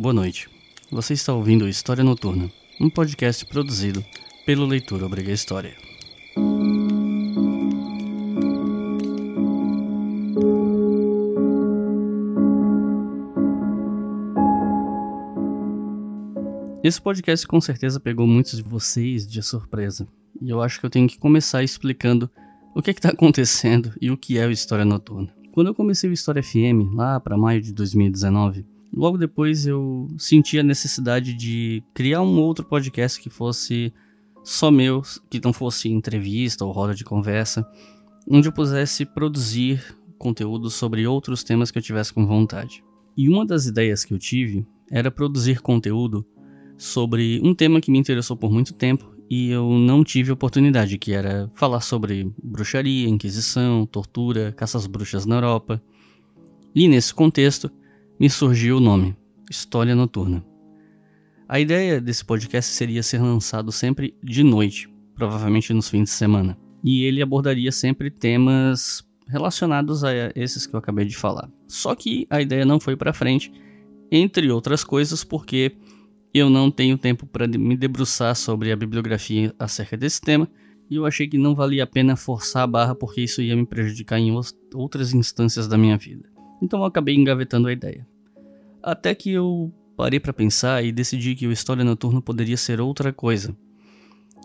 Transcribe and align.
Boa 0.00 0.14
noite. 0.14 0.48
Você 0.92 1.14
está 1.14 1.34
ouvindo 1.34 1.68
História 1.68 2.04
Noturna, 2.04 2.48
um 2.80 2.88
podcast 2.88 3.44
produzido 3.44 4.00
pelo 4.46 4.64
Leitura 4.64 5.04
Obriga 5.04 5.32
História. 5.32 5.76
Esse 16.84 17.02
podcast 17.02 17.44
com 17.48 17.60
certeza 17.60 17.98
pegou 17.98 18.24
muitos 18.24 18.58
de 18.58 18.62
vocês 18.62 19.26
de 19.26 19.42
surpresa, 19.42 20.06
e 20.40 20.48
eu 20.48 20.62
acho 20.62 20.78
que 20.78 20.86
eu 20.86 20.90
tenho 20.90 21.08
que 21.08 21.18
começar 21.18 21.64
explicando 21.64 22.30
o 22.72 22.80
que 22.80 22.90
é 22.90 22.92
está 22.92 23.08
acontecendo 23.08 23.92
e 24.00 24.12
o 24.12 24.16
que 24.16 24.38
é 24.38 24.46
o 24.46 24.52
História 24.52 24.84
Noturna. 24.84 25.34
Quando 25.50 25.66
eu 25.66 25.74
comecei 25.74 26.08
o 26.08 26.12
História 26.12 26.40
FM, 26.40 26.94
lá 26.94 27.18
para 27.18 27.36
maio 27.36 27.60
de 27.60 27.72
2019, 27.72 28.77
logo 28.92 29.18
depois 29.18 29.66
eu 29.66 30.08
senti 30.18 30.58
a 30.58 30.62
necessidade 30.62 31.34
de 31.34 31.82
criar 31.94 32.22
um 32.22 32.38
outro 32.40 32.64
podcast 32.64 33.20
que 33.20 33.30
fosse 33.30 33.92
só 34.44 34.70
meu, 34.70 35.02
que 35.30 35.40
não 35.42 35.52
fosse 35.52 35.88
entrevista 35.88 36.64
ou 36.64 36.72
roda 36.72 36.94
de 36.94 37.04
conversa, 37.04 37.66
onde 38.28 38.48
eu 38.48 38.52
pudesse 38.52 39.04
produzir 39.04 39.82
conteúdo 40.18 40.70
sobre 40.70 41.06
outros 41.06 41.44
temas 41.44 41.70
que 41.70 41.78
eu 41.78 41.82
tivesse 41.82 42.12
com 42.12 42.26
vontade. 42.26 42.82
E 43.16 43.28
uma 43.28 43.44
das 43.44 43.66
ideias 43.66 44.04
que 44.04 44.14
eu 44.14 44.18
tive 44.18 44.66
era 44.90 45.10
produzir 45.10 45.60
conteúdo 45.60 46.26
sobre 46.76 47.40
um 47.42 47.54
tema 47.54 47.80
que 47.80 47.90
me 47.90 47.98
interessou 47.98 48.36
por 48.36 48.50
muito 48.50 48.72
tempo 48.72 49.14
e 49.30 49.50
eu 49.50 49.68
não 49.70 50.02
tive 50.02 50.32
oportunidade, 50.32 50.96
que 50.96 51.12
era 51.12 51.50
falar 51.54 51.80
sobre 51.80 52.32
bruxaria, 52.42 53.08
inquisição, 53.08 53.84
tortura, 53.84 54.52
caças 54.52 54.86
bruxas 54.86 55.26
na 55.26 55.36
Europa. 55.36 55.82
E 56.74 56.88
nesse 56.88 57.12
contexto 57.12 57.70
me 58.18 58.28
surgiu 58.28 58.78
o 58.78 58.80
nome, 58.80 59.16
História 59.48 59.94
Noturna. 59.94 60.44
A 61.48 61.60
ideia 61.60 62.00
desse 62.00 62.24
podcast 62.24 62.72
seria 62.72 63.00
ser 63.00 63.22
lançado 63.22 63.70
sempre 63.70 64.12
de 64.22 64.42
noite, 64.42 64.92
provavelmente 65.14 65.72
nos 65.72 65.88
fins 65.88 66.04
de 66.04 66.10
semana, 66.10 66.58
e 66.82 67.04
ele 67.04 67.22
abordaria 67.22 67.70
sempre 67.70 68.10
temas 68.10 69.06
relacionados 69.28 70.02
a 70.02 70.10
esses 70.34 70.66
que 70.66 70.74
eu 70.74 70.78
acabei 70.78 71.04
de 71.04 71.16
falar. 71.16 71.48
Só 71.68 71.94
que 71.94 72.26
a 72.28 72.42
ideia 72.42 72.64
não 72.64 72.80
foi 72.80 72.96
para 72.96 73.12
frente, 73.12 73.52
entre 74.10 74.50
outras 74.50 74.82
coisas, 74.82 75.22
porque 75.22 75.76
eu 76.34 76.50
não 76.50 76.72
tenho 76.72 76.98
tempo 76.98 77.24
para 77.24 77.46
me 77.46 77.76
debruçar 77.76 78.34
sobre 78.34 78.72
a 78.72 78.76
bibliografia 78.76 79.54
acerca 79.60 79.96
desse 79.96 80.20
tema, 80.20 80.50
e 80.90 80.96
eu 80.96 81.06
achei 81.06 81.28
que 81.28 81.38
não 81.38 81.54
valia 81.54 81.84
a 81.84 81.86
pena 81.86 82.16
forçar 82.16 82.64
a 82.64 82.66
barra 82.66 82.94
porque 82.96 83.20
isso 83.20 83.40
ia 83.40 83.54
me 83.54 83.64
prejudicar 83.64 84.18
em 84.18 84.34
outras 84.74 85.14
instâncias 85.14 85.68
da 85.68 85.78
minha 85.78 85.96
vida. 85.96 86.28
Então 86.62 86.80
eu 86.80 86.84
acabei 86.84 87.14
engavetando 87.14 87.68
a 87.68 87.72
ideia. 87.72 88.06
Até 88.82 89.14
que 89.14 89.30
eu 89.30 89.72
parei 89.96 90.20
para 90.20 90.32
pensar 90.32 90.84
e 90.84 90.92
decidi 90.92 91.34
que 91.34 91.46
o 91.46 91.52
História 91.52 91.84
Noturna 91.84 92.22
poderia 92.22 92.56
ser 92.56 92.80
outra 92.80 93.12
coisa. 93.12 93.56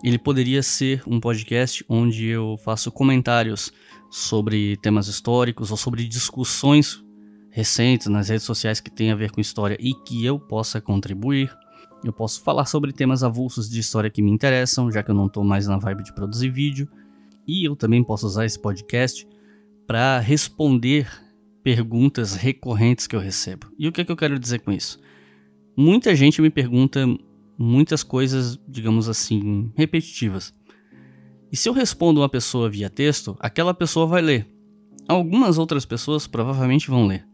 Ele 0.04 0.18
poderia 0.18 0.62
ser 0.62 1.02
um 1.08 1.20
podcast 1.20 1.86
onde 1.88 2.28
eu 2.28 2.58
faço 2.58 2.92
comentários 2.92 3.72
sobre 4.12 4.76
temas 4.78 5.08
históricos 5.08 5.72
ou 5.72 5.78
sobre 5.78 6.06
discussões 6.08 7.04
recentes 7.50 8.08
nas 8.08 8.30
redes 8.30 8.46
sociais 8.46 8.80
que 8.80 8.92
têm 8.92 9.12
a 9.12 9.16
ver 9.16 9.32
com 9.32 9.40
história 9.40 9.78
e 9.80 9.94
que 9.94 10.26
eu 10.26 10.40
possa 10.40 10.82
contribuir. 10.82 11.56
Eu 12.04 12.12
posso 12.12 12.42
falar 12.42 12.66
sobre 12.66 12.92
temas 12.92 13.24
avulsos 13.24 13.70
de 13.70 13.80
história 13.80 14.10
que 14.10 14.22
me 14.22 14.32
interessam, 14.32 14.92
já 14.92 15.02
que 15.02 15.12
eu 15.12 15.16
não 15.16 15.28
estou 15.28 15.44
mais 15.44 15.68
na 15.68 15.78
vibe 15.78 16.04
de 16.04 16.14
produzir 16.14 16.50
vídeo. 16.50 16.90
E 17.48 17.64
eu 17.64 17.76
também 17.76 18.04
posso 18.04 18.26
usar 18.26 18.46
esse 18.46 18.60
podcast 18.60 19.26
para 19.88 20.20
responder 20.20 21.08
perguntas 21.64 22.36
recorrentes 22.36 23.08
que 23.08 23.16
eu 23.16 23.20
recebo. 23.20 23.68
E 23.80 23.88
o 23.88 23.92
que, 23.92 24.02
é 24.02 24.06
que 24.06 24.12
eu 24.12 24.18
quero 24.18 24.38
dizer 24.38 24.60
com 24.60 24.72
isso? 24.72 25.00
Muita 25.76 26.16
gente 26.16 26.42
me 26.42 26.50
pergunta 26.50 27.08
muitas 27.58 28.04
coisas, 28.04 28.60
digamos 28.68 29.08
assim, 29.08 29.72
repetitivas. 29.76 30.54
E 31.52 31.56
se 31.56 31.70
eu 31.70 31.74
respondo 31.74 32.20
uma 32.22 32.30
pessoa 32.30 32.70
via 32.70 32.90
texto, 32.90 33.38
aquela 33.40 33.74
pessoa 33.74 34.06
vai 34.06 34.22
ler. 34.22 34.48
Algumas 35.08 35.58
outras 35.58 35.86
pessoas 35.86 36.28
provavelmente 36.28 36.90
vão 36.90 37.08
ler. 37.08 37.26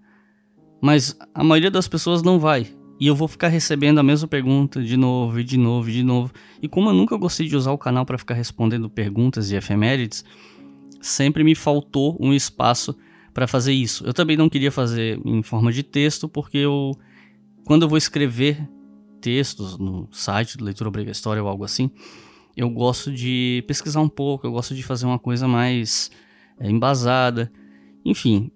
Mas 0.81 1.17
a 1.33 1.43
maioria 1.43 1.71
das 1.71 1.87
pessoas 1.87 2.21
não 2.21 2.39
vai. 2.39 2.67
E 2.99 3.07
eu 3.07 3.15
vou 3.15 3.27
ficar 3.27 3.47
recebendo 3.47 3.99
a 3.99 4.03
mesma 4.03 4.27
pergunta 4.27 4.83
de 4.83 4.97
novo, 4.97 5.39
e 5.39 5.43
de 5.43 5.57
novo, 5.57 5.89
e 5.89 5.93
de 5.93 6.03
novo. 6.03 6.33
E 6.61 6.67
como 6.67 6.89
eu 6.89 6.93
nunca 6.93 7.17
gostei 7.17 7.47
de 7.47 7.55
usar 7.55 7.71
o 7.71 7.77
canal 7.77 8.05
para 8.05 8.17
ficar 8.17 8.33
respondendo 8.33 8.89
perguntas 8.89 9.51
e 9.51 9.55
efemérides, 9.55 10.25
sempre 11.01 11.43
me 11.43 11.55
faltou 11.55 12.17
um 12.19 12.33
espaço 12.33 12.95
para 13.33 13.47
fazer 13.47 13.73
isso. 13.73 14.05
Eu 14.05 14.13
também 14.13 14.37
não 14.37 14.49
queria 14.49 14.71
fazer 14.71 15.19
em 15.25 15.41
forma 15.43 15.71
de 15.71 15.83
texto, 15.83 16.27
porque 16.27 16.57
eu, 16.57 16.91
quando 17.65 17.83
eu 17.83 17.89
vou 17.89 17.97
escrever 17.97 18.67
textos 19.21 19.77
no 19.77 20.07
site 20.11 20.57
do 20.57 20.63
Leitura 20.63 20.89
Obriga 20.89 21.11
História 21.11 21.41
ou 21.41 21.49
algo 21.49 21.63
assim, 21.63 21.91
eu 22.55 22.69
gosto 22.69 23.11
de 23.11 23.63
pesquisar 23.67 24.01
um 24.01 24.09
pouco, 24.09 24.45
eu 24.45 24.51
gosto 24.51 24.75
de 24.75 24.83
fazer 24.83 25.05
uma 25.05 25.19
coisa 25.19 25.47
mais 25.47 26.11
é, 26.59 26.69
embasada. 26.69 27.51
Enfim, 28.03 28.51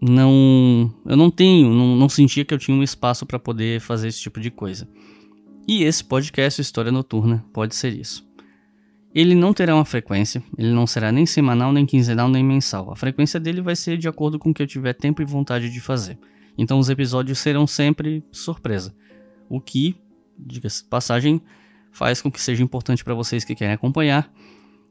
não 0.00 0.92
eu 1.06 1.16
não 1.16 1.30
tenho, 1.30 1.70
não, 1.70 1.96
não 1.96 2.08
sentia 2.08 2.44
que 2.44 2.52
eu 2.52 2.58
tinha 2.58 2.76
um 2.76 2.82
espaço 2.82 3.24
para 3.24 3.38
poder 3.38 3.80
fazer 3.80 4.08
esse 4.08 4.20
tipo 4.20 4.40
de 4.40 4.50
coisa. 4.50 4.88
E 5.66 5.82
esse 5.82 6.02
podcast 6.04 6.60
História 6.60 6.92
Noturna 6.92 7.44
pode 7.52 7.74
ser 7.74 7.92
isso. 7.92 8.27
Ele 9.14 9.34
não 9.34 9.54
terá 9.54 9.74
uma 9.74 9.84
frequência, 9.84 10.42
ele 10.56 10.70
não 10.70 10.86
será 10.86 11.10
nem 11.10 11.24
semanal, 11.24 11.72
nem 11.72 11.86
quinzenal, 11.86 12.28
nem 12.28 12.44
mensal. 12.44 12.92
A 12.92 12.96
frequência 12.96 13.40
dele 13.40 13.60
vai 13.60 13.74
ser 13.74 13.96
de 13.96 14.06
acordo 14.06 14.38
com 14.38 14.50
o 14.50 14.54
que 14.54 14.62
eu 14.62 14.66
tiver 14.66 14.92
tempo 14.92 15.22
e 15.22 15.24
vontade 15.24 15.70
de 15.70 15.80
fazer. 15.80 16.18
Então 16.56 16.78
os 16.78 16.90
episódios 16.90 17.38
serão 17.38 17.66
sempre 17.66 18.22
surpresa. 18.30 18.94
O 19.48 19.60
que, 19.60 19.96
diga-se 20.38 20.84
passagem, 20.84 21.40
faz 21.90 22.20
com 22.20 22.30
que 22.30 22.40
seja 22.40 22.62
importante 22.62 23.02
para 23.02 23.14
vocês 23.14 23.44
que 23.44 23.54
querem 23.54 23.74
acompanhar 23.74 24.30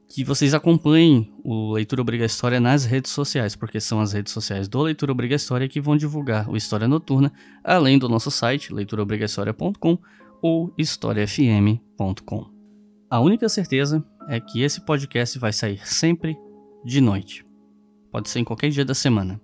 que 0.08 0.24
vocês 0.24 0.54
acompanhem 0.54 1.30
o 1.44 1.72
Leitura 1.72 2.00
Obriga 2.00 2.24
História 2.24 2.58
nas 2.58 2.84
redes 2.84 3.12
sociais, 3.12 3.54
porque 3.54 3.78
são 3.78 4.00
as 4.00 4.14
redes 4.14 4.32
sociais 4.32 4.66
do 4.66 4.80
Leitura 4.80 5.12
Obriga 5.12 5.36
História 5.36 5.68
que 5.68 5.80
vão 5.80 5.96
divulgar 5.96 6.48
o 6.48 6.56
História 6.56 6.88
Noturna, 6.88 7.30
além 7.62 7.98
do 7.98 8.08
nosso 8.08 8.30
site, 8.30 8.72
leituraobrigahistoria.com 8.72 9.98
ou 10.40 10.72
historiafm.com. 10.78 12.57
A 13.10 13.20
única 13.20 13.48
certeza 13.48 14.04
é 14.28 14.38
que 14.38 14.60
esse 14.60 14.82
podcast 14.82 15.38
vai 15.38 15.50
sair 15.50 15.80
sempre 15.86 16.36
de 16.84 17.00
noite. 17.00 17.42
Pode 18.12 18.28
ser 18.28 18.40
em 18.40 18.44
qualquer 18.44 18.68
dia 18.68 18.84
da 18.84 18.92
semana, 18.92 19.40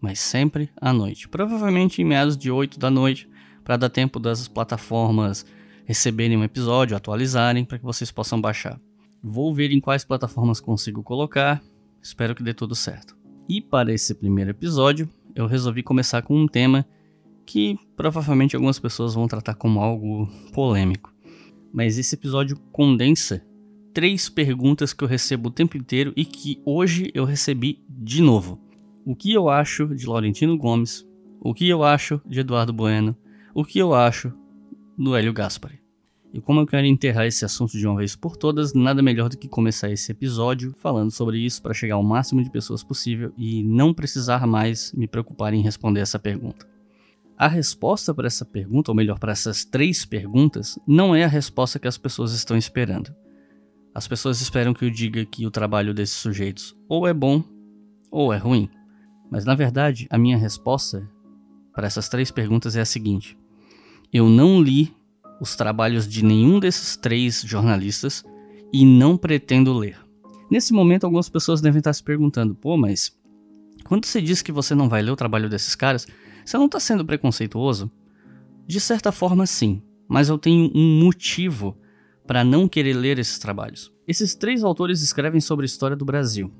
mas 0.00 0.18
sempre 0.18 0.70
à 0.80 0.94
noite. 0.94 1.28
Provavelmente 1.28 2.00
em 2.00 2.06
meados 2.06 2.38
de 2.38 2.50
8 2.50 2.78
da 2.78 2.90
noite, 2.90 3.28
para 3.62 3.76
dar 3.76 3.90
tempo 3.90 4.18
das 4.18 4.48
plataformas 4.48 5.44
receberem 5.84 6.38
um 6.38 6.44
episódio, 6.44 6.96
atualizarem, 6.96 7.66
para 7.66 7.78
que 7.78 7.84
vocês 7.84 8.10
possam 8.10 8.40
baixar. 8.40 8.80
Vou 9.22 9.54
ver 9.54 9.72
em 9.72 9.80
quais 9.80 10.06
plataformas 10.06 10.58
consigo 10.58 11.02
colocar, 11.02 11.62
espero 12.00 12.34
que 12.34 12.42
dê 12.42 12.54
tudo 12.54 12.74
certo. 12.74 13.14
E 13.46 13.60
para 13.60 13.92
esse 13.92 14.14
primeiro 14.14 14.52
episódio, 14.52 15.06
eu 15.34 15.46
resolvi 15.46 15.82
começar 15.82 16.22
com 16.22 16.34
um 16.34 16.48
tema 16.48 16.86
que 17.44 17.76
provavelmente 17.94 18.56
algumas 18.56 18.78
pessoas 18.78 19.12
vão 19.12 19.28
tratar 19.28 19.54
como 19.54 19.80
algo 19.80 20.26
polêmico 20.54 21.11
mas 21.72 21.98
esse 21.98 22.14
episódio 22.14 22.56
condensa 22.70 23.44
três 23.92 24.28
perguntas 24.28 24.92
que 24.92 25.04
eu 25.04 25.08
recebo 25.08 25.48
o 25.48 25.52
tempo 25.52 25.76
inteiro 25.76 26.12
e 26.16 26.24
que 26.24 26.60
hoje 26.64 27.10
eu 27.14 27.24
recebi 27.24 27.82
de 27.88 28.22
novo. 28.22 28.60
O 29.04 29.14
que 29.14 29.32
eu 29.32 29.48
acho 29.48 29.86
de 29.88 30.06
Laurentino 30.06 30.56
Gomes? 30.56 31.06
O 31.40 31.52
que 31.52 31.68
eu 31.68 31.82
acho 31.82 32.20
de 32.26 32.40
Eduardo 32.40 32.72
Bueno? 32.72 33.16
O 33.54 33.64
que 33.64 33.78
eu 33.78 33.94
acho 33.94 34.32
do 34.96 35.16
Hélio 35.16 35.32
Gaspari? 35.32 35.80
E 36.32 36.40
como 36.40 36.60
eu 36.60 36.66
quero 36.66 36.86
enterrar 36.86 37.26
esse 37.26 37.44
assunto 37.44 37.76
de 37.76 37.86
uma 37.86 37.96
vez 37.96 38.16
por 38.16 38.36
todas, 38.36 38.72
nada 38.72 39.02
melhor 39.02 39.28
do 39.28 39.36
que 39.36 39.46
começar 39.46 39.90
esse 39.90 40.10
episódio 40.10 40.74
falando 40.78 41.10
sobre 41.10 41.38
isso 41.38 41.60
para 41.60 41.74
chegar 41.74 41.96
ao 41.96 42.02
máximo 42.02 42.42
de 42.42 42.50
pessoas 42.50 42.82
possível 42.82 43.32
e 43.36 43.62
não 43.62 43.92
precisar 43.92 44.46
mais 44.46 44.92
me 44.94 45.06
preocupar 45.06 45.52
em 45.52 45.60
responder 45.60 46.00
essa 46.00 46.18
pergunta. 46.18 46.66
A 47.42 47.48
resposta 47.48 48.14
para 48.14 48.28
essa 48.28 48.44
pergunta, 48.44 48.92
ou 48.92 48.94
melhor, 48.94 49.18
para 49.18 49.32
essas 49.32 49.64
três 49.64 50.04
perguntas, 50.04 50.78
não 50.86 51.12
é 51.12 51.24
a 51.24 51.26
resposta 51.26 51.76
que 51.76 51.88
as 51.88 51.98
pessoas 51.98 52.32
estão 52.32 52.56
esperando. 52.56 53.12
As 53.92 54.06
pessoas 54.06 54.40
esperam 54.40 54.72
que 54.72 54.84
eu 54.84 54.90
diga 54.90 55.24
que 55.24 55.44
o 55.44 55.50
trabalho 55.50 55.92
desses 55.92 56.14
sujeitos 56.14 56.72
ou 56.88 57.04
é 57.04 57.12
bom 57.12 57.42
ou 58.12 58.32
é 58.32 58.36
ruim. 58.36 58.70
Mas 59.28 59.44
na 59.44 59.56
verdade, 59.56 60.06
a 60.08 60.16
minha 60.16 60.38
resposta 60.38 61.10
para 61.74 61.88
essas 61.88 62.08
três 62.08 62.30
perguntas 62.30 62.76
é 62.76 62.80
a 62.80 62.84
seguinte: 62.84 63.36
eu 64.12 64.28
não 64.28 64.62
li 64.62 64.94
os 65.40 65.56
trabalhos 65.56 66.06
de 66.06 66.24
nenhum 66.24 66.60
desses 66.60 66.96
três 66.96 67.42
jornalistas 67.42 68.24
e 68.72 68.86
não 68.86 69.16
pretendo 69.16 69.76
ler. 69.76 69.98
Nesse 70.48 70.72
momento, 70.72 71.06
algumas 71.06 71.28
pessoas 71.28 71.60
devem 71.60 71.80
estar 71.80 71.92
se 71.92 72.04
perguntando: 72.04 72.54
pô, 72.54 72.76
mas 72.76 73.12
quando 73.82 74.04
você 74.04 74.22
diz 74.22 74.42
que 74.42 74.52
você 74.52 74.76
não 74.76 74.88
vai 74.88 75.02
ler 75.02 75.10
o 75.10 75.16
trabalho 75.16 75.48
desses 75.48 75.74
caras, 75.74 76.06
você 76.44 76.56
não 76.56 76.66
está 76.66 76.80
sendo 76.80 77.04
preconceituoso? 77.04 77.90
De 78.66 78.80
certa 78.80 79.12
forma, 79.12 79.46
sim, 79.46 79.82
mas 80.08 80.28
eu 80.28 80.38
tenho 80.38 80.70
um 80.74 81.00
motivo 81.00 81.76
para 82.26 82.44
não 82.44 82.68
querer 82.68 82.94
ler 82.94 83.18
esses 83.18 83.38
trabalhos. 83.38 83.92
Esses 84.06 84.34
três 84.34 84.62
autores 84.62 85.02
escrevem 85.02 85.40
sobre 85.40 85.64
a 85.64 85.66
história 85.66 85.96
do 85.96 86.04
Brasil, 86.04 86.52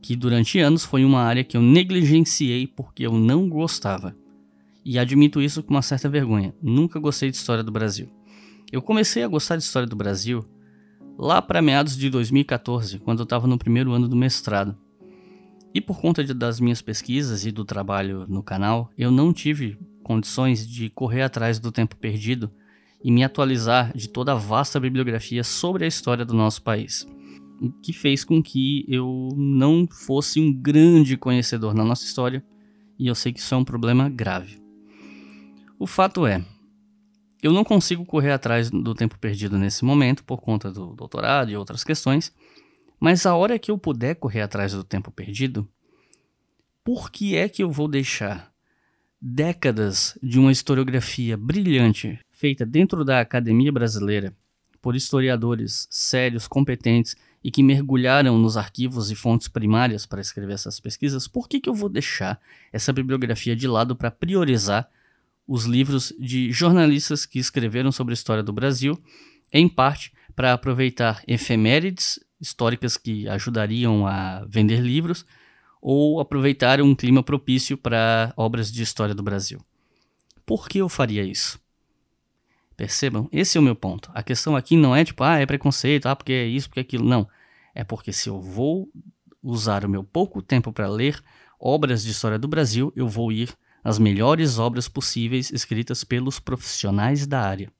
que 0.00 0.16
durante 0.16 0.58
anos 0.58 0.84
foi 0.84 1.04
uma 1.04 1.20
área 1.20 1.44
que 1.44 1.56
eu 1.56 1.62
negligenciei 1.62 2.66
porque 2.66 3.06
eu 3.06 3.12
não 3.12 3.48
gostava. 3.48 4.16
E 4.84 4.98
admito 4.98 5.40
isso 5.40 5.62
com 5.62 5.70
uma 5.74 5.82
certa 5.82 6.08
vergonha. 6.08 6.54
Nunca 6.62 6.98
gostei 6.98 7.30
de 7.30 7.36
história 7.36 7.62
do 7.62 7.72
Brasil. 7.72 8.08
Eu 8.72 8.80
comecei 8.80 9.22
a 9.22 9.28
gostar 9.28 9.56
de 9.56 9.62
história 9.62 9.88
do 9.88 9.96
Brasil 9.96 10.44
lá 11.18 11.42
para 11.42 11.60
meados 11.60 11.96
de 11.96 12.08
2014, 12.08 12.98
quando 13.00 13.20
eu 13.20 13.24
estava 13.24 13.46
no 13.46 13.58
primeiro 13.58 13.92
ano 13.92 14.08
do 14.08 14.16
mestrado. 14.16 14.76
E 15.74 15.80
por 15.80 16.00
conta 16.00 16.24
de, 16.24 16.32
das 16.32 16.60
minhas 16.60 16.80
pesquisas 16.80 17.44
e 17.44 17.52
do 17.52 17.64
trabalho 17.64 18.26
no 18.28 18.42
canal, 18.42 18.90
eu 18.96 19.10
não 19.10 19.32
tive 19.32 19.78
condições 20.02 20.66
de 20.66 20.88
correr 20.88 21.22
atrás 21.22 21.58
do 21.58 21.70
tempo 21.70 21.96
perdido 21.96 22.50
e 23.02 23.10
me 23.12 23.22
atualizar 23.22 23.96
de 23.96 24.08
toda 24.08 24.32
a 24.32 24.36
vasta 24.36 24.80
bibliografia 24.80 25.44
sobre 25.44 25.84
a 25.84 25.88
história 25.88 26.24
do 26.24 26.34
nosso 26.34 26.62
país. 26.62 27.06
O 27.60 27.70
que 27.70 27.92
fez 27.92 28.24
com 28.24 28.42
que 28.42 28.84
eu 28.88 29.30
não 29.36 29.86
fosse 29.86 30.40
um 30.40 30.52
grande 30.52 31.16
conhecedor 31.16 31.74
na 31.74 31.84
nossa 31.84 32.04
história, 32.04 32.44
e 32.98 33.06
eu 33.06 33.14
sei 33.14 33.32
que 33.32 33.40
isso 33.40 33.54
é 33.54 33.58
um 33.58 33.64
problema 33.64 34.08
grave. 34.08 34.60
O 35.78 35.86
fato 35.86 36.26
é, 36.26 36.44
eu 37.42 37.52
não 37.52 37.62
consigo 37.62 38.04
correr 38.04 38.32
atrás 38.32 38.70
do 38.70 38.94
tempo 38.94 39.18
perdido 39.18 39.58
nesse 39.58 39.84
momento 39.84 40.24
por 40.24 40.40
conta 40.40 40.72
do 40.72 40.94
doutorado 40.94 41.50
e 41.50 41.56
outras 41.56 41.84
questões, 41.84 42.32
mas 43.00 43.26
a 43.26 43.34
hora 43.34 43.58
que 43.58 43.70
eu 43.70 43.78
puder 43.78 44.16
correr 44.16 44.40
atrás 44.40 44.72
do 44.72 44.84
tempo 44.84 45.10
perdido, 45.10 45.68
por 46.84 47.10
que 47.10 47.36
é 47.36 47.48
que 47.48 47.62
eu 47.62 47.70
vou 47.70 47.88
deixar 47.88 48.52
décadas 49.20 50.16
de 50.22 50.38
uma 50.38 50.52
historiografia 50.52 51.36
brilhante 51.36 52.18
feita 52.30 52.64
dentro 52.64 53.04
da 53.04 53.20
academia 53.20 53.72
brasileira 53.72 54.32
por 54.80 54.94
historiadores 54.94 55.88
sérios, 55.90 56.46
competentes 56.46 57.16
e 57.42 57.50
que 57.50 57.62
mergulharam 57.62 58.38
nos 58.38 58.56
arquivos 58.56 59.10
e 59.10 59.14
fontes 59.14 59.48
primárias 59.48 60.06
para 60.06 60.20
escrever 60.20 60.54
essas 60.54 60.80
pesquisas, 60.80 61.28
por 61.28 61.48
que, 61.48 61.60
que 61.60 61.68
eu 61.68 61.74
vou 61.74 61.88
deixar 61.88 62.40
essa 62.72 62.92
bibliografia 62.92 63.54
de 63.54 63.66
lado 63.66 63.94
para 63.96 64.10
priorizar 64.10 64.88
os 65.46 65.64
livros 65.64 66.12
de 66.18 66.52
jornalistas 66.52 67.24
que 67.24 67.38
escreveram 67.38 67.90
sobre 67.90 68.12
a 68.12 68.14
história 68.14 68.42
do 68.42 68.52
Brasil, 68.52 69.02
em 69.52 69.68
parte 69.68 70.12
para 70.36 70.52
aproveitar 70.52 71.22
efemérides 71.26 72.20
históricas 72.40 72.96
que 72.96 73.28
ajudariam 73.28 74.06
a 74.06 74.44
vender 74.48 74.80
livros 74.80 75.24
ou 75.80 76.20
aproveitar 76.20 76.80
um 76.80 76.94
clima 76.94 77.22
propício 77.22 77.76
para 77.76 78.32
obras 78.36 78.70
de 78.72 78.82
história 78.82 79.14
do 79.14 79.22
Brasil. 79.22 79.60
Por 80.44 80.68
que 80.68 80.78
eu 80.78 80.88
faria 80.88 81.22
isso? 81.22 81.60
Percebam, 82.76 83.28
esse 83.32 83.58
é 83.58 83.60
o 83.60 83.64
meu 83.64 83.74
ponto. 83.74 84.10
A 84.14 84.22
questão 84.22 84.54
aqui 84.54 84.76
não 84.76 84.94
é 84.94 85.04
tipo, 85.04 85.24
ah, 85.24 85.38
é 85.38 85.46
preconceito, 85.46 86.06
ah, 86.06 86.14
porque 86.14 86.32
é 86.32 86.46
isso, 86.46 86.68
porque 86.68 86.80
é 86.80 86.82
aquilo. 86.82 87.04
Não. 87.04 87.28
É 87.74 87.84
porque 87.84 88.12
se 88.12 88.28
eu 88.28 88.40
vou 88.40 88.88
usar 89.42 89.84
o 89.84 89.88
meu 89.88 90.04
pouco 90.04 90.40
tempo 90.40 90.72
para 90.72 90.88
ler 90.88 91.22
obras 91.60 92.02
de 92.02 92.10
história 92.10 92.38
do 92.38 92.48
Brasil, 92.48 92.92
eu 92.94 93.08
vou 93.08 93.32
ir 93.32 93.52
as 93.82 93.98
melhores 93.98 94.58
obras 94.58 94.88
possíveis 94.88 95.50
escritas 95.50 96.04
pelos 96.04 96.38
profissionais 96.38 97.26
da 97.26 97.40
área. 97.40 97.70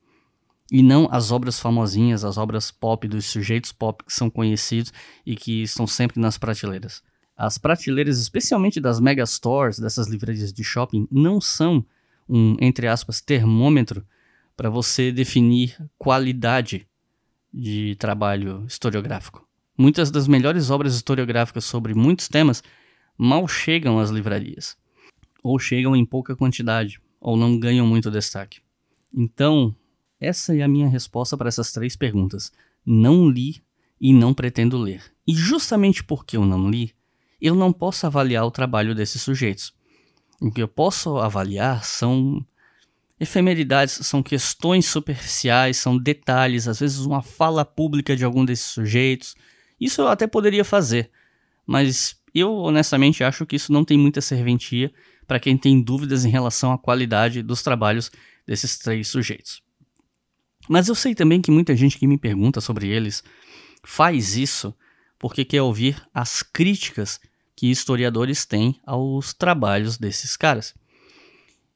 E 0.70 0.82
não 0.82 1.08
as 1.10 1.32
obras 1.32 1.58
famosinhas, 1.58 2.24
as 2.24 2.36
obras 2.36 2.70
pop 2.70 3.08
dos 3.08 3.24
sujeitos 3.26 3.72
pop 3.72 4.04
que 4.04 4.12
são 4.12 4.28
conhecidos 4.28 4.92
e 5.24 5.34
que 5.34 5.62
estão 5.62 5.86
sempre 5.86 6.20
nas 6.20 6.36
prateleiras. 6.36 7.02
As 7.36 7.56
prateleiras, 7.56 8.18
especialmente 8.18 8.80
das 8.80 9.00
megastores, 9.00 9.78
dessas 9.78 10.08
livrarias 10.08 10.52
de 10.52 10.62
shopping, 10.62 11.06
não 11.10 11.40
são 11.40 11.84
um, 12.28 12.56
entre 12.60 12.86
aspas, 12.86 13.20
termômetro 13.20 14.04
para 14.56 14.68
você 14.68 15.10
definir 15.10 15.76
qualidade 15.96 16.86
de 17.54 17.96
trabalho 17.96 18.64
historiográfico. 18.66 19.46
Muitas 19.76 20.10
das 20.10 20.28
melhores 20.28 20.68
obras 20.68 20.94
historiográficas 20.94 21.64
sobre 21.64 21.94
muitos 21.94 22.28
temas 22.28 22.62
mal 23.16 23.46
chegam 23.48 23.98
às 23.98 24.10
livrarias 24.10 24.76
ou 25.42 25.58
chegam 25.58 25.94
em 25.96 26.04
pouca 26.04 26.36
quantidade, 26.36 27.00
ou 27.20 27.36
não 27.36 27.58
ganham 27.58 27.86
muito 27.86 28.10
destaque. 28.10 28.60
Então, 29.14 29.74
essa 30.20 30.56
é 30.56 30.62
a 30.62 30.68
minha 30.68 30.88
resposta 30.88 31.36
para 31.36 31.48
essas 31.48 31.72
três 31.72 31.94
perguntas. 31.96 32.52
Não 32.84 33.28
li 33.28 33.62
e 34.00 34.12
não 34.12 34.34
pretendo 34.34 34.78
ler. 34.78 35.02
E 35.26 35.34
justamente 35.34 36.02
porque 36.02 36.36
eu 36.36 36.44
não 36.44 36.70
li, 36.70 36.94
eu 37.40 37.54
não 37.54 37.72
posso 37.72 38.06
avaliar 38.06 38.44
o 38.44 38.50
trabalho 38.50 38.94
desses 38.94 39.22
sujeitos. 39.22 39.72
O 40.40 40.50
que 40.50 40.62
eu 40.62 40.68
posso 40.68 41.18
avaliar 41.18 41.84
são 41.84 42.44
efemeridades, 43.20 43.94
são 44.06 44.22
questões 44.22 44.86
superficiais, 44.86 45.76
são 45.76 45.98
detalhes, 45.98 46.68
às 46.68 46.78
vezes 46.78 47.00
uma 47.00 47.22
fala 47.22 47.64
pública 47.64 48.16
de 48.16 48.24
algum 48.24 48.44
desses 48.44 48.66
sujeitos. 48.66 49.34
Isso 49.80 50.00
eu 50.00 50.08
até 50.08 50.26
poderia 50.26 50.64
fazer, 50.64 51.10
mas 51.66 52.16
eu 52.34 52.52
honestamente 52.54 53.24
acho 53.24 53.46
que 53.46 53.56
isso 53.56 53.72
não 53.72 53.84
tem 53.84 53.98
muita 53.98 54.20
serventia 54.20 54.92
para 55.26 55.40
quem 55.40 55.56
tem 55.56 55.82
dúvidas 55.82 56.24
em 56.24 56.30
relação 56.30 56.72
à 56.72 56.78
qualidade 56.78 57.42
dos 57.42 57.62
trabalhos 57.62 58.10
desses 58.46 58.78
três 58.78 59.08
sujeitos. 59.08 59.62
Mas 60.68 60.88
eu 60.88 60.94
sei 60.94 61.14
também 61.14 61.40
que 61.40 61.50
muita 61.50 61.74
gente 61.74 61.98
que 61.98 62.06
me 62.06 62.18
pergunta 62.18 62.60
sobre 62.60 62.88
eles 62.88 63.22
faz 63.82 64.36
isso 64.36 64.74
porque 65.18 65.44
quer 65.44 65.62
ouvir 65.62 66.00
as 66.14 66.42
críticas 66.42 67.20
que 67.56 67.70
historiadores 67.70 68.44
têm 68.44 68.78
aos 68.86 69.34
trabalhos 69.34 69.98
desses 69.98 70.36
caras. 70.36 70.74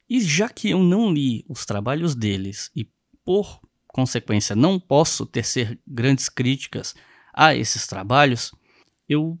E 0.09 0.21
já 0.21 0.47
que 0.47 0.69
eu 0.69 0.79
não 0.79 1.11
li 1.11 1.43
os 1.49 1.65
trabalhos 1.65 2.15
deles 2.15 2.71
e, 2.75 2.87
por 3.25 3.59
consequência, 3.87 4.55
não 4.55 4.79
posso 4.79 5.25
tecer 5.25 5.79
grandes 5.85 6.29
críticas 6.29 6.95
a 7.33 7.55
esses 7.55 7.87
trabalhos, 7.87 8.53
eu 9.09 9.37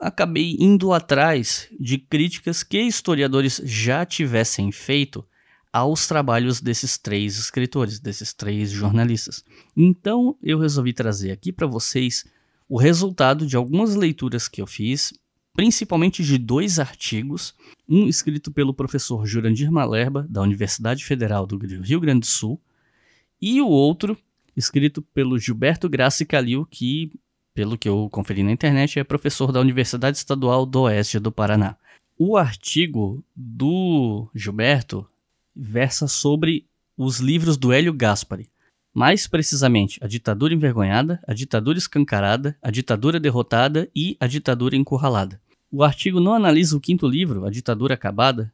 acabei 0.00 0.56
indo 0.58 0.92
atrás 0.92 1.68
de 1.78 1.98
críticas 1.98 2.62
que 2.62 2.80
historiadores 2.80 3.60
já 3.64 4.04
tivessem 4.04 4.72
feito 4.72 5.24
aos 5.76 6.06
trabalhos 6.06 6.58
desses 6.58 6.96
três 6.96 7.36
escritores, 7.36 8.00
desses 8.00 8.32
três 8.32 8.70
jornalistas. 8.70 9.44
Então 9.76 10.34
eu 10.42 10.58
resolvi 10.58 10.94
trazer 10.94 11.30
aqui 11.30 11.52
para 11.52 11.66
vocês 11.66 12.24
o 12.66 12.78
resultado 12.78 13.46
de 13.46 13.56
algumas 13.56 13.94
leituras 13.94 14.48
que 14.48 14.62
eu 14.62 14.66
fiz, 14.66 15.12
principalmente 15.52 16.24
de 16.24 16.38
dois 16.38 16.78
artigos, 16.78 17.54
um 17.86 18.08
escrito 18.08 18.50
pelo 18.50 18.72
professor 18.72 19.26
Jurandir 19.26 19.70
Malerba, 19.70 20.26
da 20.30 20.40
Universidade 20.40 21.04
Federal 21.04 21.46
do 21.46 21.58
Rio 21.58 22.00
Grande 22.00 22.20
do 22.20 22.26
Sul, 22.26 22.58
e 23.38 23.60
o 23.60 23.68
outro 23.68 24.16
escrito 24.56 25.02
pelo 25.02 25.38
Gilberto 25.38 25.90
Graça 25.90 26.24
Calil, 26.24 26.64
que 26.64 27.12
pelo 27.52 27.76
que 27.76 27.86
eu 27.86 28.08
conferi 28.10 28.42
na 28.42 28.52
internet, 28.52 28.98
é 28.98 29.04
professor 29.04 29.52
da 29.52 29.60
Universidade 29.60 30.16
Estadual 30.16 30.64
do 30.64 30.80
Oeste 30.82 31.18
do 31.18 31.30
Paraná. 31.30 31.76
O 32.18 32.38
artigo 32.38 33.22
do 33.36 34.26
Gilberto 34.34 35.06
versa 35.56 36.06
sobre 36.06 36.66
os 36.96 37.18
livros 37.18 37.56
do 37.56 37.72
Hélio 37.72 37.92
Gaspari, 37.92 38.50
mais 38.94 39.26
precisamente 39.26 39.98
A 40.02 40.06
Ditadura 40.06 40.54
Envergonhada, 40.54 41.20
A 41.26 41.32
Ditadura 41.32 41.78
Escancarada, 41.78 42.56
A 42.62 42.70
Ditadura 42.70 43.18
Derrotada 43.18 43.90
e 43.94 44.16
A 44.20 44.26
Ditadura 44.26 44.76
Encurralada. 44.76 45.40
O 45.70 45.82
artigo 45.82 46.20
não 46.20 46.34
analisa 46.34 46.76
o 46.76 46.80
quinto 46.80 47.06
livro, 47.06 47.44
A 47.44 47.50
Ditadura 47.50 47.94
Acabada, 47.94 48.52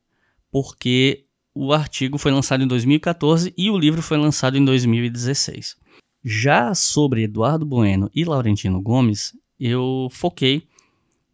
porque 0.50 1.24
o 1.54 1.72
artigo 1.72 2.18
foi 2.18 2.32
lançado 2.32 2.62
em 2.62 2.66
2014 2.66 3.52
e 3.56 3.70
o 3.70 3.78
livro 3.78 4.02
foi 4.02 4.16
lançado 4.16 4.56
em 4.56 4.64
2016. 4.64 5.76
Já 6.24 6.74
sobre 6.74 7.24
Eduardo 7.24 7.66
Bueno 7.66 8.10
e 8.14 8.24
Laurentino 8.24 8.80
Gomes, 8.80 9.36
eu 9.58 10.08
foquei 10.10 10.66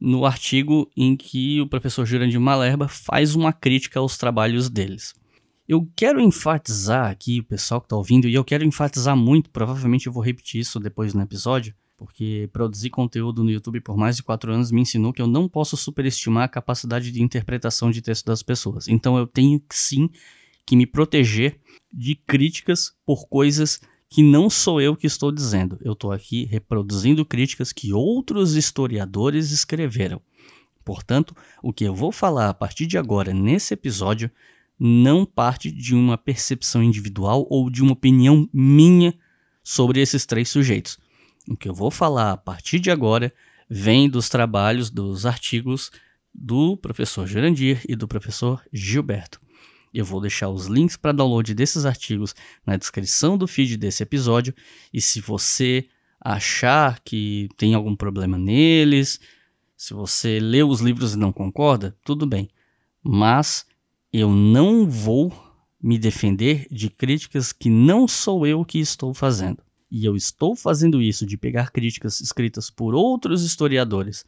no 0.01 0.25
artigo 0.25 0.91
em 0.97 1.17
que 1.17 1.61
o 1.61 1.67
professor 1.67 2.07
Jurandir 2.07 2.41
Malerba 2.41 2.89
faz 2.89 3.35
uma 3.35 3.53
crítica 3.53 4.01
aos 4.01 4.17
trabalhos 4.17 4.69
deles. 4.69 5.15
Eu 5.69 5.87
quero 5.95 6.19
enfatizar 6.19 7.11
aqui, 7.11 7.41
o 7.41 7.45
pessoal 7.45 7.79
que 7.79 7.85
está 7.85 7.95
ouvindo, 7.95 8.27
e 8.27 8.33
eu 8.33 8.43
quero 8.43 8.65
enfatizar 8.65 9.15
muito, 9.15 9.51
provavelmente 9.51 10.07
eu 10.07 10.13
vou 10.13 10.23
repetir 10.23 10.63
isso 10.63 10.81
depois 10.81 11.13
no 11.13 11.21
episódio, 11.21 11.75
porque 11.95 12.49
produzir 12.55 12.89
conteúdo 12.89 13.45
no 13.45 13.51
YouTube 13.51 13.83
por 13.83 13.95
mais 13.95 14.17
de 14.17 14.23
quatro 14.23 14.51
anos 14.51 14.73
me 14.73 14.81
ensinou 14.81 15.13
que 15.13 15.21
eu 15.21 15.27
não 15.27 15.47
posso 15.47 15.77
superestimar 15.77 16.45
a 16.45 16.49
capacidade 16.49 17.13
de 17.13 17.23
interpretação 17.23 17.91
de 17.91 18.01
texto 18.01 18.25
das 18.25 18.43
pessoas. 18.43 18.89
Então 18.89 19.19
eu 19.19 19.27
tenho 19.27 19.61
sim 19.71 20.09
que 20.65 20.75
me 20.75 20.87
proteger 20.87 21.61
de 21.93 22.15
críticas 22.15 22.95
por 23.05 23.29
coisas 23.29 23.79
que 24.09 24.23
não 24.23 24.49
sou 24.49 24.81
eu 24.81 24.97
que 24.97 25.07
estou 25.07 25.31
dizendo, 25.31 25.79
eu 25.83 25.93
estou 25.93 26.13
aqui 26.13 26.47
reproduzindo 26.47 27.27
críticas 27.27 27.75
que 27.75 27.93
outros 27.93 28.55
historiadores 28.55 29.51
escreveram. 29.51 30.19
Portanto, 30.83 31.37
o 31.63 31.75
que 31.75 31.85
eu 31.85 31.95
vou 31.95 32.11
falar 32.11 32.49
a 32.49 32.55
partir 32.55 32.87
de 32.87 32.97
agora 32.97 33.35
nesse 33.35 33.75
episódio 33.75 34.31
não 34.79 35.27
parte 35.27 35.71
de 35.71 35.95
uma 35.95 36.17
percepção 36.17 36.83
individual 36.83 37.47
ou 37.51 37.69
de 37.69 37.83
uma 37.83 37.93
opinião 37.93 38.49
minha 38.53 39.15
sobre 39.63 40.01
esses 40.01 40.25
três 40.25 40.49
sujeitos. 40.49 40.99
O 41.49 41.57
que 41.57 41.69
eu 41.69 41.75
vou 41.75 41.91
falar 41.91 42.33
a 42.33 42.37
partir 42.37 42.79
de 42.79 42.91
agora 42.91 43.33
vem 43.69 44.09
dos 44.09 44.29
trabalhos, 44.29 44.91
dos 44.91 45.27
artigos 45.27 45.91
do 46.35 46.77
professor 46.77 47.27
Jurandir 47.27 47.83
e 47.89 47.97
do 47.97 48.07
professor 48.07 48.63
Gilberto. 48.73 49.41
Eu 49.93 50.05
vou 50.05 50.21
deixar 50.21 50.49
os 50.49 50.67
links 50.67 50.97
para 50.97 51.13
download 51.13 51.53
desses 51.55 51.85
artigos 51.85 52.35
na 52.65 52.77
descrição 52.77 53.37
do 53.37 53.49
feed 53.49 53.77
desse 53.77 54.03
episódio. 54.03 54.55
E 54.93 55.01
se 55.01 55.21
você 55.21 55.89
achar 56.21 57.01
que 57.01 57.49
tem 57.57 57.75
algum 57.75 57.97
problema 57.97 58.37
neles, 58.37 59.19
se 59.77 59.95
você 59.95 60.39
leu 60.41 60.69
os 60.69 60.81
livros 60.81 61.15
e 61.15 61.19
não 61.19 61.33
concorda, 61.33 61.97
tudo 62.05 62.27
bem. 62.27 62.49
Mas 63.03 63.65
eu 64.13 64.33
não 64.33 64.89
vou 64.89 65.33
me 65.81 65.99
defender 65.99 66.67
de 66.71 66.91
críticas 66.91 67.53
que 67.53 67.69
não 67.71 68.09
sou 68.09 68.47
eu 68.47 68.65
que 68.65 68.79
estou 68.79 69.15
fazendo. 69.15 69.63
E 69.91 70.05
eu 70.05 70.17
estou 70.17 70.57
fazendo 70.57 71.01
isso 71.01 71.25
de 71.25 71.37
pegar 71.37 71.71
críticas 71.71 72.21
escritas 72.21 72.71
por 72.71 72.95
outros 72.95 73.43
historiadores 73.43 74.25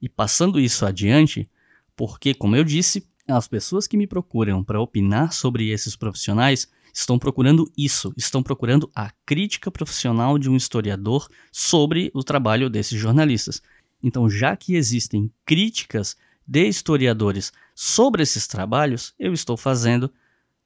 e 0.00 0.08
passando 0.08 0.58
isso 0.58 0.84
adiante, 0.84 1.48
porque, 1.94 2.34
como 2.34 2.56
eu 2.56 2.64
disse, 2.64 3.06
as 3.28 3.48
pessoas 3.48 3.86
que 3.86 3.96
me 3.96 4.06
procuram 4.06 4.62
para 4.62 4.80
opinar 4.80 5.32
sobre 5.32 5.70
esses 5.70 5.96
profissionais 5.96 6.68
estão 6.92 7.18
procurando 7.18 7.70
isso, 7.76 8.12
estão 8.16 8.42
procurando 8.42 8.90
a 8.94 9.10
crítica 9.24 9.70
profissional 9.70 10.38
de 10.38 10.48
um 10.48 10.56
historiador 10.56 11.28
sobre 11.52 12.10
o 12.14 12.22
trabalho 12.22 12.70
desses 12.70 12.98
jornalistas. 12.98 13.60
Então, 14.02 14.30
já 14.30 14.56
que 14.56 14.74
existem 14.74 15.30
críticas 15.44 16.16
de 16.46 16.66
historiadores 16.66 17.52
sobre 17.78 18.22
esses 18.22 18.46
trabalhos, 18.46 19.14
eu 19.18 19.34
estou 19.34 19.54
fazendo 19.54 20.10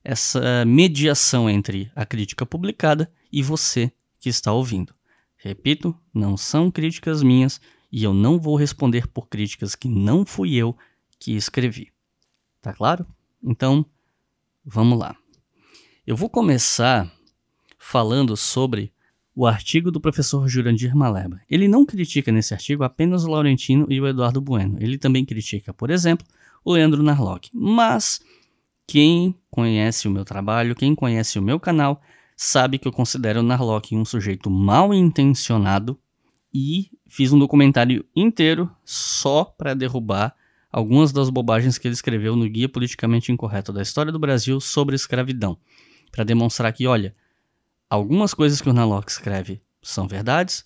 essa 0.05 0.65
mediação 0.65 1.51
entre 1.51 1.91
a 1.97 2.07
crítica 2.07 2.47
publicada 2.47 3.13
e 3.33 3.43
você 3.43 3.93
que 4.21 4.29
está 4.29 4.53
ouvindo. 4.53 4.95
Repito, 5.37 5.99
não 6.15 6.37
são 6.37 6.71
críticas 6.71 7.21
minhas 7.21 7.61
e 7.91 8.05
eu 8.05 8.15
não 8.15 8.39
vou 8.39 8.55
responder 8.55 9.09
por 9.09 9.29
críticas 9.29 9.75
que 9.75 9.89
não 9.89 10.25
fui 10.25 10.55
eu 10.55 10.77
que 11.19 11.33
escrevi. 11.33 11.93
Tá 12.63 12.73
claro? 12.73 13.05
Então, 13.43 13.85
vamos 14.65 14.97
lá. 14.97 15.17
Eu 16.07 16.17
vou 16.17 16.31
começar 16.31 17.11
falando 17.77 18.37
sobre 18.37 18.93
o 19.35 19.49
artigo 19.49 19.91
do 19.91 20.01
professor 20.01 20.47
Jurandir 20.49 20.95
Maleba. 20.95 21.41
Ele 21.51 21.67
não 21.67 21.85
critica 21.85 22.31
nesse 22.31 22.55
artigo 22.55 22.85
apenas 22.85 23.25
o 23.25 23.31
Laurentino 23.31 23.87
e 23.89 24.01
o 24.01 24.07
Eduardo 24.07 24.41
Bueno. 24.41 24.79
Ele 24.81 24.97
também 24.97 25.25
critica, 25.25 25.75
por 25.75 25.91
exemplo, 25.91 26.25
o 26.65 26.73
Leandro 26.73 27.03
Narlock. 27.03 27.51
Mas 27.53 28.21
quem 28.87 29.35
conhece 29.51 30.09
o 30.09 30.11
meu 30.11 30.25
trabalho, 30.25 30.75
quem 30.75 30.95
conhece 30.95 31.39
o 31.39 31.43
meu 31.43 31.61
canal, 31.61 32.01
sabe 32.37 32.79
que 32.79 32.89
eu 32.89 32.93
considero 32.93 33.41
o 33.41 33.43
Narlock 33.43 33.95
um 33.95 34.05
sujeito 34.05 34.51
mal 34.51 34.95
intencionado 34.95 35.99
e 36.53 36.91
fiz 37.07 37.33
um 37.33 37.39
documentário 37.39 38.05
inteiro 38.15 38.71
só 38.85 39.45
para 39.45 39.75
derrubar 39.75 40.35
algumas 40.73 41.13
das 41.13 41.29
bobagens 41.31 41.79
que 41.79 41.89
ele 41.89 41.95
escreveu 41.95 42.37
no 42.37 42.49
Guia 42.49 42.69
Politicamente 42.69 43.33
Incorreto 43.33 43.73
da 43.73 43.83
História 43.83 44.13
do 44.13 44.19
Brasil 44.19 44.61
sobre 44.61 44.95
escravidão, 44.95 45.59
para 46.11 46.25
demonstrar 46.25 46.73
que, 46.73 46.87
olha, 46.87 47.15
algumas 47.89 48.33
coisas 48.33 48.61
que 48.61 48.71
o 48.71 48.73
Narlock 48.73 49.11
escreve 49.11 49.61
são 49.83 50.07
verdades, 50.07 50.65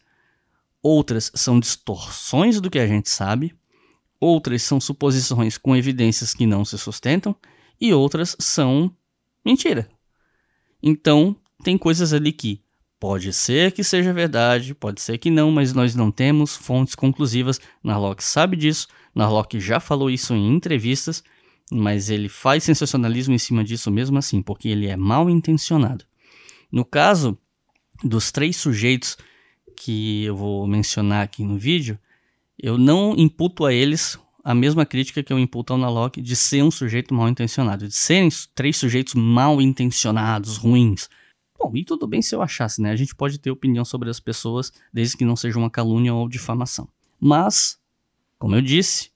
outras 0.82 1.30
são 1.34 1.58
distorções 1.58 2.60
do 2.60 2.70
que 2.70 2.78
a 2.78 2.86
gente 2.86 3.08
sabe, 3.08 3.54
outras 4.24 4.62
são 4.62 4.80
suposições 4.80 5.58
com 5.58 5.76
evidências 5.76 6.32
que 6.34 6.46
não 6.46 6.64
se 6.64 6.78
sustentam 6.78 7.34
e 7.80 7.92
outras 7.92 8.36
são 8.38 8.94
mentira. 9.44 9.88
Então, 10.82 11.36
tem 11.62 11.76
coisas 11.78 12.12
ali 12.12 12.32
que 12.32 12.64
Pode 13.04 13.34
ser 13.34 13.72
que 13.72 13.84
seja 13.84 14.14
verdade, 14.14 14.74
pode 14.74 14.98
ser 14.98 15.18
que 15.18 15.28
não, 15.28 15.50
mas 15.50 15.74
nós 15.74 15.94
não 15.94 16.10
temos 16.10 16.56
fontes 16.56 16.94
conclusivas. 16.94 17.60
Narlock 17.82 18.24
sabe 18.24 18.56
disso, 18.56 18.88
Narlock 19.14 19.60
já 19.60 19.78
falou 19.78 20.08
isso 20.08 20.32
em 20.32 20.54
entrevistas, 20.54 21.22
mas 21.70 22.08
ele 22.08 22.30
faz 22.30 22.64
sensacionalismo 22.64 23.34
em 23.34 23.38
cima 23.38 23.62
disso 23.62 23.90
mesmo 23.90 24.16
assim, 24.16 24.40
porque 24.40 24.70
ele 24.70 24.86
é 24.86 24.96
mal 24.96 25.28
intencionado. 25.28 26.06
No 26.72 26.82
caso 26.82 27.36
dos 28.02 28.32
três 28.32 28.56
sujeitos 28.56 29.18
que 29.76 30.24
eu 30.24 30.34
vou 30.34 30.66
mencionar 30.66 31.24
aqui 31.24 31.44
no 31.44 31.58
vídeo, 31.58 31.98
eu 32.58 32.78
não 32.78 33.14
imputo 33.16 33.64
a 33.64 33.72
eles 33.72 34.18
a 34.44 34.54
mesma 34.54 34.84
crítica 34.84 35.22
que 35.22 35.32
eu 35.32 35.38
imputo 35.38 35.72
ao 35.72 35.78
Narlock 35.78 36.20
de 36.20 36.36
ser 36.36 36.62
um 36.62 36.70
sujeito 36.70 37.14
mal 37.14 37.28
intencionado, 37.28 37.88
de 37.88 37.94
serem 37.94 38.28
três 38.54 38.76
sujeitos 38.76 39.14
mal 39.14 39.60
intencionados, 39.60 40.58
ruins. 40.58 41.08
Bom, 41.58 41.72
e 41.74 41.82
tudo 41.82 42.06
bem 42.06 42.20
se 42.20 42.34
eu 42.34 42.42
achasse, 42.42 42.82
né? 42.82 42.90
A 42.90 42.96
gente 42.96 43.14
pode 43.14 43.38
ter 43.38 43.50
opinião 43.50 43.84
sobre 43.84 44.10
as 44.10 44.20
pessoas, 44.20 44.70
desde 44.92 45.16
que 45.16 45.24
não 45.24 45.34
seja 45.34 45.58
uma 45.58 45.70
calúnia 45.70 46.12
ou 46.12 46.28
difamação. 46.28 46.86
Mas, 47.18 47.78
como 48.38 48.54
eu 48.54 48.60
disse, 48.60 49.10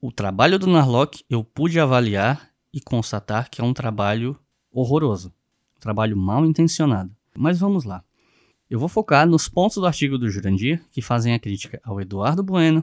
o 0.00 0.10
trabalho 0.10 0.58
do 0.58 0.66
Narlock 0.66 1.22
eu 1.28 1.44
pude 1.44 1.78
avaliar 1.78 2.50
e 2.72 2.80
constatar 2.80 3.50
que 3.50 3.60
é 3.60 3.64
um 3.64 3.74
trabalho 3.74 4.38
horroroso, 4.72 5.28
um 5.76 5.80
trabalho 5.80 6.16
mal 6.16 6.46
intencionado. 6.46 7.14
Mas 7.36 7.60
vamos 7.60 7.84
lá. 7.84 8.02
Eu 8.72 8.78
vou 8.78 8.88
focar 8.88 9.26
nos 9.26 9.48
pontos 9.48 9.76
do 9.76 9.86
artigo 9.86 10.16
do 10.16 10.30
Jurandir 10.30 10.82
que 10.90 11.00
fazem 11.00 11.34
a 11.34 11.38
crítica 11.38 11.80
ao 11.84 12.00
Eduardo 12.00 12.42
Bueno 12.42 12.82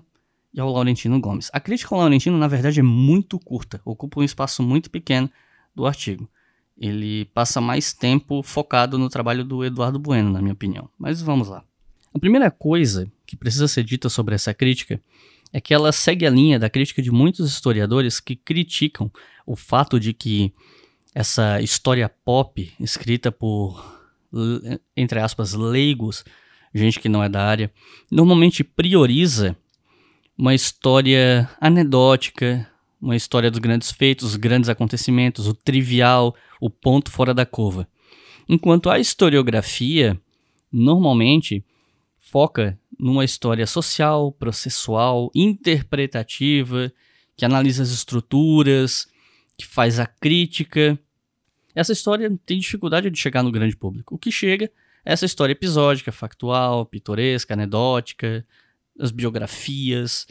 e 0.53 0.59
ao 0.61 0.71
Laurentino 0.71 1.19
Gomes. 1.19 1.49
A 1.51 1.59
crítica 1.59 1.93
ao 1.93 1.99
Laurentino, 1.99 2.37
na 2.37 2.47
verdade, 2.47 2.79
é 2.79 2.83
muito 2.83 3.37
curta, 3.39 3.81
ocupa 3.83 4.19
um 4.19 4.23
espaço 4.23 4.63
muito 4.63 4.89
pequeno 4.89 5.29
do 5.75 5.85
artigo 5.85 6.29
ele 6.79 7.25
passa 7.25 7.59
mais 7.59 7.91
tempo 7.93 8.41
focado 8.41 8.97
no 8.97 9.09
trabalho 9.09 9.43
do 9.43 9.65
Eduardo 9.65 9.99
Bueno, 9.99 10.31
na 10.31 10.41
minha 10.41 10.53
opinião. 10.53 10.89
Mas 10.97 11.21
vamos 11.21 11.49
lá. 11.49 11.63
A 12.13 12.17
primeira 12.17 12.49
coisa 12.49 13.11
que 13.25 13.35
precisa 13.35 13.67
ser 13.67 13.83
dita 13.83 14.07
sobre 14.07 14.33
essa 14.33 14.53
crítica 14.53 15.01
é 15.51 15.59
que 15.59 15.73
ela 15.73 15.91
segue 15.91 16.25
a 16.25 16.29
linha 16.29 16.57
da 16.57 16.69
crítica 16.69 17.01
de 17.01 17.11
muitos 17.11 17.51
historiadores 17.51 18.19
que 18.19 18.35
criticam 18.35 19.11
o 19.45 19.55
fato 19.55 19.99
de 19.99 20.13
que 20.13 20.53
essa 21.13 21.59
história 21.59 22.07
pop 22.07 22.71
escrita 22.79 23.31
por, 23.31 23.98
entre 24.95 25.19
aspas, 25.19 25.53
leigos, 25.53 26.23
gente 26.73 26.99
que 26.99 27.09
não 27.09 27.23
é 27.23 27.29
da 27.29 27.43
área, 27.43 27.71
normalmente 28.11 28.63
prioriza 28.63 29.55
uma 30.37 30.53
história 30.53 31.49
anedótica, 31.59 32.69
uma 33.01 33.15
história 33.15 33.49
dos 33.49 33.59
grandes 33.59 33.91
feitos, 33.91 34.29
os 34.29 34.35
grandes 34.35 34.69
acontecimentos, 34.69 35.47
o 35.47 35.53
trivial, 35.53 36.35
o 36.59 36.69
ponto 36.69 37.11
fora 37.11 37.33
da 37.33 37.45
curva. 37.45 37.87
Enquanto 38.47 38.89
a 38.89 38.99
historiografia 38.99 40.19
normalmente 40.71 41.63
foca 42.19 42.79
numa 42.99 43.23
história 43.23 43.65
social, 43.65 44.31
processual, 44.31 45.31
interpretativa, 45.33 46.91
que 47.37 47.45
analisa 47.45 47.83
as 47.83 47.89
estruturas, 47.89 49.07
que 49.57 49.65
faz 49.65 49.99
a 49.99 50.05
crítica. 50.05 50.99
Essa 51.75 51.93
história 51.93 52.29
tem 52.45 52.59
dificuldade 52.59 53.09
de 53.09 53.19
chegar 53.19 53.43
no 53.43 53.51
grande 53.51 53.75
público. 53.75 54.15
O 54.15 54.17
que 54.17 54.31
chega 54.31 54.71
é 55.05 55.13
essa 55.13 55.25
história 55.25 55.53
episódica, 55.53 56.11
factual, 56.11 56.85
pitoresca, 56.85 57.53
anedótica, 57.53 58.45
as 58.99 59.11
biografias, 59.11 60.27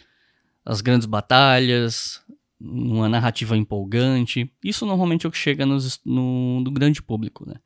as 0.65 0.81
grandes 0.81 1.07
batalhas, 1.07 2.23
uma 2.61 3.09
narrativa 3.09 3.57
empolgante. 3.57 4.53
Isso 4.63 4.85
normalmente 4.85 5.27
é 5.27 5.29
o 5.29 5.33
que 5.33 5.39
chega 5.39 5.65
nos, 5.65 6.01
no, 6.05 6.61
no 6.61 6.71
grande 6.71 7.03
público, 7.03 7.49
né? 7.49 7.57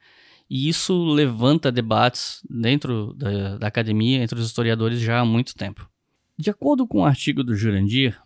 E 0.49 0.69
isso 0.69 1.05
levanta 1.05 1.73
debates 1.73 2.43
dentro 2.49 3.15
da, 3.15 3.57
da, 3.57 3.67
academia, 3.67 4.23
entre 4.23 4.39
os 4.39 4.45
historiadores, 4.45 5.01
já 5.01 5.21
há 5.21 5.25
muito 5.25 5.55
tempo. 5.55 5.89
De 6.37 6.51
acordo 6.51 6.87
com 6.87 7.01
o 7.01 7.05
artigo 7.07 7.43
do 7.43 7.57
Jurandir, 7.57 8.21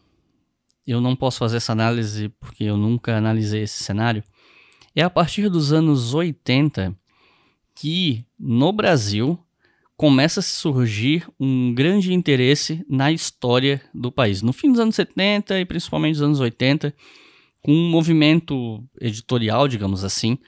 eu 0.85 1.01
não 1.01 1.15
posso 1.15 1.39
fazer 1.39 1.59
essa 1.59 1.71
análise 1.71 2.29
porque 2.41 2.65
eu 2.65 2.77
nunca 2.77 3.17
analisei 3.17 3.63
esse 3.63 3.85
cenário. 3.85 4.25
É 4.97 5.03
a 5.03 5.11
partir 5.11 5.51
dos 5.51 5.75
anos 5.75 6.15
80 6.15 6.97
que, 7.75 8.25
no 8.41 8.73
Brasil, 8.73 9.39
começa 9.95 10.41
a 10.41 10.43
surgir 10.43 11.29
um 11.39 11.75
grande 11.75 12.15
interesse 12.15 12.83
na 12.89 13.13
história 13.13 13.83
do 13.93 14.11
país. 14.11 14.41
No 14.41 14.55
fim 14.55 14.71
dos 14.71 14.81
anos 14.81 14.95
70 14.95 15.61
e 15.61 15.67
principalmente 15.67 16.15
dos 16.15 16.23
anos 16.23 16.41
80, 16.41 16.95
com 17.61 17.73
um 17.73 17.91
movimento 17.91 18.83
editorial, 18.99 19.69
digamos 19.69 20.03
assim, 20.03 20.39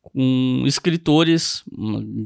com 0.00 0.62
escritores, 0.64 1.64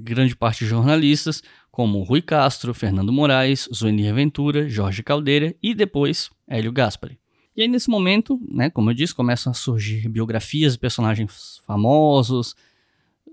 grande 0.02 0.36
parte 0.36 0.66
jornalistas, 0.66 1.42
como 1.70 2.02
Rui 2.02 2.20
Castro, 2.20 2.74
Fernando 2.74 3.10
Moraes, 3.10 3.66
Zuenir 3.74 4.14
Ventura, 4.14 4.68
Jorge 4.68 5.02
Caldeira 5.02 5.56
e 5.62 5.74
depois 5.74 6.28
Hélio 6.46 6.70
Gaspari. 6.70 7.18
E 7.56 7.62
aí 7.62 7.68
nesse 7.68 7.90
momento, 7.90 8.40
né, 8.48 8.70
como 8.70 8.90
eu 8.90 8.94
disse, 8.94 9.14
começam 9.14 9.50
a 9.50 9.54
surgir 9.54 10.08
biografias 10.08 10.72
de 10.72 10.78
personagens 10.78 11.60
famosos, 11.66 12.54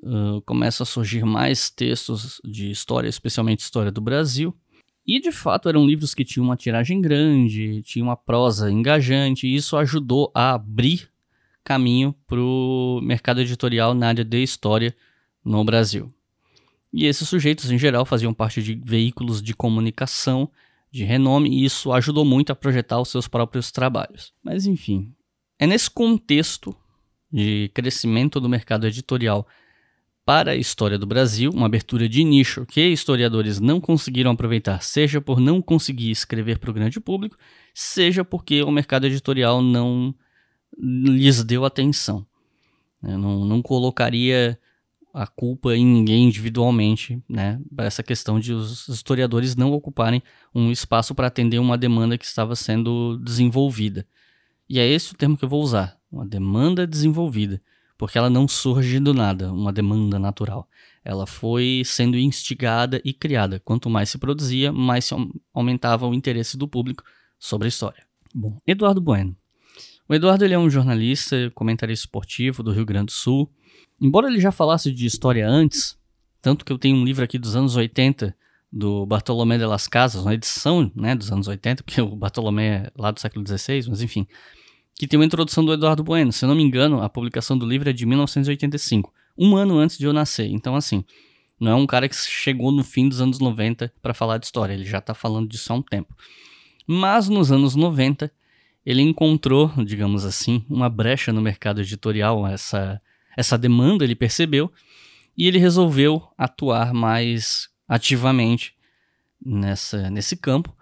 uh, 0.04 0.42
começam 0.46 0.84
a 0.84 0.88
surgir 0.88 1.24
mais 1.24 1.70
textos 1.70 2.42
de 2.44 2.70
história, 2.70 3.08
especialmente 3.08 3.60
história 3.60 3.92
do 3.92 4.02
Brasil. 4.02 4.56
E 5.08 5.20
de 5.20 5.32
fato 5.32 5.70
eram 5.70 5.86
livros 5.86 6.14
que 6.14 6.26
tinham 6.26 6.46
uma 6.46 6.58
tiragem 6.58 7.02
grande, 7.02 7.82
tinham 7.82 8.08
uma 8.08 8.18
prosa 8.18 8.70
engajante, 8.70 9.48
e 9.48 9.56
isso 9.56 9.78
ajudou 9.78 10.32
a 10.36 10.54
abrir 10.54 11.10
caminho 11.64 12.14
para 12.28 12.40
o 12.40 13.00
mercado 13.02 13.42
editorial 13.42 13.94
na 13.94 14.08
área 14.08 14.26
de 14.26 14.44
história 14.44 14.96
no 15.44 15.64
Brasil. 15.64 16.14
E 16.92 17.06
esses 17.06 17.28
sujeitos, 17.28 17.72
em 17.72 17.78
geral, 17.78 18.06
faziam 18.06 18.34
parte 18.34 18.62
de 18.62 18.76
veículos 18.84 19.42
de 19.42 19.54
comunicação 19.54 20.50
de 20.91 21.03
renome, 21.03 21.50
e 21.50 21.65
isso 21.65 21.91
ajudou 21.91 22.25
muito 22.25 22.51
a 22.51 22.55
projetar 22.55 23.00
os 23.00 23.10
seus 23.10 23.27
próprios 23.27 23.72
trabalhos. 23.72 24.34
Mas 24.43 24.65
enfim, 24.65 25.13
é 25.58 25.67
nesse 25.67 25.89
contexto 25.89 26.75
de 27.31 27.69
crescimento 27.74 28.39
do 28.39 28.50
mercado 28.50 28.88
editorial 28.88 29.48
para 30.25 30.51
a 30.51 30.55
história 30.55 30.98
do 30.98 31.08
Brasil, 31.08 31.51
uma 31.51 31.65
abertura 31.65 32.08
de 32.08 32.24
nicho 32.24 32.65
que 32.65 32.81
historiadores 32.81 33.60
não 33.60 33.81
conseguiram 33.81 34.31
aproveitar, 34.31 34.81
seja 34.81 35.19
por 35.19 35.39
não 35.39 35.62
conseguir 35.62 36.12
escrever 36.12 36.60
para 36.60 36.69
o 36.69 36.74
grande 36.74 37.00
público, 37.00 37.36
seja 37.74 38.24
porque 38.24 38.62
o 38.62 38.72
mercado 38.72 39.08
editorial 39.08 39.62
não 39.62 40.13
lhes 40.77 41.43
deu 41.43 41.65
atenção. 41.65 42.25
Eu 43.01 43.17
não, 43.17 43.46
não 43.46 43.62
colocaria 43.62 44.60
a 45.20 45.28
culpa 45.28 45.76
em 45.76 45.86
ninguém 45.86 46.28
individualmente, 46.28 47.22
né, 47.28 47.60
essa 47.80 48.02
questão 48.02 48.40
de 48.40 48.54
os 48.54 48.88
historiadores 48.88 49.54
não 49.54 49.74
ocuparem 49.74 50.24
um 50.56 50.72
espaço 50.72 51.14
para 51.14 51.28
atender 51.28 51.60
uma 51.60 51.78
demanda 51.78 52.18
que 52.18 52.24
estava 52.24 52.56
sendo 52.56 53.18
desenvolvida. 53.18 54.08
E 54.70 54.80
é 54.80 54.88
esse 54.88 55.12
o 55.12 55.18
termo 55.18 55.36
que 55.36 55.44
eu 55.44 55.50
vou 55.50 55.62
usar, 55.62 56.00
uma 56.10 56.26
demanda 56.26 56.88
desenvolvida, 56.88 57.62
porque 57.98 58.18
ela 58.18 58.30
não 58.30 58.48
surge 58.48 58.98
do 58.98 59.14
nada, 59.14 59.52
uma 59.52 59.74
demanda 59.74 60.18
natural. 60.18 60.70
Ela 61.04 61.28
foi 61.28 61.82
sendo 61.84 62.18
instigada 62.18 63.02
e 63.04 63.12
criada. 63.12 63.60
Quanto 63.60 63.90
mais 63.90 64.10
se 64.10 64.18
produzia, 64.18 64.72
mais 64.72 65.04
se 65.04 65.14
aumentava 65.54 66.08
o 66.08 66.14
interesse 66.14 66.56
do 66.56 66.66
público 66.66 67.04
sobre 67.38 67.68
a 67.68 67.70
história. 67.70 68.06
Bom, 68.34 68.58
Eduardo 68.66 69.02
Bueno. 69.02 69.36
O 70.08 70.16
Eduardo 70.16 70.46
ele 70.46 70.54
é 70.54 70.60
um 70.60 70.70
jornalista, 70.70 71.52
comentarista 71.54 72.06
esportivo 72.06 72.64
do 72.64 72.72
Rio 72.72 72.86
Grande 72.86 73.08
do 73.08 73.12
Sul. 73.12 73.52
Embora 74.01 74.27
ele 74.27 74.39
já 74.39 74.51
falasse 74.51 74.91
de 74.91 75.06
história 75.06 75.48
antes, 75.48 75.98
tanto 76.41 76.63
que 76.63 76.72
eu 76.72 76.77
tenho 76.77 76.96
um 76.96 77.03
livro 77.03 77.24
aqui 77.24 77.38
dos 77.38 77.56
anos 77.56 77.75
80 77.75 78.36
do 78.72 79.06
Bartolomé 79.06 79.58
de 79.58 79.65
las 79.65 79.88
Casas, 79.88 80.22
uma 80.22 80.34
edição 80.34 80.91
né, 80.96 81.15
dos 81.15 81.32
anos 81.32 81.48
80, 81.48 81.84
porque 81.84 82.01
o 82.01 82.15
Bartolomé 82.15 82.68
é 82.68 82.91
lá 82.96 83.12
do 83.12 83.20
século 83.20 83.46
XVI, 83.46 83.89
mas 83.89 84.01
enfim, 84.01 84.27
que 84.96 85.08
tem 85.08 85.20
uma 85.20 85.25
introdução 85.25 85.65
do 85.65 85.74
Eduardo 85.74 86.03
Bueno. 86.03 86.32
Se 86.32 86.46
eu 86.46 86.50
não 86.50 86.56
me 86.56 86.63
engano, 86.63 87.01
a 87.01 87.10
publicação 87.10 87.58
do 87.58 87.65
livro 87.65 87.89
é 87.89 87.94
de 87.94 88.06
1985, 88.06 89.13
um 89.38 89.56
ano 89.56 89.77
antes 89.77 89.98
de 89.98 90.06
eu 90.06 90.13
nascer. 90.13 90.48
Então, 90.48 90.75
assim, 90.75 91.03
não 91.60 91.72
é 91.72 91.75
um 91.75 91.88
cara 91.88 92.08
que 92.08 92.15
chegou 92.15 92.72
no 92.72 92.84
fim 92.84 93.10
dos 93.10 93.20
anos 93.22 93.39
90 93.39 93.91
para 94.01 94.13
falar 94.13 94.38
de 94.38 94.46
história, 94.46 94.74
ele 94.74 94.86
já 94.86 95.00
está 95.00 95.13
falando 95.13 95.50
disso 95.50 95.74
há 95.74 95.75
um 95.75 95.82
tempo. 95.82 96.15
Mas 96.88 97.27
nos 97.27 97.51
anos 97.51 97.75
90, 97.75 98.32
ele 98.86 99.01
encontrou, 99.01 99.72
digamos 99.86 100.25
assim, 100.25 100.63
uma 100.70 100.89
brecha 100.89 101.34
no 101.34 101.41
mercado 101.41 101.82
editorial, 101.82 102.48
essa, 102.48 103.01
essa 103.39 103.58
demanda 103.58 104.03
ele 104.03 104.15
percebeu, 104.15 104.69
e 105.38 105.48
ele 105.48 105.58
resolveu 105.58 106.27
atuar 106.38 106.93
mais 106.93 107.69
ativamente 107.88 108.75
nessa, 109.43 110.10
nesse 110.10 110.36
campo. 110.36 110.75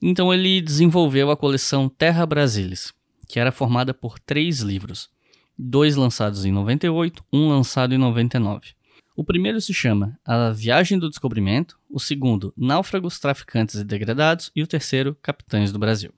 Então 0.00 0.32
ele 0.32 0.60
desenvolveu 0.60 1.28
a 1.28 1.36
coleção 1.36 1.88
Terra 1.88 2.24
Brasilis, 2.24 2.94
que 3.26 3.40
era 3.40 3.50
formada 3.50 3.92
por 3.92 4.20
três 4.20 4.60
livros, 4.60 5.10
dois 5.58 5.96
lançados 5.96 6.44
em 6.44 6.52
98, 6.52 7.24
um 7.32 7.48
lançado 7.48 7.92
em 7.92 7.98
99. 7.98 8.68
O 9.16 9.24
primeiro 9.24 9.60
se 9.60 9.74
chama 9.74 10.16
A 10.24 10.50
Viagem 10.52 11.00
do 11.00 11.08
Descobrimento, 11.08 11.76
o 11.90 11.98
segundo 11.98 12.54
Náufragos, 12.56 13.18
Traficantes 13.18 13.74
e 13.74 13.84
Degradados 13.84 14.52
e 14.54 14.62
o 14.62 14.68
terceiro 14.68 15.16
Capitães 15.20 15.72
do 15.72 15.80
Brasil. 15.80 16.12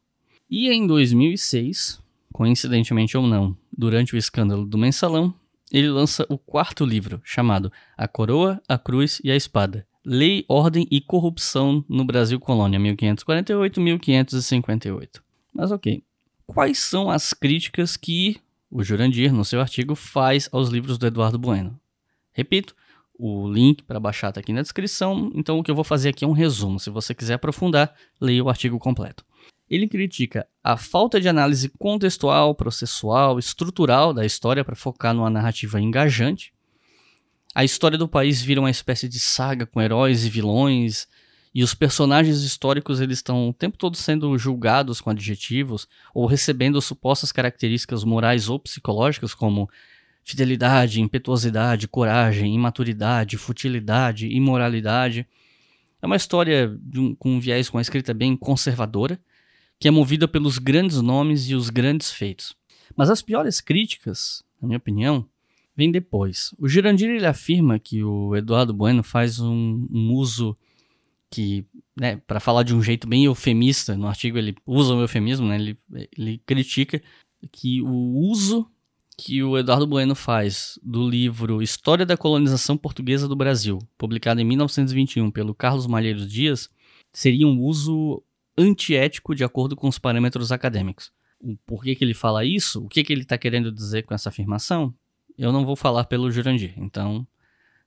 E 0.51 0.69
em 0.69 0.87
2006, 0.87 2.03
coincidentemente 2.35 3.17
ou 3.17 3.27
não, 3.27 3.57
durante 3.73 4.15
o 4.15 4.19
escândalo 4.19 4.67
do 4.67 4.77
mensalão, 4.77 5.35
ele 5.71 5.89
lança 5.89 6.27
o 6.29 6.37
quarto 6.37 6.85
livro, 6.85 7.23
chamado 7.25 7.73
A 7.97 8.09
Coroa, 8.09 8.61
a 8.69 8.77
Cruz 8.77 9.21
e 9.23 9.31
a 9.31 9.37
Espada. 9.37 9.87
Lei, 10.05 10.45
Ordem 10.49 10.89
e 10.91 11.01
Corrupção 11.01 11.85
no 11.89 12.05
Brasil 12.05 12.41
Colônia, 12.41 12.81
1548-1558. 12.81 15.21
Mas 15.55 15.71
ok, 15.71 16.03
quais 16.47 16.79
são 16.79 17.09
as 17.11 17.33
críticas 17.33 17.97
que 17.97 18.41
o 18.71 18.83
Jurandir, 18.83 19.33
no 19.33 19.45
seu 19.45 19.61
artigo, 19.61 19.95
faz 19.95 20.49
aos 20.53 20.71
livros 20.71 20.97
do 20.97 21.07
Eduardo 21.07 21.39
Bueno? 21.39 21.79
Repito, 22.33 22.75
o 23.19 23.47
link 23.47 23.83
para 23.83 24.01
baixar 24.01 24.31
está 24.31 24.41
aqui 24.41 24.53
na 24.53 24.63
descrição, 24.63 25.31
então 25.35 25.59
o 25.59 25.63
que 25.63 25.71
eu 25.71 25.75
vou 25.75 25.85
fazer 25.85 26.09
aqui 26.09 26.25
é 26.25 26.29
um 26.29 26.33
resumo. 26.33 26.81
Se 26.81 26.89
você 26.89 27.15
quiser 27.15 27.35
aprofundar, 27.35 27.95
leia 28.19 28.43
o 28.43 28.49
artigo 28.49 28.79
completo. 28.79 29.23
Ele 29.71 29.87
critica 29.87 30.49
a 30.65 30.77
falta 30.77 31.21
de 31.21 31.29
análise 31.29 31.69
contextual, 31.79 32.57
processual, 32.57 33.39
estrutural 33.39 34.13
da 34.13 34.27
história 34.27 34.65
para 34.65 34.75
focar 34.75 35.15
numa 35.15 35.31
narrativa 35.31 35.81
engajante. 35.81 36.53
A 37.55 37.63
história 37.63 37.97
do 37.97 38.09
país 38.09 38.43
vira 38.43 38.61
uma 38.61 38.71
espécie 38.71 39.09
de 39.09 39.21
saga 39.21 39.65
com 39.67 39.81
heróis 39.81 40.25
e 40.25 40.31
vilões, 40.31 41.07
e 41.55 41.63
os 41.63 41.73
personagens 41.73 42.43
históricos 42.43 43.01
eles 43.01 43.19
estão 43.19 43.49
o 43.49 43.53
tempo 43.53 43.77
todo 43.77 43.97
sendo 43.97 44.37
julgados 44.37 45.01
com 45.01 45.11
adjetivos 45.11 45.87
ou 46.13 46.27
recebendo 46.27 46.81
supostas 46.81 47.31
características 47.31 48.03
morais 48.03 48.49
ou 48.49 48.59
psicológicas 48.59 49.35
como 49.35 49.71
fidelidade, 50.25 51.01
impetuosidade, 51.01 51.89
coragem, 51.89 52.55
imaturidade, 52.55 53.37
futilidade, 53.37 54.29
imoralidade. 54.29 55.27
É 56.03 56.07
uma 56.07 56.17
história 56.17 56.77
um, 56.95 57.15
com 57.15 57.37
um 57.37 57.41
viés 57.41 57.69
com 57.69 57.79
uma 57.79 57.83
escrita 57.83 58.13
bem 58.13 58.37
conservadora 58.37 59.19
que 59.81 59.89
é 59.89 59.91
movida 59.91 60.29
pelos 60.29 60.59
grandes 60.59 61.01
nomes 61.01 61.49
e 61.49 61.55
os 61.55 61.71
grandes 61.71 62.13
feitos. 62.13 62.55
Mas 62.95 63.09
as 63.09 63.23
piores 63.23 63.61
críticas, 63.61 64.45
na 64.61 64.69
minha 64.69 64.77
opinião, 64.77 65.27
vêm 65.75 65.91
depois. 65.91 66.55
O 66.59 66.69
Girandir 66.69 67.09
ele 67.09 67.27
afirma 67.27 67.79
que 67.79 68.05
o 68.05 68.37
Eduardo 68.37 68.75
Bueno 68.75 69.03
faz 69.03 69.41
um, 69.41 69.89
um 69.91 70.13
uso 70.13 70.55
que, 71.31 71.65
né, 71.99 72.17
para 72.27 72.41
falar 72.41 72.63
de 72.63 72.75
um 72.75 72.83
jeito 72.83 73.09
bem 73.09 73.25
eufemista, 73.25 73.97
no 73.97 74.07
artigo 74.07 74.37
ele 74.37 74.55
usa 74.67 74.95
o 74.95 75.01
eufemismo, 75.01 75.49
né, 75.49 75.57
ele, 75.57 75.79
ele 76.17 76.43
critica 76.45 77.01
que 77.51 77.81
o 77.81 78.19
uso 78.19 78.71
que 79.17 79.43
o 79.43 79.57
Eduardo 79.57 79.87
Bueno 79.87 80.15
faz 80.15 80.79
do 80.83 81.09
livro 81.09 81.63
História 81.63 82.05
da 82.05 82.17
Colonização 82.17 82.77
Portuguesa 82.77 83.29
do 83.29 83.37
Brasil, 83.37 83.79
publicado 83.97 84.41
em 84.41 84.45
1921 84.45 85.31
pelo 85.31 85.55
Carlos 85.55 85.87
Malheiros 85.87 86.31
Dias, 86.31 86.69
seria 87.13 87.47
um 87.47 87.61
uso 87.61 88.23
antiético 88.61 89.35
de 89.35 89.45
acordo 89.45 89.75
com 89.75 89.89
os 89.89 89.99
parâmetros 89.99 90.53
acadêmicos. 90.53 91.13
Porquê 91.67 91.95
que 91.95 92.05
ele 92.05 92.15
fala 92.15 92.45
isso? 92.45 92.85
O 92.85 92.89
que, 92.89 93.03
que 93.03 93.13
ele 93.13 93.23
está 93.23 93.39
querendo 93.39 93.73
dizer 93.73 94.03
com 94.03 94.15
essa 94.15 94.29
afirmação? 94.29 94.95
Eu 95.39 95.53
não 95.53 95.65
vou 95.65 95.75
falar 95.75 96.05
pelo 96.05 96.31
Jurandir. 96.31 96.75
Então, 96.77 97.27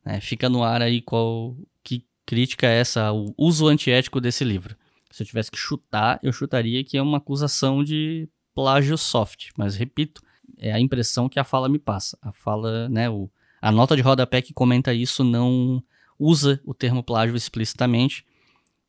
né, 0.03 0.19
fica 0.19 0.49
no 0.49 0.63
ar 0.63 0.81
aí 0.81 1.01
qual 1.01 1.55
que 1.83 2.05
crítica 2.25 2.67
é 2.67 2.79
essa, 2.79 3.11
o 3.11 3.33
uso 3.37 3.67
antiético 3.67 4.19
desse 4.19 4.43
livro. 4.43 4.75
Se 5.11 5.21
eu 5.21 5.27
tivesse 5.27 5.51
que 5.51 5.57
chutar, 5.57 6.19
eu 6.23 6.33
chutaria 6.33 6.83
que 6.83 6.97
é 6.97 7.01
uma 7.01 7.17
acusação 7.17 7.83
de 7.83 8.27
plágio 8.55 8.97
soft. 8.97 9.51
Mas 9.55 9.75
repito, 9.75 10.23
é 10.57 10.71
a 10.71 10.79
impressão 10.79 11.29
que 11.29 11.39
a 11.39 11.43
fala 11.43 11.69
me 11.69 11.77
passa. 11.77 12.17
A 12.21 12.31
fala, 12.31 12.89
né, 12.89 13.07
o, 13.09 13.29
a 13.61 13.71
nota 13.71 13.95
de 13.95 14.01
rodapé 14.01 14.41
que 14.41 14.53
comenta 14.53 14.93
isso 14.93 15.23
não 15.23 15.83
usa 16.17 16.59
o 16.65 16.73
termo 16.73 17.03
plágio 17.03 17.35
explicitamente. 17.35 18.25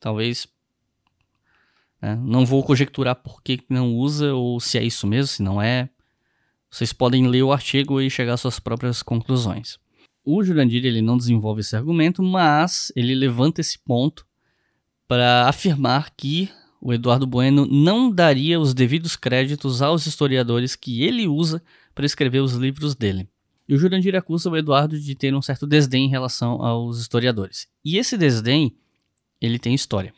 Talvez 0.00 0.46
né? 2.04 2.20
Não 2.22 2.44
vou 2.44 2.62
conjecturar 2.62 3.16
por 3.16 3.42
que 3.42 3.60
não 3.70 3.94
usa 3.94 4.34
ou 4.34 4.60
se 4.60 4.76
é 4.76 4.84
isso 4.84 5.06
mesmo, 5.06 5.28
se 5.28 5.42
não 5.42 5.60
é. 5.60 5.88
Vocês 6.70 6.92
podem 6.92 7.26
ler 7.26 7.42
o 7.42 7.52
artigo 7.52 7.98
e 7.98 8.10
chegar 8.10 8.34
às 8.34 8.42
suas 8.42 8.60
próprias 8.60 9.02
conclusões. 9.02 9.78
O 10.22 10.44
Jurandir 10.44 10.84
ele 10.84 11.00
não 11.00 11.16
desenvolve 11.16 11.62
esse 11.62 11.74
argumento, 11.74 12.22
mas 12.22 12.92
ele 12.94 13.14
levanta 13.14 13.62
esse 13.62 13.78
ponto 13.78 14.26
para 15.08 15.48
afirmar 15.48 16.10
que 16.14 16.50
o 16.78 16.92
Eduardo 16.92 17.26
Bueno 17.26 17.66
não 17.66 18.10
daria 18.10 18.60
os 18.60 18.74
devidos 18.74 19.16
créditos 19.16 19.80
aos 19.80 20.06
historiadores 20.06 20.76
que 20.76 21.02
ele 21.02 21.26
usa 21.26 21.62
para 21.94 22.04
escrever 22.04 22.40
os 22.40 22.52
livros 22.52 22.94
dele. 22.94 23.28
E 23.66 23.74
o 23.74 23.78
Jurandir 23.78 24.14
acusa 24.14 24.50
o 24.50 24.56
Eduardo 24.56 25.00
de 25.00 25.14
ter 25.14 25.34
um 25.34 25.40
certo 25.40 25.66
desdém 25.66 26.04
em 26.04 26.10
relação 26.10 26.62
aos 26.62 26.98
historiadores. 26.98 27.66
E 27.82 27.96
esse 27.96 28.18
desdém, 28.18 28.76
ele 29.40 29.58
tem 29.58 29.74
história. 29.74 30.12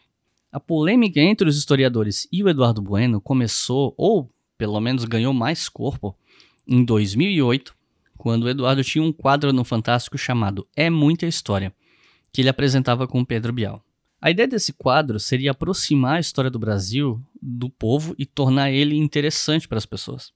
A 0.53 0.61
polêmica 0.61 1.21
entre 1.21 1.49
os 1.49 1.57
historiadores 1.57 2.27
e 2.33 2.43
o 2.43 2.49
Eduardo 2.49 2.81
Bueno 2.81 3.21
começou, 3.21 3.95
ou 3.97 4.31
pelo 4.57 4.81
menos 4.81 5.05
ganhou 5.05 5.35
mais 5.35 5.69
corpo, 5.69 6.17
em 6.67 6.85
2008, 6.85 7.75
quando 8.17 8.45
o 8.45 8.49
Eduardo 8.49 8.83
tinha 8.83 9.05
um 9.05 9.13
quadro 9.13 9.53
no 9.53 9.65
Fantástico 9.65 10.17
chamado 10.17 10.67
É 10.75 10.89
Muita 10.89 11.27
História, 11.27 11.75
que 12.33 12.41
ele 12.41 12.49
apresentava 12.49 13.07
com 13.07 13.25
Pedro 13.25 13.53
Bial. 13.53 13.83
A 14.21 14.31
ideia 14.31 14.49
desse 14.49 14.73
quadro 14.73 15.21
seria 15.21 15.51
aproximar 15.51 16.17
a 16.17 16.21
história 16.21 16.51
do 16.51 16.59
Brasil 16.59 17.23
do 17.41 17.69
povo 17.69 18.15
e 18.19 18.25
tornar 18.25 18.71
ele 18.71 18.97
interessante 18.97 19.69
para 19.69 19.79
as 19.79 19.87
pessoas. 19.87 20.33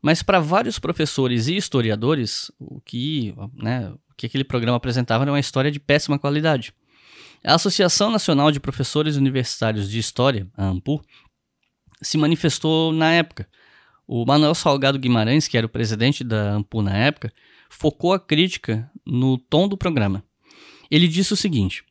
Mas 0.00 0.22
para 0.22 0.38
vários 0.38 0.78
professores 0.78 1.48
e 1.48 1.56
historiadores, 1.56 2.52
o 2.58 2.80
que, 2.80 3.34
né, 3.54 3.90
o 3.90 4.14
que 4.16 4.26
aquele 4.26 4.44
programa 4.44 4.76
apresentava 4.76 5.24
era 5.24 5.32
uma 5.32 5.40
história 5.40 5.70
de 5.70 5.80
péssima 5.80 6.18
qualidade. 6.18 6.72
A 7.46 7.56
Associação 7.56 8.10
Nacional 8.10 8.50
de 8.50 8.58
Professores 8.58 9.16
Universitários 9.16 9.90
de 9.90 9.98
História, 9.98 10.48
a 10.56 10.64
ANPU, 10.64 11.02
se 12.00 12.16
manifestou 12.16 12.90
na 12.90 13.12
época. 13.12 13.46
O 14.06 14.24
Manuel 14.24 14.54
Salgado 14.54 14.98
Guimarães, 14.98 15.46
que 15.46 15.58
era 15.58 15.66
o 15.66 15.68
presidente 15.68 16.24
da 16.24 16.54
ANPU 16.54 16.80
na 16.80 16.96
época, 16.96 17.30
focou 17.68 18.14
a 18.14 18.18
crítica 18.18 18.90
no 19.04 19.36
tom 19.36 19.68
do 19.68 19.76
programa. 19.76 20.24
Ele 20.90 21.06
disse 21.06 21.34
o 21.34 21.36
seguinte: 21.36 21.84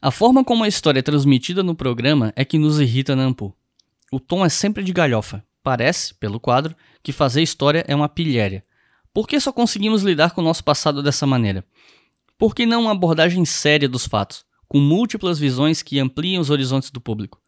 A 0.00 0.10
forma 0.10 0.42
como 0.42 0.64
a 0.64 0.68
história 0.68 1.00
é 1.00 1.02
transmitida 1.02 1.62
no 1.62 1.74
programa 1.74 2.32
é 2.34 2.42
que 2.42 2.58
nos 2.58 2.80
irrita 2.80 3.14
na 3.14 3.24
ANPU. 3.24 3.54
O 4.10 4.18
tom 4.18 4.42
é 4.42 4.48
sempre 4.48 4.82
de 4.82 4.94
galhofa. 4.94 5.44
Parece, 5.62 6.14
pelo 6.14 6.40
quadro, 6.40 6.74
que 7.02 7.12
fazer 7.12 7.42
história 7.42 7.84
é 7.86 7.94
uma 7.94 8.08
pilhéria. 8.08 8.64
Por 9.12 9.28
que 9.28 9.38
só 9.38 9.52
conseguimos 9.52 10.02
lidar 10.02 10.30
com 10.30 10.40
o 10.40 10.44
nosso 10.44 10.64
passado 10.64 11.02
dessa 11.02 11.26
maneira? 11.26 11.62
Por 12.38 12.54
que 12.54 12.64
não 12.64 12.82
uma 12.82 12.92
abordagem 12.92 13.44
séria 13.44 13.86
dos 13.86 14.06
fatos? 14.06 14.47
Com 14.68 14.78
múltiplas 14.78 15.38
visões 15.38 15.82
que 15.82 15.98
ampliam 15.98 16.40
os 16.40 16.50
horizontes 16.50 16.90
do 16.90 17.00
público. 17.00 17.40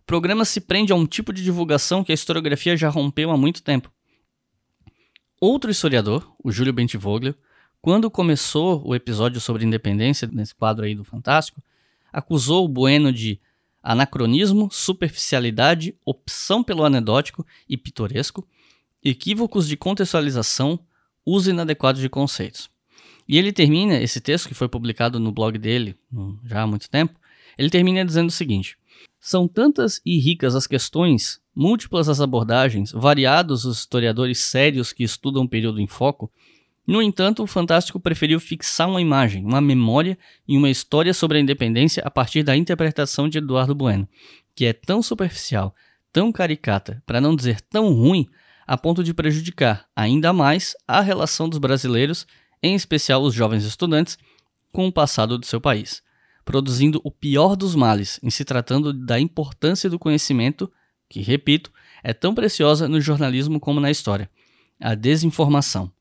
O 0.00 0.04
programa 0.04 0.44
se 0.44 0.60
prende 0.60 0.92
a 0.92 0.96
um 0.96 1.06
tipo 1.06 1.32
de 1.32 1.44
divulgação 1.44 2.02
que 2.02 2.10
a 2.10 2.14
historiografia 2.14 2.76
já 2.76 2.88
rompeu 2.88 3.30
há 3.30 3.36
muito 3.36 3.62
tempo. 3.62 3.92
outro 5.40 5.70
historiador, 5.70 6.34
o 6.42 6.50
Júlio 6.50 6.72
Bentivoglio, 6.72 7.34
quando 7.80 8.10
começou 8.10 8.82
o 8.86 8.94
episódio 8.94 9.40
sobre 9.40 9.64
independência, 9.64 10.28
nesse 10.32 10.54
quadro 10.54 10.84
aí 10.84 10.94
do 10.94 11.04
Fantástico, 11.04 11.62
acusou 12.12 12.64
o 12.64 12.68
Bueno 12.68 13.12
de 13.12 13.40
anacronismo, 13.82 14.68
superficialidade, 14.70 15.96
opção 16.06 16.62
pelo 16.62 16.84
anedótico 16.84 17.44
e 17.68 17.76
pitoresco, 17.76 18.46
equívocos 19.04 19.66
de 19.66 19.76
contextualização, 19.76 20.78
uso 21.26 21.50
inadequado 21.50 22.00
de 22.00 22.08
conceitos. 22.08 22.71
E 23.32 23.38
ele 23.38 23.50
termina 23.50 23.96
esse 23.96 24.20
texto, 24.20 24.46
que 24.46 24.54
foi 24.54 24.68
publicado 24.68 25.18
no 25.18 25.32
blog 25.32 25.56
dele 25.56 25.96
já 26.44 26.60
há 26.60 26.66
muito 26.66 26.90
tempo, 26.90 27.18
ele 27.56 27.70
termina 27.70 28.04
dizendo 28.04 28.28
o 28.28 28.30
seguinte: 28.30 28.76
São 29.18 29.48
tantas 29.48 30.02
e 30.04 30.18
ricas 30.18 30.54
as 30.54 30.66
questões, 30.66 31.40
múltiplas 31.56 32.10
as 32.10 32.20
abordagens, 32.20 32.92
variados 32.92 33.64
os 33.64 33.78
historiadores 33.78 34.38
sérios 34.38 34.92
que 34.92 35.02
estudam 35.02 35.44
o 35.44 35.48
período 35.48 35.80
em 35.80 35.86
foco. 35.86 36.30
No 36.86 37.00
entanto, 37.00 37.42
o 37.42 37.46
Fantástico 37.46 37.98
preferiu 37.98 38.38
fixar 38.38 38.86
uma 38.86 39.00
imagem, 39.00 39.46
uma 39.46 39.62
memória 39.62 40.18
e 40.46 40.58
uma 40.58 40.68
história 40.68 41.14
sobre 41.14 41.38
a 41.38 41.40
independência 41.40 42.02
a 42.04 42.10
partir 42.10 42.42
da 42.42 42.54
interpretação 42.54 43.30
de 43.30 43.38
Eduardo 43.38 43.74
Bueno, 43.74 44.06
que 44.54 44.66
é 44.66 44.74
tão 44.74 45.02
superficial, 45.02 45.74
tão 46.12 46.30
caricata, 46.30 47.02
para 47.06 47.18
não 47.18 47.34
dizer 47.34 47.62
tão 47.62 47.94
ruim, 47.94 48.28
a 48.66 48.76
ponto 48.76 49.02
de 49.02 49.14
prejudicar 49.14 49.86
ainda 49.96 50.34
mais 50.34 50.76
a 50.86 51.00
relação 51.00 51.48
dos 51.48 51.58
brasileiros, 51.58 52.26
em 52.62 52.74
especial 52.74 53.22
os 53.22 53.34
jovens 53.34 53.64
estudantes, 53.64 54.18
com 54.70 54.86
o 54.86 54.92
passado 54.92 55.36
do 55.36 55.44
seu 55.44 55.60
país, 55.60 56.02
produzindo 56.44 57.00
o 57.04 57.10
pior 57.10 57.56
dos 57.56 57.74
males 57.74 58.18
em 58.22 58.30
se 58.30 58.44
tratando 58.44 58.92
da 58.92 59.18
importância 59.18 59.90
do 59.90 59.98
conhecimento, 59.98 60.70
que, 61.08 61.20
repito, 61.20 61.70
é 62.02 62.12
tão 62.12 62.34
preciosa 62.34 62.88
no 62.88 63.00
jornalismo 63.00 63.60
como 63.60 63.80
na 63.80 63.90
história, 63.90 64.30
a 64.80 64.94
desinformação. 64.94 65.92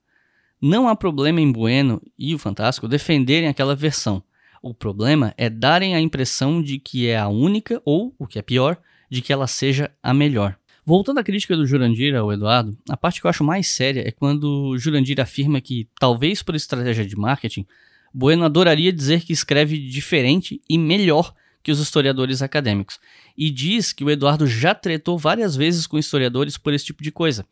Não 0.61 0.87
há 0.87 0.95
problema 0.95 1.41
em 1.41 1.51
Bueno 1.51 2.01
e 2.17 2.35
o 2.35 2.39
Fantástico 2.39 2.87
defenderem 2.87 3.49
aquela 3.49 3.75
versão. 3.75 4.23
O 4.61 4.73
problema 4.73 5.33
é 5.37 5.49
darem 5.49 5.95
a 5.95 5.99
impressão 5.99 6.61
de 6.61 6.77
que 6.77 7.07
é 7.07 7.17
a 7.17 7.27
única 7.27 7.81
ou, 7.83 8.13
o 8.17 8.27
que 8.27 8.37
é 8.37 8.43
pior, 8.43 8.77
de 9.09 9.21
que 9.21 9.33
ela 9.33 9.47
seja 9.47 9.91
a 10.03 10.13
melhor. 10.13 10.57
Voltando 10.91 11.19
à 11.19 11.23
crítica 11.23 11.55
do 11.55 11.65
Jurandir 11.65 12.13
ao 12.17 12.33
Eduardo, 12.33 12.77
a 12.89 12.97
parte 12.97 13.21
que 13.21 13.25
eu 13.25 13.29
acho 13.29 13.45
mais 13.45 13.65
séria 13.65 14.05
é 14.05 14.11
quando 14.11 14.43
o 14.43 14.77
Jurandir 14.77 15.21
afirma 15.21 15.61
que, 15.61 15.87
talvez 15.97 16.43
por 16.43 16.53
estratégia 16.53 17.05
de 17.05 17.15
marketing, 17.15 17.65
Bueno 18.13 18.43
adoraria 18.43 18.91
dizer 18.91 19.21
que 19.21 19.31
escreve 19.31 19.77
diferente 19.77 20.59
e 20.69 20.77
melhor 20.77 21.33
que 21.63 21.71
os 21.71 21.79
historiadores 21.79 22.41
acadêmicos, 22.41 22.99
e 23.37 23.49
diz 23.49 23.93
que 23.93 24.03
o 24.03 24.09
Eduardo 24.09 24.45
já 24.45 24.75
tretou 24.75 25.17
várias 25.17 25.55
vezes 25.55 25.87
com 25.87 25.97
historiadores 25.97 26.57
por 26.57 26.73
esse 26.73 26.83
tipo 26.87 27.01
de 27.01 27.09
coisa. 27.09 27.45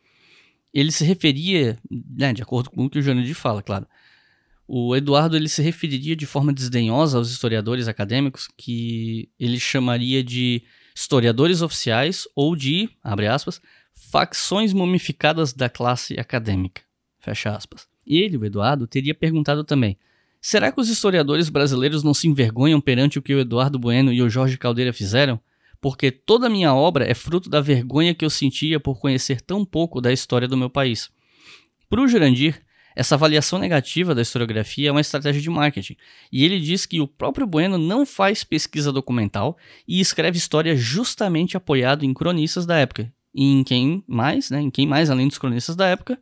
Ele 0.73 0.91
se 0.91 1.05
referia, 1.05 1.79
né, 1.89 2.33
de 2.33 2.43
acordo 2.43 2.69
com 2.69 2.87
o 2.87 2.89
que 2.89 2.99
o 2.99 3.01
Jurandir 3.01 3.35
fala, 3.35 3.63
claro, 3.63 3.87
o 4.67 4.93
Eduardo 4.97 5.37
ele 5.37 5.47
se 5.47 5.61
referiria 5.61 6.13
de 6.13 6.25
forma 6.25 6.51
desdenhosa 6.51 7.17
aos 7.17 7.31
historiadores 7.31 7.87
acadêmicos 7.87 8.49
que 8.57 9.29
ele 9.39 9.57
chamaria 9.57 10.21
de 10.21 10.61
historiadores 10.99 11.61
oficiais 11.61 12.27
ou 12.35 12.57
de, 12.57 12.89
abre 13.01 13.25
aspas, 13.25 13.61
facções 13.93 14.73
mumificadas 14.73 15.53
da 15.53 15.69
classe 15.69 16.19
acadêmica, 16.19 16.81
fecha 17.19 17.55
aspas. 17.55 17.87
Ele, 18.05 18.35
o 18.35 18.43
Eduardo, 18.43 18.85
teria 18.85 19.15
perguntado 19.15 19.63
também: 19.63 19.97
será 20.41 20.73
que 20.73 20.81
os 20.81 20.89
historiadores 20.89 21.47
brasileiros 21.47 22.03
não 22.03 22.13
se 22.13 22.27
envergonham 22.27 22.81
perante 22.81 23.17
o 23.17 23.21
que 23.21 23.33
o 23.33 23.39
Eduardo 23.39 23.79
Bueno 23.79 24.11
e 24.11 24.21
o 24.21 24.29
Jorge 24.29 24.57
Caldeira 24.57 24.91
fizeram? 24.91 25.39
Porque 25.79 26.11
toda 26.11 26.47
a 26.47 26.49
minha 26.49 26.75
obra 26.75 27.09
é 27.09 27.13
fruto 27.13 27.49
da 27.49 27.61
vergonha 27.61 28.13
que 28.13 28.25
eu 28.25 28.29
sentia 28.29 28.77
por 28.77 28.99
conhecer 28.99 29.39
tão 29.39 29.63
pouco 29.63 30.01
da 30.01 30.11
história 30.11 30.49
do 30.49 30.57
meu 30.57 30.69
país. 30.69 31.09
Para 31.89 32.01
o 32.01 32.07
Jurandir, 32.09 32.61
essa 32.99 33.15
avaliação 33.15 33.57
negativa 33.57 34.13
da 34.13 34.21
historiografia 34.21 34.89
é 34.89 34.91
uma 34.91 34.99
estratégia 34.99 35.41
de 35.41 35.49
marketing, 35.49 35.95
e 36.29 36.43
ele 36.43 36.59
diz 36.59 36.85
que 36.85 36.99
o 36.99 37.07
próprio 37.07 37.47
Bueno 37.47 37.77
não 37.77 38.05
faz 38.05 38.43
pesquisa 38.43 38.91
documental 38.91 39.57
e 39.87 40.01
escreve 40.01 40.37
história 40.37 40.75
justamente 40.75 41.55
apoiado 41.55 42.03
em 42.03 42.13
cronistas 42.13 42.65
da 42.65 42.75
época. 42.77 43.09
E 43.33 43.53
em 43.53 43.63
quem 43.63 44.03
mais, 44.05 44.49
né? 44.49 44.59
Em 44.59 44.69
quem 44.69 44.85
mais 44.85 45.09
além 45.09 45.29
dos 45.29 45.37
cronistas 45.37 45.77
da 45.77 45.87
época? 45.87 46.19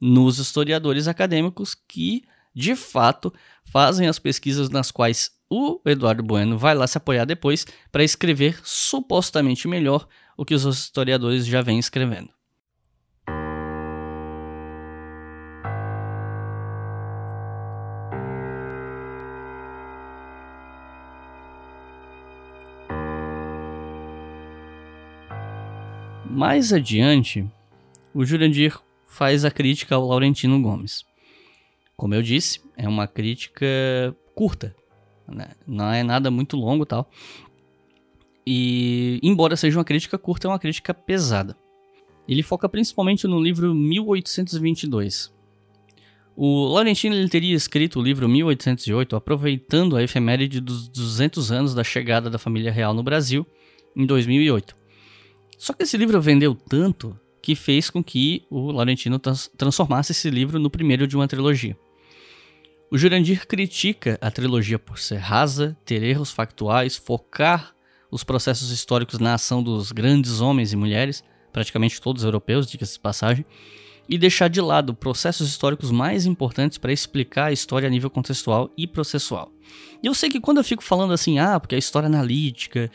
Nos 0.00 0.38
historiadores 0.38 1.08
acadêmicos 1.08 1.74
que, 1.74 2.22
de 2.54 2.76
fato, 2.76 3.34
fazem 3.64 4.06
as 4.06 4.20
pesquisas 4.20 4.70
nas 4.70 4.92
quais 4.92 5.32
o 5.50 5.80
Eduardo 5.84 6.22
Bueno 6.22 6.56
vai 6.56 6.76
lá 6.76 6.86
se 6.86 6.96
apoiar 6.96 7.24
depois 7.24 7.66
para 7.90 8.04
escrever 8.04 8.60
supostamente 8.62 9.66
melhor 9.66 10.06
o 10.36 10.44
que 10.44 10.54
os 10.54 10.64
historiadores 10.64 11.44
já 11.44 11.60
vêm 11.60 11.80
escrevendo. 11.80 12.30
Mais 26.34 26.72
adiante, 26.72 27.46
o 28.12 28.24
Jurandir 28.24 28.76
faz 29.06 29.44
a 29.44 29.52
crítica 29.52 29.94
ao 29.94 30.04
Laurentino 30.04 30.60
Gomes. 30.60 31.04
Como 31.96 32.12
eu 32.12 32.20
disse, 32.20 32.60
é 32.76 32.88
uma 32.88 33.06
crítica 33.06 33.64
curta, 34.34 34.74
né? 35.28 35.52
não 35.64 35.92
é 35.92 36.02
nada 36.02 36.32
muito 36.32 36.56
longo 36.56 36.84
tal. 36.84 37.08
E, 38.44 39.20
embora 39.22 39.54
seja 39.54 39.78
uma 39.78 39.84
crítica 39.84 40.18
curta, 40.18 40.48
é 40.48 40.50
uma 40.50 40.58
crítica 40.58 40.92
pesada. 40.92 41.56
Ele 42.26 42.42
foca 42.42 42.68
principalmente 42.68 43.28
no 43.28 43.40
livro 43.40 43.72
1822. 43.72 45.32
O 46.34 46.66
Laurentino 46.66 47.14
ele 47.14 47.28
teria 47.28 47.54
escrito 47.54 48.00
o 48.00 48.02
livro 48.02 48.28
1808 48.28 49.14
aproveitando 49.14 49.96
a 49.96 50.02
efeméride 50.02 50.60
dos 50.60 50.88
200 50.88 51.52
anos 51.52 51.74
da 51.76 51.84
chegada 51.84 52.28
da 52.28 52.40
família 52.40 52.72
real 52.72 52.92
no 52.92 53.04
Brasil 53.04 53.46
em 53.94 54.04
2008. 54.04 54.82
Só 55.64 55.72
que 55.72 55.82
esse 55.82 55.96
livro 55.96 56.20
vendeu 56.20 56.54
tanto 56.54 57.18
que 57.40 57.54
fez 57.54 57.88
com 57.88 58.04
que 58.04 58.44
o 58.50 58.70
Laurentino 58.70 59.18
trans 59.18 59.50
transformasse 59.56 60.12
esse 60.12 60.28
livro 60.28 60.58
no 60.58 60.68
primeiro 60.68 61.06
de 61.06 61.16
uma 61.16 61.26
trilogia. 61.26 61.74
O 62.90 62.98
Jurandir 62.98 63.46
critica 63.46 64.18
a 64.20 64.30
trilogia 64.30 64.78
por 64.78 64.98
ser 64.98 65.16
rasa, 65.16 65.74
ter 65.82 66.02
erros 66.02 66.30
factuais, 66.30 66.98
focar 66.98 67.74
os 68.10 68.22
processos 68.22 68.70
históricos 68.70 69.18
na 69.18 69.32
ação 69.32 69.62
dos 69.62 69.90
grandes 69.90 70.42
homens 70.42 70.70
e 70.74 70.76
mulheres, 70.76 71.24
praticamente 71.50 71.98
todos 71.98 72.24
europeus, 72.24 72.66
diga-se 72.66 73.00
passagem, 73.00 73.46
e 74.06 74.18
deixar 74.18 74.48
de 74.48 74.60
lado 74.60 74.92
processos 74.92 75.48
históricos 75.48 75.90
mais 75.90 76.26
importantes 76.26 76.76
para 76.76 76.92
explicar 76.92 77.46
a 77.46 77.52
história 77.52 77.86
a 77.86 77.90
nível 77.90 78.10
contextual 78.10 78.70
e 78.76 78.86
processual. 78.86 79.50
E 80.02 80.06
eu 80.06 80.12
sei 80.12 80.28
que 80.28 80.42
quando 80.42 80.58
eu 80.58 80.64
fico 80.64 80.84
falando 80.84 81.14
assim, 81.14 81.38
ah, 81.38 81.58
porque 81.58 81.74
a 81.74 81.78
história 81.78 82.06
analítica, 82.06 82.90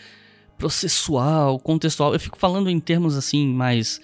processual, 0.60 1.58
contextual. 1.58 2.14
Eu 2.14 2.20
fico 2.20 2.38
falando 2.38 2.70
em 2.70 2.80
termos 2.80 3.16
assim 3.16 3.48
mais 3.48 4.00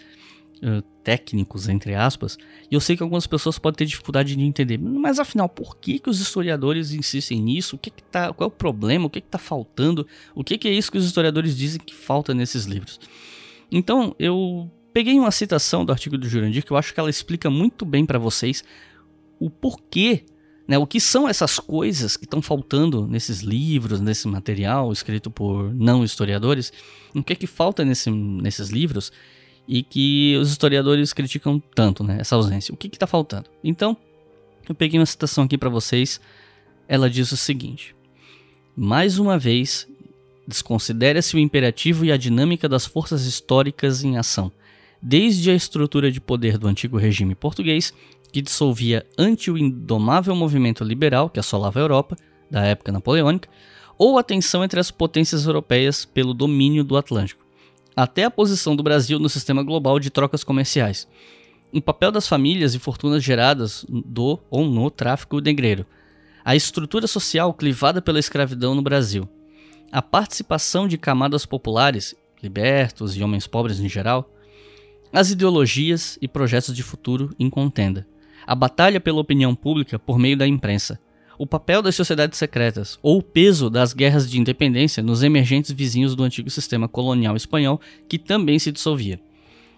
uh, 0.63 0.81
técnicos, 1.03 1.67
entre 1.67 1.93
aspas, 1.93 2.37
e 2.71 2.73
eu 2.73 2.79
sei 2.79 2.95
que 2.95 3.03
algumas 3.03 3.27
pessoas 3.27 3.59
podem 3.59 3.77
ter 3.77 3.85
dificuldade 3.85 4.35
de 4.35 4.41
entender. 4.41 4.79
Mas 4.79 5.19
afinal, 5.19 5.49
por 5.49 5.77
que, 5.77 5.99
que 5.99 6.09
os 6.09 6.19
historiadores 6.19 6.93
insistem 6.93 7.41
nisso? 7.41 7.75
O 7.75 7.79
que, 7.79 7.91
que 7.91 8.01
tá, 8.01 8.33
qual 8.33 8.45
é 8.45 8.47
o 8.47 8.55
problema? 8.55 9.05
O 9.05 9.09
que 9.09 9.19
está 9.19 9.37
faltando? 9.37 10.07
O 10.33 10.43
que, 10.43 10.57
que 10.57 10.67
é 10.67 10.71
isso 10.71 10.91
que 10.91 10.97
os 10.97 11.05
historiadores 11.05 11.55
dizem 11.55 11.79
que 11.79 11.93
falta 11.93 12.33
nesses 12.33 12.63
livros? 12.63 12.99
Então, 13.69 14.15
eu 14.17 14.71
peguei 14.93 15.19
uma 15.19 15.31
citação 15.31 15.83
do 15.83 15.91
artigo 15.91 16.17
do 16.17 16.27
Jurandir 16.27 16.65
que 16.65 16.71
eu 16.71 16.77
acho 16.77 16.93
que 16.93 16.99
ela 16.99 17.09
explica 17.09 17.49
muito 17.49 17.85
bem 17.85 18.05
para 18.05 18.17
vocês 18.17 18.63
o 19.37 19.49
porquê 19.49 20.23
né, 20.67 20.77
o 20.77 20.87
que 20.87 20.99
são 20.99 21.29
essas 21.29 21.59
coisas 21.59 22.17
que 22.17 22.25
estão 22.25 22.41
faltando 22.41 23.05
nesses 23.07 23.41
livros, 23.41 24.01
nesse 24.01 24.27
material 24.27 24.91
escrito 24.91 25.29
por 25.29 25.73
não 25.73 26.03
historiadores? 26.03 26.73
O 27.13 27.23
que 27.23 27.33
é 27.33 27.35
que 27.35 27.47
falta 27.47 27.85
nesse, 27.85 28.09
nesses 28.09 28.69
livros 28.69 29.11
e 29.67 29.83
que 29.83 30.35
os 30.39 30.49
historiadores 30.49 31.13
criticam 31.13 31.61
tanto, 31.73 32.03
né, 32.03 32.17
essa 32.19 32.35
ausência? 32.35 32.73
O 32.73 32.77
que 32.77 32.87
está 32.87 33.05
faltando? 33.05 33.49
Então, 33.63 33.95
eu 34.67 34.73
peguei 34.73 34.99
uma 34.99 35.05
citação 35.05 35.43
aqui 35.43 35.57
para 35.57 35.69
vocês. 35.69 36.19
Ela 36.87 37.09
diz 37.09 37.31
o 37.31 37.37
seguinte: 37.37 37.95
Mais 38.75 39.19
uma 39.19 39.37
vez, 39.37 39.87
desconsidera-se 40.47 41.35
o 41.35 41.39
imperativo 41.39 42.05
e 42.05 42.11
a 42.11 42.17
dinâmica 42.17 42.67
das 42.67 42.87
forças 42.87 43.25
históricas 43.25 44.03
em 44.03 44.17
ação, 44.17 44.51
desde 44.99 45.51
a 45.51 45.55
estrutura 45.55 46.11
de 46.11 46.19
poder 46.19 46.57
do 46.57 46.67
antigo 46.67 46.97
regime 46.97 47.35
português 47.35 47.93
que 48.35 48.41
dissolvia 48.41 49.05
ante 49.17 49.49
o 49.49 49.57
indomável 49.57 50.35
movimento 50.35 50.83
liberal 50.83 51.29
que 51.29 51.39
assolava 51.39 51.79
a 51.79 51.83
Europa, 51.83 52.17
da 52.51 52.65
época 52.65 52.91
napoleônica, 52.91 53.47
ou 53.97 54.17
a 54.17 54.23
tensão 54.23 54.61
entre 54.61 54.77
as 54.77 54.91
potências 54.91 55.45
europeias 55.45 56.03
pelo 56.03 56.33
domínio 56.33 56.83
do 56.83 56.97
Atlântico, 56.97 57.45
até 57.95 58.25
a 58.25 58.29
posição 58.29 58.75
do 58.75 58.83
Brasil 58.83 59.19
no 59.19 59.29
sistema 59.29 59.63
global 59.63 60.01
de 60.01 60.09
trocas 60.09 60.43
comerciais, 60.43 61.07
o 61.71 61.81
papel 61.81 62.11
das 62.11 62.27
famílias 62.27 62.75
e 62.75 62.79
fortunas 62.79 63.23
geradas 63.23 63.85
do 63.87 64.37
ou 64.49 64.65
no 64.65 64.91
tráfico 64.91 65.39
negreiro, 65.39 65.85
a 66.43 66.57
estrutura 66.57 67.07
social 67.07 67.53
clivada 67.53 68.01
pela 68.01 68.19
escravidão 68.19 68.75
no 68.75 68.81
Brasil, 68.81 69.29
a 69.93 70.01
participação 70.01 70.89
de 70.89 70.97
camadas 70.97 71.45
populares, 71.45 72.13
libertos 72.43 73.15
e 73.15 73.23
homens 73.23 73.47
pobres 73.47 73.79
em 73.79 73.87
geral, 73.87 74.29
as 75.13 75.31
ideologias 75.31 76.19
e 76.21 76.27
projetos 76.27 76.75
de 76.75 76.83
futuro 76.83 77.33
em 77.39 77.49
contenda, 77.49 78.05
a 78.45 78.55
batalha 78.55 78.99
pela 78.99 79.19
opinião 79.19 79.55
pública 79.55 79.97
por 79.97 80.19
meio 80.19 80.37
da 80.37 80.47
imprensa, 80.47 80.99
o 81.37 81.45
papel 81.45 81.81
das 81.81 81.95
sociedades 81.95 82.37
secretas 82.37 82.97
ou 83.01 83.17
o 83.17 83.23
peso 83.23 83.69
das 83.69 83.93
guerras 83.93 84.29
de 84.29 84.39
independência 84.39 85.03
nos 85.03 85.23
emergentes 85.23 85.71
vizinhos 85.71 86.15
do 86.15 86.23
antigo 86.23 86.49
sistema 86.49 86.87
colonial 86.87 87.35
espanhol 87.35 87.79
que 88.07 88.17
também 88.17 88.57
se 88.57 88.71
dissolvia. 88.71 89.19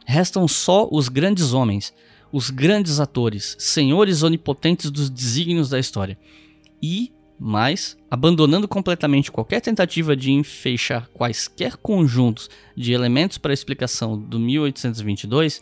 Restam 0.05 0.47
só 0.47 0.87
os 0.91 1.09
grandes 1.09 1.53
homens, 1.53 1.93
os 2.31 2.49
grandes 2.49 2.99
atores, 2.99 3.55
senhores 3.59 4.23
onipotentes 4.23 4.91
dos 4.91 5.09
desígnios 5.09 5.69
da 5.69 5.79
história. 5.79 6.17
E, 6.81 7.11
mais, 7.39 7.97
abandonando 8.09 8.67
completamente 8.67 9.31
qualquer 9.31 9.59
tentativa 9.59 10.15
de 10.15 10.31
enfeixar 10.31 11.09
quaisquer 11.09 11.75
conjuntos 11.77 12.49
de 12.75 12.93
elementos 12.93 13.37
para 13.37 13.51
a 13.51 13.53
explicação 13.53 14.17
do 14.17 14.39
1822, 14.39 15.61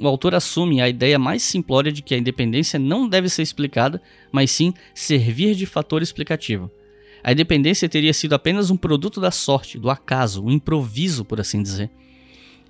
o 0.00 0.08
autor 0.08 0.34
assume 0.34 0.80
a 0.80 0.88
ideia 0.88 1.18
mais 1.18 1.42
simplória 1.42 1.92
de 1.92 2.00
que 2.00 2.14
a 2.14 2.18
independência 2.18 2.78
não 2.78 3.06
deve 3.06 3.28
ser 3.28 3.42
explicada, 3.42 4.00
mas 4.32 4.50
sim 4.50 4.72
servir 4.94 5.54
de 5.54 5.66
fator 5.66 6.02
explicativo. 6.02 6.70
A 7.22 7.32
independência 7.32 7.88
teria 7.88 8.14
sido 8.14 8.32
apenas 8.34 8.70
um 8.70 8.76
produto 8.76 9.20
da 9.20 9.30
sorte, 9.30 9.78
do 9.78 9.90
acaso, 9.90 10.42
um 10.42 10.50
improviso, 10.50 11.22
por 11.22 11.38
assim 11.38 11.62
dizer. 11.62 11.90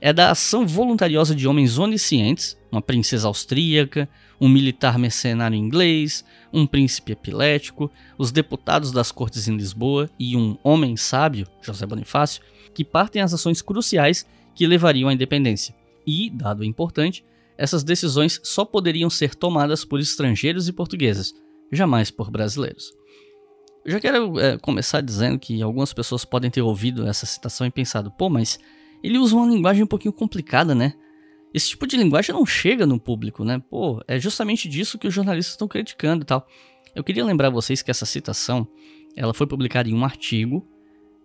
É 0.01 0.13
da 0.13 0.31
ação 0.31 0.67
voluntariosa 0.67 1.35
de 1.35 1.47
homens 1.47 1.79
oniscientes, 1.79 2.59
uma 2.73 2.83
princesa 2.83 3.29
austríaca, 3.29 4.09
um 4.41 4.49
militar 4.49 4.99
mercenário 4.99 5.57
inglês, 5.57 6.25
um 6.53 6.67
príncipe 6.67 7.13
epilético, 7.13 7.91
os 8.19 8.33
deputados 8.33 8.91
das 8.91 9.13
cortes 9.13 9.47
em 9.47 9.57
Lisboa 9.57 10.11
e 10.19 10.37
um 10.37 10.57
homem 10.65 10.97
sábio, 10.97 11.47
José 11.61 11.87
Bonifácio, 11.87 12.43
que 12.75 12.85
partem 12.85 13.23
as 13.23 13.33
ações 13.35 13.63
cruciais 13.63 14.27
que 14.55 14.67
levariam 14.67 15.09
à 15.09 15.13
independência. 15.13 15.80
E, 16.07 16.31
dado 16.31 16.65
importante, 16.65 17.25
essas 17.57 17.85
decisões 17.85 18.41
só 18.43 18.65
poderiam 18.65 19.11
ser 19.11 19.35
tomadas 19.35 19.85
por 19.85 20.01
estrangeiros 20.01 20.69
e 20.69 20.73
portugueses, 20.73 21.35
jamais 21.71 22.11
por 22.11 22.31
brasileiros. 22.31 22.93
Eu 23.85 23.93
já 23.93 24.01
quero 24.01 24.39
é, 24.39 24.59
começar 24.59 25.01
dizendo 25.01 25.39
que 25.39 25.61
algumas 25.63 25.93
pessoas 25.93 26.25
podem 26.25 26.51
ter 26.51 26.63
ouvido 26.63 27.07
essa 27.07 27.27
citação 27.27 27.67
e 27.67 27.71
pensado, 27.71 28.11
pô, 28.11 28.29
mas 28.29 28.59
ele 29.03 29.19
usa 29.19 29.35
uma 29.35 29.47
linguagem 29.47 29.83
um 29.83 29.87
pouquinho 29.87 30.13
complicada, 30.13 30.75
né? 30.75 30.95
Esse 31.53 31.71
tipo 31.71 31.87
de 31.87 31.97
linguagem 31.97 32.35
não 32.35 32.47
chega 32.47 32.87
no 32.87 33.01
público, 33.01 33.45
né? 33.45 33.63
Pô, 33.71 34.03
é 34.07 34.19
justamente 34.19 34.69
disso 34.69 34.99
que 34.99 35.09
os 35.09 35.15
jornalistas 35.15 35.55
estão 35.55 35.67
criticando 35.67 36.23
e 36.23 36.27
tal. 36.27 36.47
Eu 36.95 37.03
queria 37.03 37.25
lembrar 37.25 37.51
vocês 37.51 37.83
que 37.83 37.91
essa 37.91 38.07
citação, 38.07 38.69
ela 39.17 39.35
foi 39.35 39.47
publicada 39.47 39.89
em 39.89 39.95
um 39.95 40.05
artigo 40.05 40.67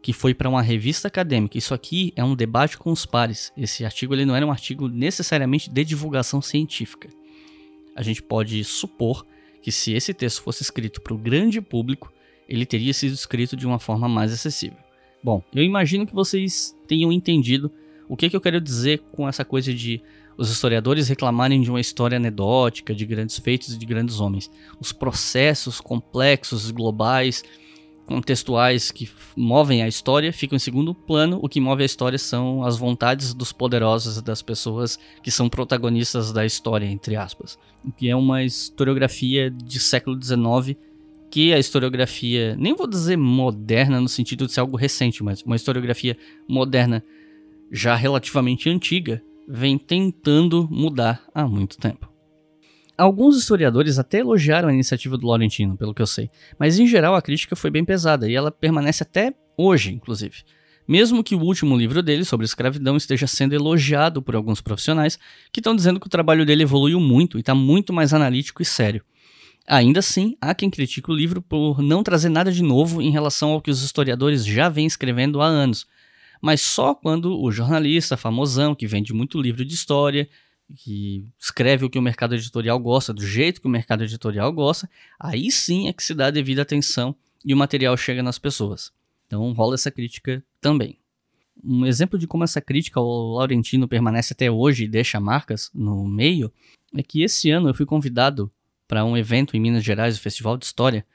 que 0.05 0.13
foi 0.13 0.35
para 0.35 0.47
uma 0.47 0.61
revista 0.61 1.07
acadêmica. 1.07 1.57
Isso 1.57 1.73
aqui 1.73 2.13
é 2.15 2.23
um 2.23 2.35
debate 2.35 2.77
com 2.77 2.91
os 2.91 3.07
pares. 3.07 3.51
Esse 3.57 3.83
artigo 3.83 4.13
ele 4.13 4.23
não 4.23 4.35
era 4.35 4.45
um 4.45 4.51
artigo 4.51 4.87
necessariamente 4.87 5.67
de 5.67 5.83
divulgação 5.83 6.43
científica. 6.43 7.09
A 7.95 8.03
gente 8.03 8.21
pode 8.21 8.63
supor 8.63 9.25
que 9.63 9.71
se 9.71 9.93
esse 9.93 10.13
texto 10.13 10.43
fosse 10.43 10.61
escrito 10.61 11.01
para 11.01 11.15
o 11.15 11.17
grande 11.17 11.59
público, 11.59 12.13
ele 12.47 12.67
teria 12.67 12.93
sido 12.93 13.13
escrito 13.13 13.57
de 13.57 13.65
uma 13.65 13.79
forma 13.79 14.07
mais 14.07 14.31
acessível. 14.31 14.77
Bom, 15.23 15.41
eu 15.51 15.63
imagino 15.63 16.05
que 16.05 16.13
vocês 16.13 16.77
tenham 16.87 17.11
entendido 17.11 17.71
o 18.07 18.15
que, 18.15 18.29
que 18.29 18.35
eu 18.35 18.41
quero 18.41 18.61
dizer 18.61 18.99
com 19.11 19.27
essa 19.27 19.43
coisa 19.43 19.73
de 19.73 20.03
os 20.37 20.51
historiadores 20.51 21.07
reclamarem 21.07 21.61
de 21.61 21.71
uma 21.71 21.81
história 21.81 22.17
anedótica, 22.17 22.93
de 22.93 23.07
grandes 23.07 23.39
feitos 23.39 23.73
e 23.73 23.77
de 23.79 23.85
grandes 23.87 24.19
homens. 24.19 24.51
Os 24.79 24.91
processos 24.93 25.81
complexos, 25.81 26.69
globais, 26.69 27.43
contextuais 28.05 28.91
que 28.91 29.09
movem 29.35 29.81
a 29.81 29.87
história 29.87 30.31
ficam 30.31 30.55
em 30.55 30.59
segundo 30.59 30.93
plano. 30.93 31.39
O 31.41 31.49
que 31.49 31.59
move 31.59 31.83
a 31.83 31.85
história 31.85 32.17
são 32.17 32.63
as 32.63 32.77
vontades 32.77 33.33
dos 33.33 33.51
poderosos 33.51 34.21
das 34.21 34.41
pessoas 34.41 34.99
que 35.23 35.31
são 35.31 35.49
protagonistas 35.49 36.31
da 36.31 36.45
história, 36.45 36.85
entre 36.85 37.15
aspas. 37.15 37.57
Que 37.97 38.09
é 38.09 38.15
uma 38.15 38.43
historiografia 38.43 39.49
de 39.49 39.79
século 39.79 40.19
XIX 40.21 40.77
que 41.29 41.53
a 41.53 41.59
historiografia, 41.59 42.55
nem 42.57 42.73
vou 42.73 42.87
dizer 42.87 43.17
moderna 43.17 43.99
no 43.99 44.07
sentido 44.07 44.45
de 44.45 44.53
ser 44.53 44.61
algo 44.61 44.77
recente, 44.77 45.23
mas 45.23 45.41
uma 45.41 45.55
historiografia 45.55 46.17
moderna 46.47 47.03
já 47.71 47.95
relativamente 47.95 48.69
antiga, 48.69 49.21
vem 49.47 49.77
tentando 49.77 50.67
mudar 50.71 51.23
há 51.33 51.45
muito 51.47 51.77
tempo. 51.77 52.14
Alguns 52.97 53.37
historiadores 53.37 53.99
até 53.99 54.19
elogiaram 54.19 54.69
a 54.69 54.73
iniciativa 54.73 55.17
do 55.17 55.27
Laurentino, 55.27 55.75
pelo 55.75 55.93
que 55.93 56.01
eu 56.01 56.07
sei, 56.07 56.29
mas 56.57 56.79
em 56.79 56.87
geral 56.87 57.13
a 57.13 57.21
crítica 57.21 57.55
foi 57.55 57.69
bem 57.69 57.83
pesada 57.83 58.29
e 58.29 58.33
ela 58.33 58.49
permanece 58.49 59.03
até 59.03 59.33
hoje, 59.57 59.93
inclusive. 59.93 60.43
Mesmo 60.87 61.23
que 61.23 61.35
o 61.35 61.41
último 61.41 61.75
livro 61.75 62.01
dele 62.01 62.23
sobre 62.23 62.45
escravidão 62.45 62.95
esteja 62.95 63.27
sendo 63.27 63.53
elogiado 63.53 64.21
por 64.21 64.35
alguns 64.35 64.61
profissionais 64.61 65.19
que 65.51 65.59
estão 65.59 65.75
dizendo 65.75 65.99
que 65.99 66.07
o 66.07 66.09
trabalho 66.09 66.45
dele 66.45 66.63
evoluiu 66.63 66.99
muito 66.99 67.37
e 67.37 67.41
está 67.41 67.53
muito 67.53 67.91
mais 67.91 68.13
analítico 68.13 68.61
e 68.61 68.65
sério. 68.65 69.03
Ainda 69.67 69.99
assim, 69.99 70.37
há 70.39 70.53
quem 70.53 70.69
critique 70.69 71.09
o 71.09 71.15
livro 71.15 71.41
por 71.41 71.81
não 71.81 72.03
trazer 72.03 72.29
nada 72.29 72.51
de 72.51 72.61
novo 72.61 73.01
em 73.01 73.09
relação 73.09 73.51
ao 73.51 73.61
que 73.61 73.71
os 73.71 73.81
historiadores 73.81 74.45
já 74.45 74.69
vêm 74.69 74.85
escrevendo 74.85 75.41
há 75.41 75.47
anos, 75.47 75.87
mas 76.39 76.61
só 76.61 76.93
quando 76.93 77.41
o 77.41 77.51
jornalista 77.51 78.15
famosão, 78.15 78.75
que 78.75 78.85
vende 78.85 79.11
muito 79.11 79.41
livro 79.41 79.65
de 79.65 79.73
história, 79.73 80.29
que 80.75 81.27
escreve 81.39 81.85
o 81.85 81.89
que 81.89 81.99
o 81.99 82.01
mercado 82.01 82.35
editorial 82.35 82.79
gosta, 82.79 83.13
do 83.13 83.25
jeito 83.25 83.61
que 83.61 83.67
o 83.67 83.69
mercado 83.69 84.03
editorial 84.03 84.51
gosta, 84.51 84.89
aí 85.19 85.51
sim 85.51 85.87
é 85.87 85.93
que 85.93 86.03
se 86.03 86.13
dá 86.13 86.27
a 86.27 86.31
devida 86.31 86.61
atenção 86.61 87.15
e 87.43 87.53
o 87.53 87.57
material 87.57 87.95
chega 87.95 88.23
nas 88.23 88.39
pessoas. 88.39 88.91
Então 89.27 89.51
rola 89.53 89.75
essa 89.75 89.91
crítica 89.91 90.43
também. 90.59 90.97
Um 91.63 91.85
exemplo 91.85 92.17
de 92.19 92.27
como 92.27 92.43
essa 92.43 92.59
crítica 92.59 92.99
ao 92.99 93.33
Laurentino 93.33 93.87
permanece 93.87 94.33
até 94.33 94.49
hoje 94.51 94.83
e 94.83 94.87
deixa 94.87 95.19
marcas 95.19 95.69
no 95.73 96.05
meio 96.07 96.51
é 96.93 97.03
que 97.03 97.21
esse 97.21 97.49
ano 97.49 97.69
eu 97.69 97.73
fui 97.73 97.85
convidado 97.85 98.51
para 98.87 99.05
um 99.05 99.17
evento 99.17 99.55
em 99.55 99.59
Minas 99.59 99.83
Gerais, 99.83 100.17
o 100.17 100.21
Festival 100.21 100.57
de 100.57 100.65
História, 100.65 101.05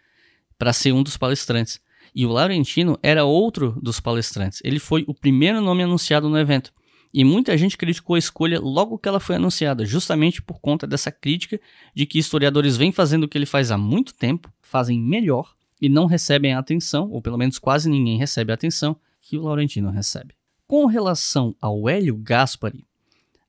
para 0.59 0.73
ser 0.73 0.93
um 0.93 1.03
dos 1.03 1.17
palestrantes. 1.17 1.81
E 2.15 2.27
o 2.27 2.31
Laurentino 2.31 2.99
era 3.03 3.25
outro 3.25 3.79
dos 3.81 4.01
palestrantes. 4.01 4.61
Ele 4.65 4.79
foi 4.79 5.05
o 5.07 5.15
primeiro 5.15 5.61
nome 5.61 5.83
anunciado 5.83 6.29
no 6.29 6.39
evento. 6.39 6.73
E 7.13 7.25
muita 7.25 7.59
gente 7.59 7.77
criticou 7.77 8.15
a 8.15 8.19
escolha 8.19 8.61
logo 8.61 8.99
que 8.99 9.09
ela 9.09 9.19
foi 9.19 9.37
anunciada, 9.37 9.85
justamente 9.85 10.41
por 10.41 10.61
conta 10.61 10.87
dessa 10.87 11.11
crítica 11.11 11.61
de 11.95 12.07
que 12.07 12.19
historiadores 12.19 12.77
vêm 12.77 12.93
fazendo 12.93 13.25
o 13.25 13.29
que 13.29 13.37
ele 13.37 13.47
faz 13.47 13.71
há 13.71 13.79
muito 13.79 14.15
tempo, 14.15 14.53
fazem 14.61 15.01
melhor 15.01 15.55
e 15.81 15.89
não 15.89 16.07
recebem 16.07 16.53
a 16.53 16.59
atenção, 16.59 17.11
ou 17.11 17.21
pelo 17.21 17.39
menos 17.39 17.59
quase 17.59 17.91
ninguém 17.91 18.19
recebe 18.19 18.53
a 18.53 18.55
atenção 18.55 18.97
que 19.21 19.37
o 19.37 19.43
Laurentino 19.43 19.91
recebe. 19.91 20.35
Com 20.67 20.87
relação 20.87 21.57
ao 21.61 21.89
Hélio 21.89 22.17
Gaspari, 22.17 22.87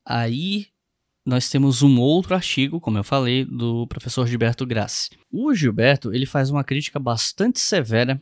aí 0.03 0.67
nós 1.23 1.49
temos 1.49 1.83
um 1.83 1.99
outro 1.99 2.33
artigo, 2.33 2.79
como 2.79 2.97
eu 2.97 3.03
falei, 3.03 3.45
do 3.45 3.85
professor 3.85 4.25
Gilberto 4.25 4.65
Grassi. 4.65 5.11
O 5.31 5.53
Gilberto 5.53 6.13
ele 6.13 6.25
faz 6.25 6.49
uma 6.49 6.63
crítica 6.63 6.97
bastante 6.97 7.59
severa 7.59 8.19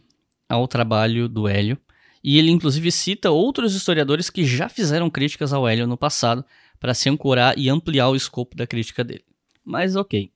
ao 0.50 0.68
trabalho 0.68 1.30
do 1.30 1.48
Hélio, 1.48 1.78
e 2.24 2.38
ele 2.38 2.52
inclusive 2.52 2.92
cita 2.92 3.32
outros 3.32 3.76
historiadores 3.76 4.30
que 4.30 4.46
já 4.46 4.68
fizeram 4.68 5.10
críticas 5.10 5.54
ao 5.54 5.68
Hélio 5.68 5.88
no 5.88 5.98
passado 5.98 6.44
para 6.80 6.94
se 6.94 7.10
ancorar 7.10 7.58
e 7.58 7.70
ampliar 7.70 8.10
o 8.10 8.16
escopo 8.16 8.56
da 8.56 8.68
crítica 8.68 9.04
dele. 9.04 9.26
Mas 9.64 9.96
ok. 9.96 10.32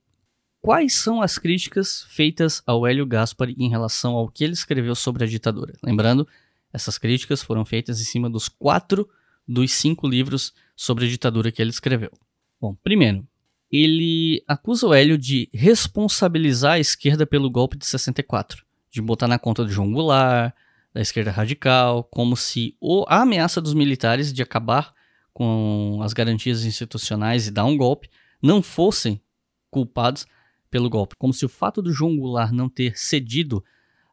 Quais 0.60 0.94
são 0.94 1.20
as 1.20 1.36
críticas 1.36 2.06
feitas 2.08 2.62
ao 2.66 2.86
Hélio 2.86 3.04
Gaspari 3.04 3.54
em 3.58 3.68
relação 3.68 4.14
ao 4.14 4.28
que 4.28 4.44
ele 4.44 4.54
escreveu 4.54 4.94
sobre 4.94 5.24
a 5.24 5.26
ditadura? 5.26 5.74
Lembrando, 5.82 6.26
essas 6.72 6.96
críticas 6.96 7.42
foram 7.42 7.64
feitas 7.64 8.00
em 8.00 8.04
cima 8.04 8.30
dos 8.30 8.48
quatro 8.48 9.08
dos 9.46 9.72
cinco 9.72 10.08
livros 10.08 10.54
sobre 10.74 11.04
a 11.04 11.08
ditadura 11.08 11.52
que 11.52 11.60
ele 11.60 11.70
escreveu. 11.70 12.10
Bom, 12.60 12.74
primeiro, 12.82 13.26
ele 13.70 14.42
acusa 14.48 14.86
o 14.86 14.94
Hélio 14.94 15.18
de 15.18 15.50
responsabilizar 15.52 16.72
a 16.72 16.78
esquerda 16.78 17.26
pelo 17.26 17.50
golpe 17.50 17.76
de 17.76 17.84
64, 17.84 18.64
de 18.90 19.02
botar 19.02 19.28
na 19.28 19.38
conta 19.38 19.64
do 19.64 19.70
João 19.70 19.92
Goulart, 19.92 20.54
da 20.94 21.00
esquerda 21.00 21.32
radical, 21.32 22.04
como 22.04 22.36
se 22.36 22.76
a 23.08 23.22
ameaça 23.22 23.60
dos 23.60 23.74
militares 23.74 24.32
de 24.32 24.40
acabar 24.40 24.94
com 25.32 25.98
as 26.02 26.12
garantias 26.12 26.64
institucionais 26.64 27.48
e 27.48 27.50
dar 27.50 27.64
um 27.64 27.76
golpe 27.76 28.08
não 28.40 28.62
fossem 28.62 29.20
culpados 29.68 30.24
pelo 30.70 30.88
golpe, 30.88 31.16
como 31.16 31.34
se 31.34 31.44
o 31.44 31.48
fato 31.48 31.82
do 31.82 31.92
João 31.92 32.16
Goulart 32.16 32.52
não 32.52 32.68
ter 32.68 32.96
cedido 32.96 33.64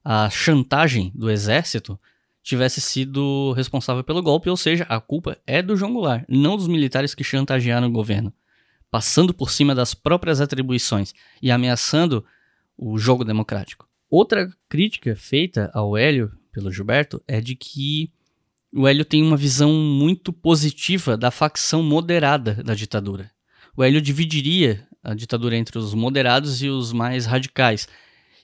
à 0.03 0.29
chantagem 0.29 1.11
do 1.13 1.29
exército 1.29 1.99
tivesse 2.41 2.81
sido 2.81 3.53
responsável 3.53 4.03
pelo 4.03 4.23
golpe, 4.23 4.49
ou 4.49 4.57
seja, 4.57 4.83
a 4.89 4.99
culpa 4.99 5.37
é 5.45 5.61
do 5.61 5.77
João 5.77 5.93
Goulart, 5.93 6.25
não 6.27 6.57
dos 6.57 6.67
militares 6.67 7.13
que 7.13 7.23
chantagearam 7.23 7.87
o 7.87 7.91
governo, 7.91 8.33
passando 8.89 9.33
por 9.33 9.51
cima 9.51 9.75
das 9.75 9.93
próprias 9.93 10.41
atribuições 10.41 11.13
e 11.39 11.51
ameaçando 11.51 12.25
o 12.75 12.97
jogo 12.97 13.23
democrático. 13.23 13.87
Outra 14.09 14.49
crítica 14.67 15.15
feita 15.15 15.69
ao 15.73 15.95
Hélio 15.95 16.31
pelo 16.51 16.71
Gilberto 16.71 17.21
é 17.27 17.39
de 17.39 17.55
que 17.55 18.11
o 18.73 18.87
Hélio 18.87 19.03
tem 19.03 19.21
uma 19.21 19.37
visão 19.37 19.73
muito 19.73 20.31
positiva 20.31 21.17
da 21.17 21.29
facção 21.29 21.83
moderada 21.83 22.63
da 22.63 22.73
ditadura. 22.73 23.31
O 23.75 23.83
Hélio 23.83 24.01
dividiria 24.01 24.87
a 25.03 25.13
ditadura 25.13 25.57
entre 25.57 25.77
os 25.77 25.93
moderados 25.93 26.61
e 26.61 26.69
os 26.69 26.93
mais 26.93 27.25
radicais. 27.25 27.87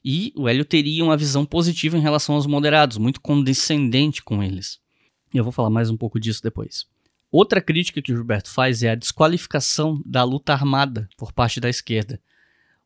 E 0.04 0.34
o 0.36 0.48
Hélio 0.48 0.66
teria 0.66 1.04
uma 1.04 1.18
visão 1.18 1.46
positiva 1.46 1.98
em 1.98 2.02
relação 2.02 2.36
aos 2.36 2.46
moderados, 2.46 2.98
muito 2.98 3.22
condescendente 3.22 4.24
com 4.24 4.42
eles. 4.42 4.80
Eu 5.34 5.44
vou 5.44 5.52
falar 5.52 5.70
mais 5.70 5.90
um 5.90 5.98
pouco 5.98 6.20
disso 6.20 6.42
depois. 6.42 6.86
Outra 7.32 7.62
crítica 7.62 8.02
que 8.02 8.12
o 8.12 8.16
Gilberto 8.16 8.50
faz 8.50 8.84
é 8.84 8.92
a 8.92 8.96
desqualificação 8.96 10.02
da 10.06 10.24
luta 10.24 10.54
armada 10.54 11.10
por 11.18 11.34
parte 11.34 11.60
da 11.60 11.70
esquerda. 11.70 12.22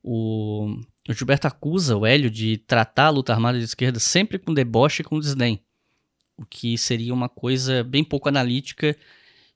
O, 0.03 0.79
o 1.09 1.13
Gilberto 1.13 1.47
acusa 1.47 1.97
o 1.97 2.05
Hélio 2.05 2.29
de 2.29 2.57
tratar 2.57 3.05
a 3.05 3.09
luta 3.09 3.33
armada 3.33 3.57
de 3.57 3.65
esquerda 3.65 3.99
sempre 3.99 4.37
com 4.37 4.53
deboche 4.53 5.01
e 5.01 5.05
com 5.05 5.19
desdém, 5.19 5.61
o 6.37 6.45
que 6.45 6.77
seria 6.77 7.13
uma 7.13 7.27
coisa 7.27 7.83
bem 7.83 8.03
pouco 8.03 8.29
analítica 8.29 8.95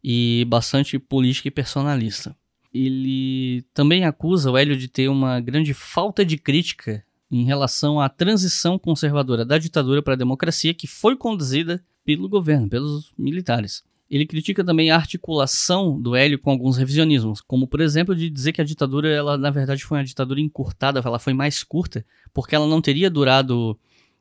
e 0.03 0.45
bastante 0.47 0.97
política 0.97 1.47
e 1.47 1.51
personalista. 1.51 2.36
Ele 2.73 3.63
também 3.73 4.05
acusa 4.05 4.51
o 4.51 4.58
Hélio 4.58 4.75
de 4.75 4.88
ter 4.88 5.08
uma 5.08 5.39
grande 5.39 5.73
falta 5.73 6.25
de 6.25 6.38
crítica 6.38 7.03
em 7.31 7.43
relação 7.43 7.99
à 7.99 8.10
transição 8.10 8.77
conservadora 8.77 9.45
da 9.45 9.58
ditadura 9.58 10.01
para 10.01 10.13
a 10.13 10.17
democracia 10.17 10.73
que 10.73 10.88
foi 10.88 11.15
conduzida 11.15 11.84
pelo 12.03 12.29
governo, 12.29 12.69
pelos 12.69 13.13
militares. 13.17 13.84
Ele 14.10 14.26
critica 14.26 14.63
também 14.63 14.91
a 14.91 14.96
articulação 14.96 16.00
do 16.00 16.15
Hélio 16.15 16.38
com 16.39 16.52
alguns 16.52 16.78
revisionismos, 16.78 17.41
como 17.41 17.68
por 17.68 17.82
exemplo 17.82 18.15
de 18.15 18.30
dizer 18.30 18.52
que 18.52 18.62
a 18.62 18.65
ditadura, 18.65 19.10
ela 19.10 19.38
na 19.38 19.50
verdade 19.50 19.84
foi 19.84 19.98
uma 19.98 20.04
ditadura 20.04 20.39
encurtada, 20.39 21.02
ela 21.04 21.20
foi 21.20 21.34
mais 21.34 21.63
curta, 21.63 22.06
porque 22.34 22.56
ela 22.56 22.68
não 22.68 22.82
teria 22.82 23.10
durado 23.10 23.78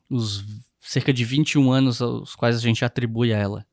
os 0.09 0.45
cerca 0.81 1.13
de 1.13 1.25
21 1.25 1.73
anos 1.73 2.03
aos 2.03 2.35
quais 2.35 2.57
a 2.57 2.61
gente 2.61 2.85
atribui 2.85 3.33
a 3.33 3.39
ela 3.39 3.67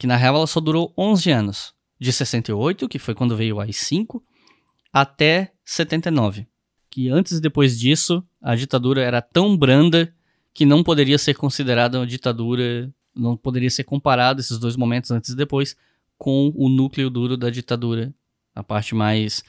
que 0.00 0.06
na 0.06 0.16
real 0.16 0.34
ela 0.34 0.46
só 0.46 0.60
durou 0.60 0.94
11 0.96 1.30
anos, 1.30 1.74
de 2.00 2.10
68, 2.10 2.88
que 2.88 2.98
foi 2.98 3.14
quando 3.14 3.36
veio 3.36 3.56
o 3.56 3.60
AI-5, 3.60 4.22
até 4.90 5.52
79, 5.62 6.46
que 6.88 7.10
antes 7.10 7.32
e 7.32 7.40
depois 7.40 7.78
disso 7.78 8.24
a 8.40 8.56
ditadura 8.56 9.02
era 9.02 9.20
tão 9.20 9.54
branda 9.54 10.10
que 10.54 10.64
não 10.64 10.82
poderia 10.82 11.18
ser 11.18 11.34
considerada 11.34 11.98
uma 11.98 12.06
ditadura, 12.06 12.90
não 13.14 13.36
poderia 13.36 13.70
ser 13.70 13.84
comparado 13.84 14.40
esses 14.40 14.58
dois 14.58 14.76
momentos 14.76 15.10
antes 15.10 15.30
e 15.30 15.36
depois 15.36 15.76
com 16.18 16.52
o 16.54 16.68
núcleo 16.68 17.08
duro 17.08 17.36
da 17.36 17.48
ditadura, 17.48 18.12
a 18.54 18.62
parte 18.62 18.94
mais 18.94 19.42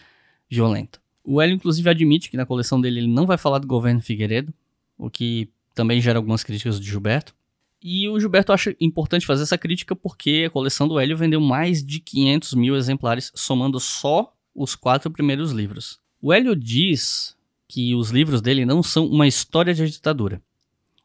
violenta. 0.50 1.00
O 1.24 1.42
Hélio 1.42 1.56
inclusive 1.56 1.90
admite 1.90 2.30
que 2.30 2.38
na 2.38 2.46
coleção 2.46 2.80
dele 2.80 3.00
ele 3.00 3.08
não 3.08 3.26
vai 3.26 3.38
falar 3.38 3.60
do 3.60 3.68
governo 3.68 4.02
Figueiredo, 4.02 4.54
o 4.98 5.10
que 5.10 5.50
também 5.76 6.02
gera 6.02 6.18
algumas 6.18 6.44
críticas 6.44 6.80
de 6.80 6.88
Gilberto. 6.88 7.36
E 7.82 8.08
o 8.08 8.20
Gilberto 8.20 8.54
acha 8.54 8.76
importante 8.80 9.26
fazer 9.26 9.44
essa 9.44 9.58
crítica 9.58 9.96
porque 9.96 10.46
a 10.48 10.50
coleção 10.50 10.88
do 10.88 11.00
Hélio 11.00 11.18
vendeu 11.18 11.42
mais 11.42 11.84
de 11.84 12.00
500 12.00 12.54
mil 12.54 12.76
exemplares, 12.76 13.32
somando 13.36 13.80
só 13.80 14.34
os 14.54 14.76
quatro 14.76 15.10
primeiros 15.10 15.52
livros. 15.52 16.00
O 16.22 16.32
Hélio 16.32 16.56
diz 16.56 17.36
que 17.68 17.96
os 17.96 18.12
livros 18.12 18.42
dele 18.42 18.66
não 18.66 18.84
são 18.84 19.08
uma 19.08 19.28
história 19.28 19.74
de 19.74 19.90
ditadura. 19.90 20.42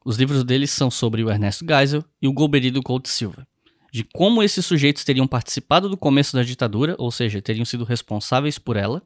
Os 0.07 0.17
livros 0.17 0.45
dele 0.45 0.69
são 0.69 0.89
sobre 0.89 1.25
o 1.25 1.29
Ernesto 1.29 1.67
Geisel 1.69 2.05
e 2.23 2.29
o 2.29 2.33
Golbery 2.33 2.71
do 2.71 2.81
Couto 2.81 3.09
Silva, 3.09 3.45
de 3.91 4.05
como 4.05 4.41
esses 4.41 4.65
sujeitos 4.65 5.03
teriam 5.03 5.27
participado 5.27 5.89
do 5.89 5.97
começo 5.97 6.37
da 6.37 6.45
ditadura, 6.45 6.95
ou 6.97 7.11
seja, 7.11 7.43
teriam 7.43 7.65
sido 7.65 7.83
responsáveis 7.83 8.57
por 8.57 8.77
ela, 8.77 9.03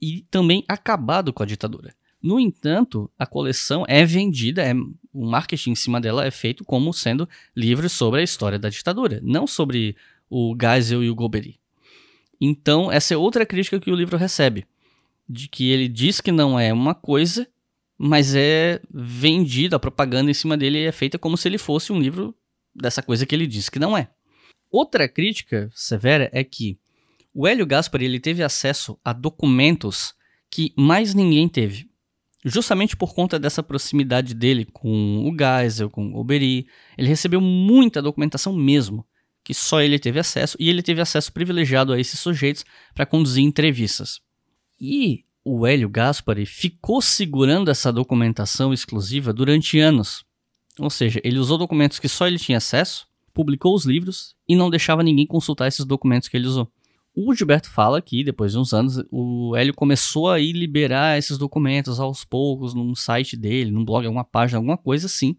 e 0.00 0.24
também 0.30 0.64
acabado 0.68 1.32
com 1.32 1.42
a 1.42 1.46
ditadura. 1.46 1.92
No 2.22 2.38
entanto, 2.38 3.10
a 3.18 3.26
coleção 3.26 3.84
é 3.88 4.06
vendida, 4.06 4.62
é, 4.62 4.72
o 5.12 5.26
marketing 5.26 5.72
em 5.72 5.74
cima 5.74 6.00
dela 6.00 6.24
é 6.24 6.30
feito 6.30 6.64
como 6.64 6.94
sendo 6.94 7.28
livros 7.56 7.90
sobre 7.90 8.20
a 8.20 8.22
história 8.22 8.60
da 8.60 8.68
ditadura, 8.68 9.18
não 9.24 9.44
sobre 9.44 9.96
o 10.30 10.56
Geisel 10.56 11.02
e 11.02 11.10
o 11.10 11.16
Golbery. 11.16 11.58
Então, 12.40 12.92
essa 12.92 13.12
é 13.12 13.16
outra 13.16 13.44
crítica 13.44 13.80
que 13.80 13.90
o 13.90 13.96
livro 13.96 14.16
recebe, 14.16 14.64
de 15.28 15.48
que 15.48 15.68
ele 15.68 15.88
diz 15.88 16.20
que 16.20 16.30
não 16.30 16.60
é 16.60 16.72
uma 16.72 16.94
coisa, 16.94 17.44
mas 17.98 18.34
é 18.34 18.80
vendido, 18.90 19.76
a 19.76 19.80
propaganda 19.80 20.30
em 20.30 20.34
cima 20.34 20.56
dele 20.56 20.84
é 20.84 20.92
feita 20.92 21.18
como 21.18 21.36
se 21.36 21.48
ele 21.48 21.58
fosse 21.58 21.92
um 21.92 21.98
livro 21.98 22.34
dessa 22.74 23.02
coisa 23.02 23.26
que 23.26 23.34
ele 23.34 23.46
diz 23.46 23.68
que 23.68 23.78
não 23.78 23.96
é. 23.96 24.08
Outra 24.70 25.08
crítica 25.08 25.70
severa 25.74 26.30
é 26.32 26.44
que 26.44 26.78
o 27.34 27.46
Hélio 27.46 27.66
Gaspar 27.66 28.02
ele 28.02 28.20
teve 28.20 28.42
acesso 28.42 28.98
a 29.04 29.12
documentos 29.12 30.14
que 30.50 30.72
mais 30.76 31.14
ninguém 31.14 31.48
teve 31.48 31.88
justamente 32.44 32.96
por 32.96 33.14
conta 33.14 33.38
dessa 33.38 33.62
proximidade 33.62 34.34
dele 34.34 34.66
com 34.72 35.28
o 35.28 35.36
Geisel, 35.36 35.90
com 35.90 36.12
o 36.12 36.18
Oberý, 36.18 36.66
ele 36.96 37.08
recebeu 37.08 37.40
muita 37.40 38.02
documentação 38.02 38.52
mesmo, 38.52 39.06
que 39.44 39.54
só 39.54 39.80
ele 39.80 39.98
teve 39.98 40.18
acesso, 40.18 40.56
e 40.60 40.68
ele 40.68 40.82
teve 40.82 41.00
acesso 41.00 41.32
privilegiado 41.32 41.92
a 41.92 42.00
esses 42.00 42.18
sujeitos 42.20 42.64
para 42.94 43.06
conduzir 43.06 43.44
entrevistas. 43.44 44.20
E 44.80 45.24
o 45.50 45.66
Hélio 45.66 45.88
Gaspari 45.88 46.44
ficou 46.44 47.00
segurando 47.00 47.70
essa 47.70 47.90
documentação 47.90 48.72
exclusiva 48.72 49.32
durante 49.32 49.78
anos. 49.78 50.22
Ou 50.78 50.90
seja, 50.90 51.20
ele 51.24 51.38
usou 51.38 51.56
documentos 51.56 51.98
que 51.98 52.08
só 52.08 52.26
ele 52.26 52.38
tinha 52.38 52.58
acesso, 52.58 53.06
publicou 53.32 53.74
os 53.74 53.86
livros 53.86 54.36
e 54.46 54.54
não 54.54 54.68
deixava 54.68 55.02
ninguém 55.02 55.26
consultar 55.26 55.66
esses 55.66 55.86
documentos 55.86 56.28
que 56.28 56.36
ele 56.36 56.46
usou. 56.46 56.70
O 57.14 57.34
Gilberto 57.34 57.70
fala 57.70 58.00
que, 58.02 58.22
depois 58.22 58.52
de 58.52 58.58
uns 58.58 58.72
anos, 58.74 59.02
o 59.10 59.56
Hélio 59.56 59.74
começou 59.74 60.28
a 60.28 60.38
liberar 60.38 61.18
esses 61.18 61.38
documentos 61.38 61.98
aos 61.98 62.24
poucos 62.24 62.74
num 62.74 62.94
site 62.94 63.36
dele, 63.36 63.70
num 63.70 63.84
blog, 63.84 64.04
alguma 64.06 64.24
página, 64.24 64.58
alguma 64.58 64.76
coisa 64.76 65.06
assim. 65.06 65.34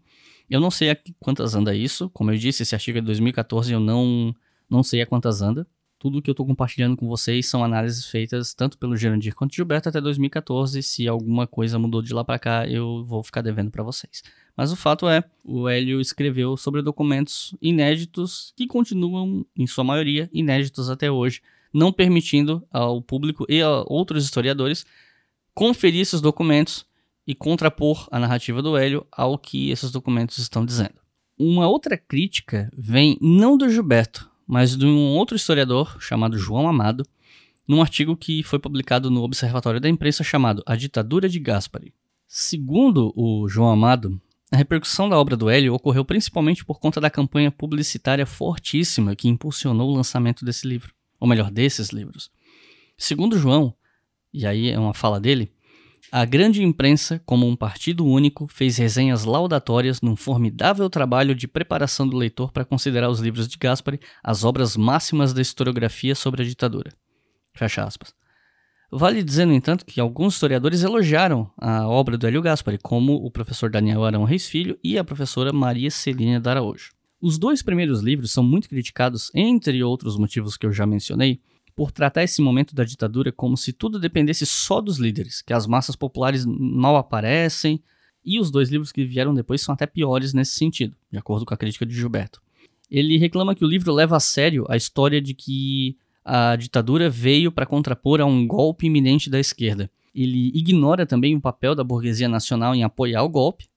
Eu 0.48 0.60
não 0.60 0.70
sei 0.70 0.90
a 0.90 0.96
quantas 1.20 1.54
anda 1.54 1.74
isso. 1.74 2.10
Como 2.10 2.32
eu 2.32 2.36
disse, 2.36 2.64
esse 2.64 2.74
artigo 2.74 2.98
é 2.98 3.00
de 3.00 3.06
2014 3.06 3.72
eu 3.72 3.80
não, 3.80 4.34
não 4.68 4.82
sei 4.82 5.00
a 5.00 5.06
quantas 5.06 5.40
anda. 5.40 5.66
Tudo 6.00 6.22
que 6.22 6.30
eu 6.30 6.32
estou 6.32 6.46
compartilhando 6.46 6.96
com 6.96 7.06
vocês 7.06 7.46
são 7.46 7.62
análises 7.62 8.06
feitas 8.06 8.54
tanto 8.54 8.78
pelo 8.78 8.96
Gerandir 8.96 9.34
quanto 9.34 9.54
Gilberto 9.54 9.90
até 9.90 10.00
2014. 10.00 10.82
Se 10.82 11.06
alguma 11.06 11.46
coisa 11.46 11.78
mudou 11.78 12.00
de 12.00 12.14
lá 12.14 12.24
para 12.24 12.38
cá, 12.38 12.66
eu 12.66 13.04
vou 13.04 13.22
ficar 13.22 13.42
devendo 13.42 13.70
para 13.70 13.82
vocês. 13.82 14.22
Mas 14.56 14.72
o 14.72 14.76
fato 14.76 15.06
é, 15.06 15.22
o 15.44 15.68
Hélio 15.68 16.00
escreveu 16.00 16.56
sobre 16.56 16.80
documentos 16.80 17.54
inéditos 17.60 18.54
que 18.56 18.66
continuam, 18.66 19.44
em 19.54 19.66
sua 19.66 19.84
maioria, 19.84 20.30
inéditos 20.32 20.88
até 20.88 21.10
hoje 21.10 21.42
não 21.70 21.92
permitindo 21.92 22.66
ao 22.72 23.02
público 23.02 23.44
e 23.46 23.60
a 23.60 23.84
outros 23.86 24.24
historiadores 24.24 24.86
conferir 25.54 26.00
esses 26.00 26.22
documentos 26.22 26.86
e 27.26 27.34
contrapor 27.34 28.08
a 28.10 28.18
narrativa 28.18 28.62
do 28.62 28.74
Hélio 28.74 29.06
ao 29.12 29.38
que 29.38 29.70
esses 29.70 29.90
documentos 29.90 30.38
estão 30.38 30.64
dizendo. 30.64 30.94
Uma 31.38 31.68
outra 31.68 31.98
crítica 31.98 32.70
vem 32.74 33.18
não 33.20 33.58
do 33.58 33.68
Gilberto, 33.68 34.29
mas 34.50 34.76
de 34.76 34.84
um 34.84 35.14
outro 35.14 35.36
historiador 35.36 35.96
chamado 36.00 36.36
João 36.36 36.66
Amado, 36.66 37.06
num 37.68 37.80
artigo 37.80 38.16
que 38.16 38.42
foi 38.42 38.58
publicado 38.58 39.08
no 39.08 39.22
Observatório 39.22 39.80
da 39.80 39.88
Imprensa 39.88 40.24
chamado 40.24 40.60
A 40.66 40.74
Ditadura 40.74 41.28
de 41.28 41.38
Gaspari. 41.38 41.94
Segundo 42.26 43.12
o 43.14 43.48
João 43.48 43.70
Amado, 43.70 44.20
a 44.50 44.56
repercussão 44.56 45.08
da 45.08 45.16
obra 45.16 45.36
do 45.36 45.48
Hélio 45.48 45.72
ocorreu 45.72 46.04
principalmente 46.04 46.64
por 46.64 46.80
conta 46.80 47.00
da 47.00 47.08
campanha 47.08 47.52
publicitária 47.52 48.26
fortíssima 48.26 49.14
que 49.14 49.28
impulsionou 49.28 49.88
o 49.88 49.94
lançamento 49.94 50.44
desse 50.44 50.66
livro 50.66 50.92
ou 51.20 51.28
melhor, 51.28 51.48
desses 51.48 51.90
livros. 51.90 52.28
Segundo 52.98 53.38
João, 53.38 53.72
e 54.34 54.44
aí 54.44 54.68
é 54.68 54.78
uma 54.80 54.94
fala 54.94 55.20
dele, 55.20 55.52
a 56.12 56.24
grande 56.24 56.62
imprensa, 56.62 57.20
como 57.24 57.46
um 57.46 57.54
partido 57.54 58.04
único, 58.04 58.48
fez 58.48 58.76
resenhas 58.76 59.24
laudatórias 59.24 60.00
num 60.00 60.16
formidável 60.16 60.90
trabalho 60.90 61.34
de 61.34 61.46
preparação 61.46 62.08
do 62.08 62.16
leitor 62.16 62.50
para 62.50 62.64
considerar 62.64 63.08
os 63.08 63.20
livros 63.20 63.46
de 63.46 63.56
Gaspari 63.56 64.00
as 64.22 64.42
obras 64.42 64.76
máximas 64.76 65.32
da 65.32 65.40
historiografia 65.40 66.14
sobre 66.14 66.42
a 66.42 66.44
ditadura. 66.44 66.92
Fecha 67.54 67.84
aspas. 67.84 68.12
Vale 68.90 69.22
dizer, 69.22 69.44
no 69.44 69.52
entanto, 69.52 69.86
que 69.86 70.00
alguns 70.00 70.34
historiadores 70.34 70.82
elogiaram 70.82 71.48
a 71.56 71.86
obra 71.86 72.18
do 72.18 72.26
Hélio 72.26 72.42
Gaspari, 72.42 72.78
como 72.78 73.14
o 73.14 73.30
professor 73.30 73.70
Daniel 73.70 74.04
Arão 74.04 74.24
Reis 74.24 74.48
Filho 74.48 74.76
e 74.82 74.98
a 74.98 75.04
professora 75.04 75.52
Maria 75.52 75.92
Celina 75.92 76.40
Daraújo. 76.40 76.90
Os 77.22 77.38
dois 77.38 77.62
primeiros 77.62 78.00
livros 78.00 78.32
são 78.32 78.42
muito 78.42 78.68
criticados, 78.68 79.30
entre 79.32 79.84
outros 79.84 80.16
motivos 80.16 80.56
que 80.56 80.66
eu 80.66 80.72
já 80.72 80.86
mencionei, 80.86 81.40
por 81.74 81.90
tratar 81.90 82.22
esse 82.22 82.42
momento 82.42 82.74
da 82.74 82.84
ditadura 82.84 83.32
como 83.32 83.56
se 83.56 83.72
tudo 83.72 83.98
dependesse 83.98 84.44
só 84.46 84.80
dos 84.80 84.98
líderes, 84.98 85.42
que 85.42 85.52
as 85.52 85.66
massas 85.66 85.96
populares 85.96 86.44
mal 86.46 86.96
aparecem, 86.96 87.82
e 88.24 88.38
os 88.38 88.50
dois 88.50 88.68
livros 88.68 88.92
que 88.92 89.04
vieram 89.04 89.34
depois 89.34 89.62
são 89.62 89.72
até 89.72 89.86
piores 89.86 90.34
nesse 90.34 90.52
sentido, 90.52 90.94
de 91.10 91.18
acordo 91.18 91.46
com 91.46 91.54
a 91.54 91.56
crítica 91.56 91.86
de 91.86 91.94
Gilberto. 91.94 92.40
Ele 92.90 93.16
reclama 93.16 93.54
que 93.54 93.64
o 93.64 93.68
livro 93.68 93.92
leva 93.92 94.16
a 94.16 94.20
sério 94.20 94.66
a 94.68 94.76
história 94.76 95.20
de 95.20 95.32
que 95.32 95.96
a 96.24 96.56
ditadura 96.56 97.08
veio 97.08 97.50
para 97.50 97.64
contrapor 97.64 98.20
a 98.20 98.26
um 98.26 98.46
golpe 98.46 98.86
iminente 98.86 99.30
da 99.30 99.38
esquerda. 99.38 99.90
Ele 100.14 100.48
ignora 100.54 101.06
também 101.06 101.34
o 101.34 101.40
papel 101.40 101.74
da 101.74 101.84
burguesia 101.84 102.28
nacional 102.28 102.74
em 102.74 102.82
apoiar 102.82 103.22
o 103.22 103.28
golpe, 103.28 103.68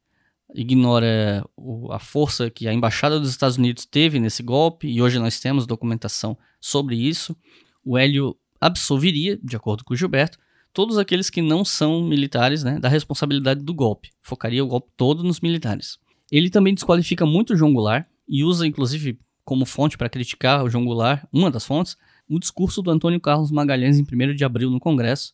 ignora 0.54 1.46
a 1.92 2.00
força 2.00 2.50
que 2.50 2.68
a 2.68 2.74
embaixada 2.74 3.20
dos 3.20 3.30
Estados 3.30 3.58
Unidos 3.58 3.86
teve 3.86 4.20
nesse 4.20 4.44
golpe 4.44 4.88
e 4.88 5.02
hoje 5.02 5.20
nós 5.20 5.40
temos 5.40 5.66
documentação 5.66 6.38
sobre 6.60 6.96
isso. 6.96 7.36
O 7.84 7.98
Hélio 7.98 8.36
absolveria, 8.60 9.38
de 9.44 9.56
acordo 9.56 9.84
com 9.84 9.94
o 9.94 9.98
Gilberto, 9.98 10.38
todos 10.74 10.98
aqueles 10.98 11.30
que 11.30 11.42
não 11.42 11.64
são 11.64 12.04
militares 12.04 12.64
né, 12.64 12.80
da 12.80 12.90
responsabilidade 12.90 13.62
do 13.62 13.74
golpe. 13.74 14.10
Focaria 14.22 14.64
o 14.64 14.68
golpe 14.68 14.90
todo 14.98 15.24
nos 15.24 15.40
militares. 15.40 16.00
Ele 16.32 16.50
também 16.50 16.74
desqualifica 16.74 17.26
muito 17.26 17.54
o 17.54 17.56
João 17.56 17.74
Goulart 17.74 18.08
e 18.28 18.44
usa, 18.44 18.66
inclusive, 18.66 19.20
como 19.46 19.66
fonte 19.66 19.98
para 19.98 20.10
criticar 20.10 20.64
o 20.64 20.70
João 20.70 20.86
Goulart, 20.86 21.24
uma 21.32 21.52
das 21.52 21.66
fontes, 21.66 21.96
o 22.28 22.40
discurso 22.40 22.82
do 22.82 22.90
Antônio 22.90 23.20
Carlos 23.20 23.52
Magalhães 23.52 24.00
em 24.00 24.04
1 24.04 24.34
de 24.34 24.44
abril 24.44 24.70
no 24.72 24.80
Congresso, 24.80 25.34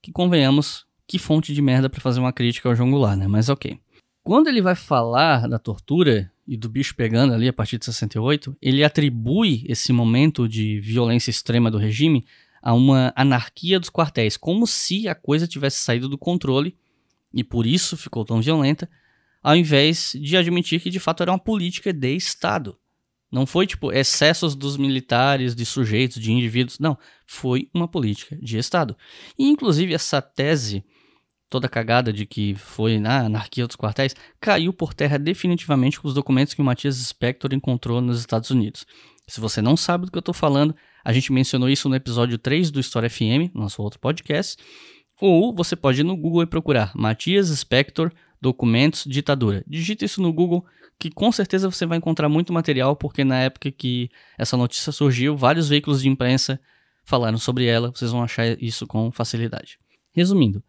que 0.00 0.12
convenhamos, 0.12 0.86
que 1.06 1.18
fonte 1.18 1.52
de 1.52 1.60
merda 1.60 1.90
para 1.90 2.00
fazer 2.00 2.20
uma 2.20 2.32
crítica 2.32 2.68
ao 2.68 2.74
João 2.74 2.90
Goulart, 2.90 3.18
né? 3.18 3.26
Mas 3.26 3.48
ok. 3.48 3.78
Quando 4.22 4.48
ele 4.48 4.62
vai 4.62 4.74
falar 4.74 5.48
da 5.48 5.58
tortura 5.58 6.30
e 6.48 6.56
do 6.56 6.68
bicho 6.68 6.96
pegando 6.96 7.34
ali 7.34 7.46
a 7.46 7.52
partir 7.52 7.76
de 7.76 7.84
68, 7.84 8.56
ele 8.60 8.82
atribui 8.82 9.64
esse 9.68 9.92
momento 9.92 10.48
de 10.48 10.80
violência 10.80 11.30
extrema 11.30 11.70
do 11.70 11.76
regime 11.76 12.24
a 12.62 12.72
uma 12.72 13.12
anarquia 13.14 13.78
dos 13.78 13.90
quartéis, 13.90 14.36
como 14.38 14.66
se 14.66 15.06
a 15.06 15.14
coisa 15.14 15.46
tivesse 15.46 15.80
saído 15.80 16.08
do 16.08 16.16
controle 16.16 16.74
e 17.34 17.44
por 17.44 17.66
isso 17.66 17.98
ficou 17.98 18.24
tão 18.24 18.40
violenta, 18.40 18.88
ao 19.42 19.54
invés 19.54 20.12
de 20.18 20.36
admitir 20.38 20.80
que 20.80 20.88
de 20.88 20.98
fato 20.98 21.22
era 21.22 21.30
uma 21.30 21.38
política 21.38 21.92
de 21.92 22.16
Estado. 22.16 22.78
Não 23.30 23.44
foi 23.44 23.66
tipo 23.66 23.92
excessos 23.92 24.54
dos 24.54 24.78
militares, 24.78 25.54
de 25.54 25.66
sujeitos, 25.66 26.20
de 26.20 26.32
indivíduos. 26.32 26.78
Não. 26.78 26.96
Foi 27.26 27.68
uma 27.74 27.86
política 27.86 28.38
de 28.40 28.56
Estado. 28.56 28.96
E 29.38 29.46
inclusive 29.46 29.92
essa 29.92 30.22
tese, 30.22 30.82
toda 31.48 31.68
cagada 31.68 32.12
de 32.12 32.26
que 32.26 32.54
foi 32.54 32.98
na 32.98 33.26
anarquia 33.26 33.66
dos 33.66 33.76
quartéis, 33.76 34.14
caiu 34.40 34.72
por 34.72 34.92
terra 34.92 35.18
definitivamente 35.18 36.00
com 36.00 36.08
os 36.08 36.14
documentos 36.14 36.54
que 36.54 36.60
o 36.60 36.64
Matias 36.64 36.96
Spector 36.96 37.54
encontrou 37.54 38.00
nos 38.00 38.20
Estados 38.20 38.50
Unidos. 38.50 38.86
Se 39.26 39.40
você 39.40 39.60
não 39.60 39.76
sabe 39.76 40.06
do 40.06 40.10
que 40.10 40.18
eu 40.18 40.20
estou 40.20 40.34
falando, 40.34 40.74
a 41.04 41.12
gente 41.12 41.32
mencionou 41.32 41.68
isso 41.68 41.88
no 41.88 41.94
episódio 41.94 42.38
3 42.38 42.70
do 42.70 42.80
História 42.80 43.10
FM, 43.10 43.54
nosso 43.54 43.82
outro 43.82 43.98
podcast. 43.98 44.62
Ou 45.20 45.54
você 45.54 45.74
pode 45.74 46.00
ir 46.00 46.04
no 46.04 46.16
Google 46.16 46.42
e 46.42 46.46
procurar 46.46 46.92
Matias 46.94 47.48
Spector 47.48 48.12
documentos 48.40 49.04
ditadura. 49.04 49.64
Digita 49.66 50.04
isso 50.04 50.22
no 50.22 50.32
Google 50.32 50.64
que 50.98 51.10
com 51.10 51.30
certeza 51.30 51.70
você 51.70 51.86
vai 51.86 51.98
encontrar 51.98 52.28
muito 52.28 52.52
material, 52.52 52.96
porque 52.96 53.22
na 53.22 53.38
época 53.40 53.70
que 53.70 54.10
essa 54.36 54.56
notícia 54.56 54.90
surgiu, 54.90 55.36
vários 55.36 55.68
veículos 55.68 56.02
de 56.02 56.08
imprensa 56.08 56.60
falaram 57.04 57.38
sobre 57.38 57.66
ela, 57.66 57.90
vocês 57.94 58.10
vão 58.10 58.22
achar 58.22 58.60
isso 58.60 58.86
com 58.86 59.10
facilidade. 59.12 59.78
Resumindo, 60.12 60.62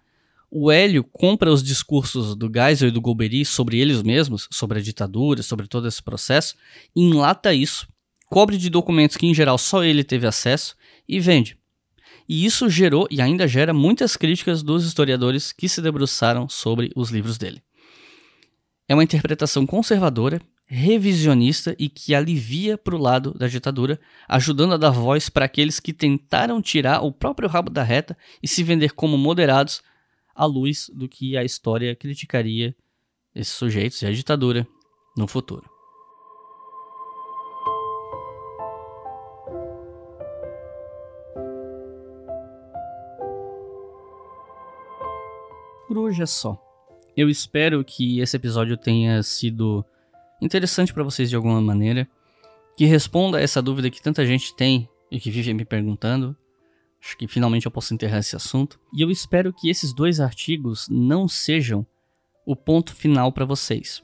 o 0.52 0.72
Hélio 0.72 1.04
compra 1.04 1.52
os 1.52 1.64
discursos 1.64 2.36
do 2.36 2.50
Geisel 2.52 2.90
e 2.90 2.92
do 2.92 3.02
Golbery 3.02 3.46
sobre 3.46 3.80
eles 3.80 4.02
mesmos, 4.02 4.48
sobre 4.52 4.80
a 4.80 4.82
ditadura, 4.82 5.44
sobre 5.44 5.68
todo 5.68 5.88
esse 5.88 6.02
processo, 6.02 6.56
enlata 6.96 7.54
isso, 7.54 7.88
cobre 8.26 8.58
de 8.58 8.70
documentos 8.70 9.16
que 9.16 9.28
em 9.28 9.34
geral 9.34 9.58
só 9.58 9.84
ele 9.84 10.04
teve 10.04 10.26
acesso 10.26 10.76
e 11.08 11.20
vende. 11.20 11.58
E 12.28 12.46
isso 12.46 12.70
gerou 12.70 13.08
e 13.10 13.22
ainda 13.22 13.48
gera 13.48 13.74
muitas 13.74 14.16
críticas 14.16 14.62
dos 14.62 14.86
historiadores 14.86 15.52
que 15.52 15.70
se 15.70 15.82
debruçaram 15.82 16.48
sobre 16.48 16.92
os 16.96 17.10
livros 17.10 17.38
dele. 17.38 17.62
É 18.88 18.94
uma 18.94 19.04
interpretação 19.04 19.66
conservadora, 19.66 20.42
revisionista 20.66 21.76
e 21.80 21.90
que 21.90 22.14
alivia 22.14 22.78
para 22.78 22.96
o 22.96 23.00
lado 23.00 23.34
da 23.34 23.48
ditadura, 23.48 24.00
ajudando 24.28 24.76
a 24.76 24.78
dar 24.78 24.92
voz 24.92 25.30
para 25.30 25.46
aqueles 25.46 25.80
que 25.80 25.92
tentaram 25.92 26.62
tirar 26.62 27.02
o 27.02 27.12
próprio 27.12 27.50
rabo 27.50 27.72
da 27.72 27.82
reta 27.82 28.16
e 28.42 28.48
se 28.48 28.64
vender 28.64 28.94
como 28.94 29.18
moderados 29.18 29.82
à 30.34 30.46
luz 30.46 30.90
do 30.94 31.08
que 31.08 31.38
a 31.38 31.44
história 31.44 31.96
criticaria 31.96 32.76
esses 33.34 33.54
sujeitos 33.54 34.02
e 34.02 34.06
a 34.06 34.12
ditadura 34.12 34.68
no 35.16 35.28
futuro. 35.28 35.70
Por 45.88 45.98
hoje 45.98 46.22
é 46.22 46.26
só. 46.26 46.58
Eu 47.18 47.30
espero 47.30 47.84
que 47.84 48.20
esse 48.20 48.38
episódio 48.38 48.78
tenha 48.78 49.24
sido 49.24 49.84
interessante 50.42 50.94
para 50.94 51.04
vocês 51.04 51.30
de 51.30 51.36
alguma 51.36 51.60
maneira, 51.60 52.08
que 52.78 52.86
responda 52.86 53.38
a 53.38 53.42
essa 53.42 53.62
dúvida 53.62 53.90
que 53.90 54.02
tanta 54.02 54.26
gente 54.26 54.56
tem 54.56 54.88
e 55.12 55.20
que 55.20 55.32
vive 55.32 55.54
me 55.54 55.66
perguntando. 55.66 56.36
Acho 57.02 57.18
que 57.18 57.28
finalmente 57.28 57.66
eu 57.66 57.72
posso 57.72 57.94
enterrar 57.94 58.20
esse 58.20 58.36
assunto. 58.36 58.80
E 58.94 59.02
eu 59.02 59.10
espero 59.10 59.54
que 59.54 59.70
esses 59.70 59.94
dois 59.94 60.20
artigos 60.20 60.88
não 60.90 61.28
sejam 61.28 61.86
o 62.46 62.56
ponto 62.56 62.94
final 62.94 63.32
para 63.32 63.46
vocês. 63.46 64.04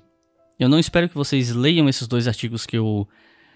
Eu 0.60 0.70
não 0.70 0.80
espero 0.80 1.10
que 1.10 1.16
vocês 1.16 1.52
leiam 1.52 1.90
esses 1.90 2.08
dois 2.08 2.28
artigos 2.28 2.66
que 2.66 2.78
eu 2.78 3.08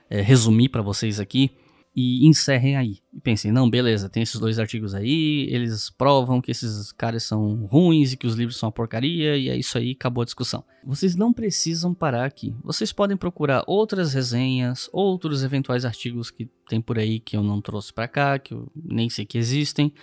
é, 0.10 0.22
resumi 0.22 0.68
para 0.68 0.82
vocês 0.82 1.20
aqui 1.20 1.52
e 2.00 2.26
encerrem 2.26 2.78
aí. 2.78 3.00
E 3.14 3.20
pensem, 3.20 3.52
não, 3.52 3.70
beleza, 3.70 4.08
tem 4.08 4.24
esses 4.24 4.40
dois 4.40 4.58
artigos 4.58 4.96
aí, 4.96 5.48
eles 5.50 5.90
provam 5.90 6.40
que 6.40 6.50
esses 6.50 6.94
caras 6.94 7.24
são 7.24 7.66
ruins 7.66 8.14
e 8.14 8.18
que 8.18 8.26
os 8.26 8.36
livros 8.36 8.56
são 8.56 8.68
uma 8.68 8.74
porcaria, 8.74 9.36
e 9.36 9.50
é 9.50 9.58
isso 9.58 9.78
aí, 9.78 9.92
acabou 9.92 10.22
a 10.22 10.26
discussão. 10.26 10.64
Vocês 10.86 11.18
não 11.18 11.34
precisam 11.34 11.94
parar 11.94 12.24
aqui. 12.24 12.56
Vocês 12.64 12.94
podem 12.94 13.18
procurar 13.18 13.66
outras 13.68 14.14
resenhas, 14.14 14.90
outros 14.94 15.44
eventuais 15.44 15.84
artigos 15.84 16.32
que 16.32 16.50
tem 16.70 16.80
por 16.80 16.98
aí 16.98 17.20
que 17.20 17.36
eu 17.36 17.44
não 17.44 17.60
trouxe 17.60 17.92
para 17.92 18.08
cá, 18.08 18.40
que 18.40 18.54
eu 18.54 18.72
nem 18.74 19.10
sei 19.10 19.26
que 19.26 19.38
existem. 19.38 19.94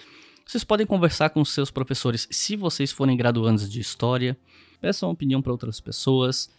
Vocês 0.46 0.64
podem 0.64 0.86
conversar 0.86 1.30
com 1.30 1.42
seus 1.46 1.70
professores 1.70 2.28
se 2.30 2.56
vocês 2.56 2.92
forem 2.92 3.16
graduandos 3.16 3.70
de 3.70 3.80
história, 3.80 4.36
peçam 4.82 5.10
opinião 5.10 5.40
para 5.40 5.50
outras 5.50 5.80
pessoas 5.80 6.50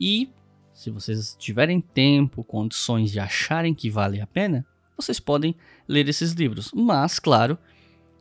e 0.00 0.28
se 0.74 0.90
vocês 0.90 1.36
tiverem 1.38 1.80
tempo, 1.80 2.42
condições 2.42 3.14
e 3.14 3.20
acharem 3.20 3.72
que 3.72 3.88
vale 3.88 4.20
a 4.20 4.26
pena, 4.26 4.66
vocês 4.96 5.20
podem 5.20 5.54
ler 5.88 6.08
esses 6.08 6.32
livros. 6.32 6.72
Mas, 6.74 7.20
claro, 7.20 7.56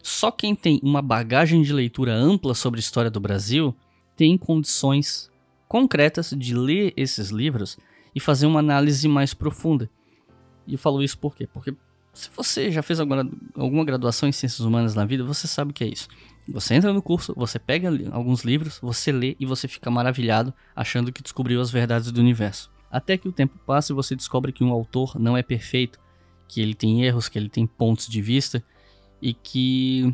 só 0.02 0.30
quem 0.30 0.56
tem 0.56 0.80
uma 0.84 1.02
bagagem 1.02 1.64
de 1.64 1.74
leitura 1.74 2.14
ampla 2.14 2.54
sobre 2.54 2.78
a 2.78 2.82
história 2.82 3.10
do 3.10 3.20
Brasil 3.20 3.76
tem 4.16 4.38
condições 4.38 5.32
concretas 5.68 6.30
de 6.38 6.56
ler 6.56 6.94
esses 6.96 7.30
livros 7.30 7.78
e 8.14 8.20
fazer 8.20 8.46
uma 8.46 8.60
análise 8.60 9.08
mais 9.08 9.34
profunda. 9.34 9.90
E 10.68 10.74
eu 10.74 10.80
falo 10.80 11.02
isso 11.02 11.18
por 11.18 11.36
quê? 11.36 11.48
Porque 11.48 11.76
se 12.14 12.30
você 12.36 12.72
já 12.72 12.84
fez 12.84 13.00
alguma, 13.00 13.28
alguma 13.56 13.84
graduação 13.84 14.30
em 14.30 14.32
ciências 14.32 14.60
humanas 14.60 14.94
na 14.94 15.04
vida, 15.04 15.24
você 15.24 15.48
sabe 15.48 15.72
o 15.72 15.74
que 15.74 15.84
é 15.84 15.88
isso. 15.88 16.08
Você 16.48 16.76
entra 16.76 16.94
no 16.94 17.02
curso, 17.02 17.34
você 17.36 17.58
pega 17.58 17.90
alguns 18.12 18.44
livros, 18.44 18.78
você 18.82 19.12
lê 19.12 19.36
e 19.40 19.46
você 19.46 19.68
fica 19.68 19.90
maravilhado, 19.90 20.54
achando 20.76 21.12
que 21.12 21.24
descobriu 21.24 21.60
as 21.60 21.72
verdades 21.72 22.12
do 22.12 22.22
universo. 22.22 22.72
Até 22.92 23.18
que 23.18 23.28
o 23.28 23.32
tempo 23.32 23.58
passa 23.66 23.92
e 23.92 23.96
você 23.96 24.16
descobre 24.16 24.52
que 24.52 24.64
um 24.64 24.72
autor 24.72 25.20
não 25.20 25.36
é 25.36 25.42
perfeito, 25.42 26.00
que 26.48 26.62
ele 26.62 26.76
tem 26.76 27.04
erros, 27.04 27.28
que 27.28 27.40
ele 27.40 27.50
tem 27.50 27.66
pontos 27.66 28.08
de 28.08 28.22
vista 28.22 28.64
e 29.20 29.34
que 29.34 30.14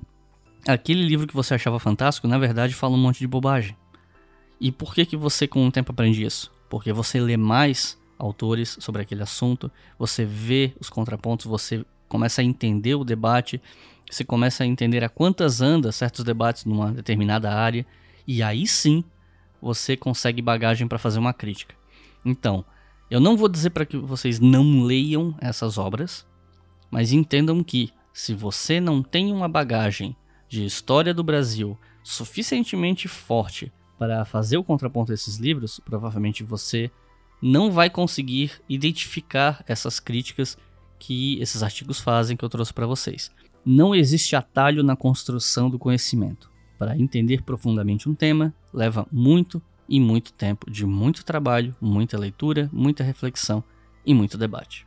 aquele 0.65 1.03
livro 1.05 1.27
que 1.27 1.33
você 1.33 1.53
achava 1.53 1.79
fantástico, 1.79 2.27
na 2.27 2.37
verdade, 2.37 2.73
fala 2.73 2.95
um 2.95 2.99
monte 3.01 3.19
de 3.19 3.27
bobagem. 3.27 3.75
E 4.61 4.71
por 4.71 4.93
que 4.93 5.05
que 5.05 5.17
você 5.17 5.47
com 5.47 5.67
o 5.67 5.71
tempo 5.71 5.91
aprende 5.91 6.23
isso? 6.23 6.49
Porque 6.69 6.93
você 6.93 7.19
lê 7.19 7.35
mais 7.35 7.98
autores 8.19 8.77
sobre 8.79 9.01
aquele 9.01 9.23
assunto, 9.23 9.71
você 9.97 10.25
vê 10.25 10.73
os 10.79 10.89
contrapontos, 10.89 11.45
você 11.45 11.85
começa 12.07 12.41
a 12.41 12.43
entender 12.43 12.95
o 12.95 13.05
debate, 13.05 13.61
você 14.09 14.25
começa 14.25 14.63
a 14.63 14.67
entender 14.67 15.03
a 15.03 15.09
quantas 15.09 15.61
anda 15.61 15.91
certos 15.91 16.25
debates 16.25 16.65
numa 16.65 16.91
determinada 16.91 17.51
área, 17.51 17.85
e 18.27 18.43
aí 18.43 18.67
sim 18.67 19.03
você 19.61 19.95
consegue 19.95 20.41
bagagem 20.41 20.87
para 20.87 20.99
fazer 20.99 21.19
uma 21.19 21.33
crítica. 21.33 21.75
Então, 22.25 22.65
eu 23.09 23.19
não 23.19 23.37
vou 23.37 23.47
dizer 23.47 23.69
para 23.69 23.85
que 23.85 23.97
vocês 23.97 24.39
não 24.39 24.83
leiam 24.83 25.35
essas 25.39 25.77
obras, 25.77 26.27
mas 26.91 27.11
entendam 27.11 27.63
que 27.63 27.91
se 28.13 28.33
você 28.33 28.79
não 28.79 29.01
tem 29.01 29.31
uma 29.31 29.47
bagagem 29.47 30.15
de 30.47 30.65
história 30.65 31.13
do 31.13 31.23
Brasil 31.23 31.77
suficientemente 32.03 33.07
forte 33.07 33.71
para 33.97 34.25
fazer 34.25 34.57
o 34.57 34.63
contraponto 34.63 35.11
desses 35.11 35.37
livros, 35.37 35.79
provavelmente 35.85 36.43
você 36.43 36.89
não 37.41 37.71
vai 37.71 37.89
conseguir 37.89 38.53
identificar 38.67 39.63
essas 39.67 39.99
críticas 39.99 40.57
que 40.97 41.39
esses 41.39 41.63
artigos 41.63 41.99
fazem 41.99 42.35
que 42.35 42.43
eu 42.43 42.49
trouxe 42.49 42.73
para 42.73 42.85
vocês. 42.85 43.31
Não 43.65 43.95
existe 43.95 44.35
atalho 44.35 44.83
na 44.83 44.95
construção 44.95 45.69
do 45.69 45.79
conhecimento. 45.79 46.51
Para 46.77 46.97
entender 46.97 47.43
profundamente 47.43 48.09
um 48.09 48.15
tema, 48.15 48.53
leva 48.73 49.07
muito 49.11 49.61
e 49.87 49.99
muito 49.99 50.31
tempo 50.33 50.69
de 50.69 50.85
muito 50.85 51.25
trabalho, 51.25 51.75
muita 51.81 52.17
leitura, 52.17 52.69
muita 52.71 53.03
reflexão 53.03 53.63
e 54.05 54.13
muito 54.13 54.37
debate. 54.37 54.85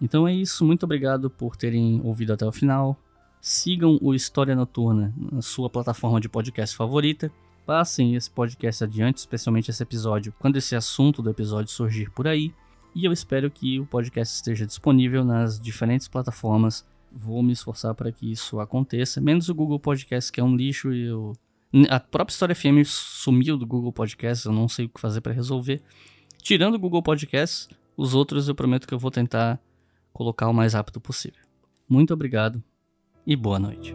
Então 0.00 0.26
é 0.26 0.34
isso, 0.34 0.64
muito 0.64 0.84
obrigado 0.84 1.28
por 1.28 1.56
terem 1.56 2.00
ouvido 2.04 2.32
até 2.32 2.46
o 2.46 2.52
final. 2.52 2.96
Sigam 3.40 3.98
o 4.00 4.14
História 4.14 4.54
Noturna 4.54 5.14
na 5.32 5.42
sua 5.42 5.68
plataforma 5.68 6.20
de 6.20 6.28
podcast 6.28 6.76
favorita. 6.76 7.30
Passem 7.68 8.14
esse 8.14 8.30
podcast 8.30 8.82
adiante, 8.82 9.18
especialmente 9.18 9.70
esse 9.70 9.82
episódio, 9.82 10.32
quando 10.38 10.56
esse 10.56 10.74
assunto 10.74 11.20
do 11.20 11.28
episódio 11.28 11.70
surgir 11.70 12.10
por 12.12 12.26
aí. 12.26 12.50
E 12.94 13.04
eu 13.04 13.12
espero 13.12 13.50
que 13.50 13.78
o 13.78 13.84
podcast 13.84 14.36
esteja 14.36 14.64
disponível 14.64 15.22
nas 15.22 15.60
diferentes 15.60 16.08
plataformas. 16.08 16.86
Vou 17.12 17.42
me 17.42 17.52
esforçar 17.52 17.94
para 17.94 18.10
que 18.10 18.32
isso 18.32 18.58
aconteça, 18.58 19.20
menos 19.20 19.50
o 19.50 19.54
Google 19.54 19.78
Podcast, 19.78 20.32
que 20.32 20.40
é 20.40 20.42
um 20.42 20.56
lixo 20.56 20.94
e 20.94 21.08
eu... 21.08 21.34
a 21.90 22.00
própria 22.00 22.32
História 22.32 22.54
FM 22.54 22.86
sumiu 22.86 23.58
do 23.58 23.66
Google 23.66 23.92
Podcast, 23.92 24.46
eu 24.46 24.52
não 24.52 24.66
sei 24.66 24.86
o 24.86 24.88
que 24.88 24.98
fazer 24.98 25.20
para 25.20 25.34
resolver. 25.34 25.82
Tirando 26.38 26.76
o 26.76 26.78
Google 26.78 27.02
Podcast, 27.02 27.68
os 27.98 28.14
outros 28.14 28.48
eu 28.48 28.54
prometo 28.54 28.88
que 28.88 28.94
eu 28.94 28.98
vou 28.98 29.10
tentar 29.10 29.60
colocar 30.10 30.48
o 30.48 30.54
mais 30.54 30.72
rápido 30.72 31.02
possível. 31.02 31.42
Muito 31.86 32.14
obrigado 32.14 32.64
e 33.26 33.36
boa 33.36 33.58
noite. 33.58 33.94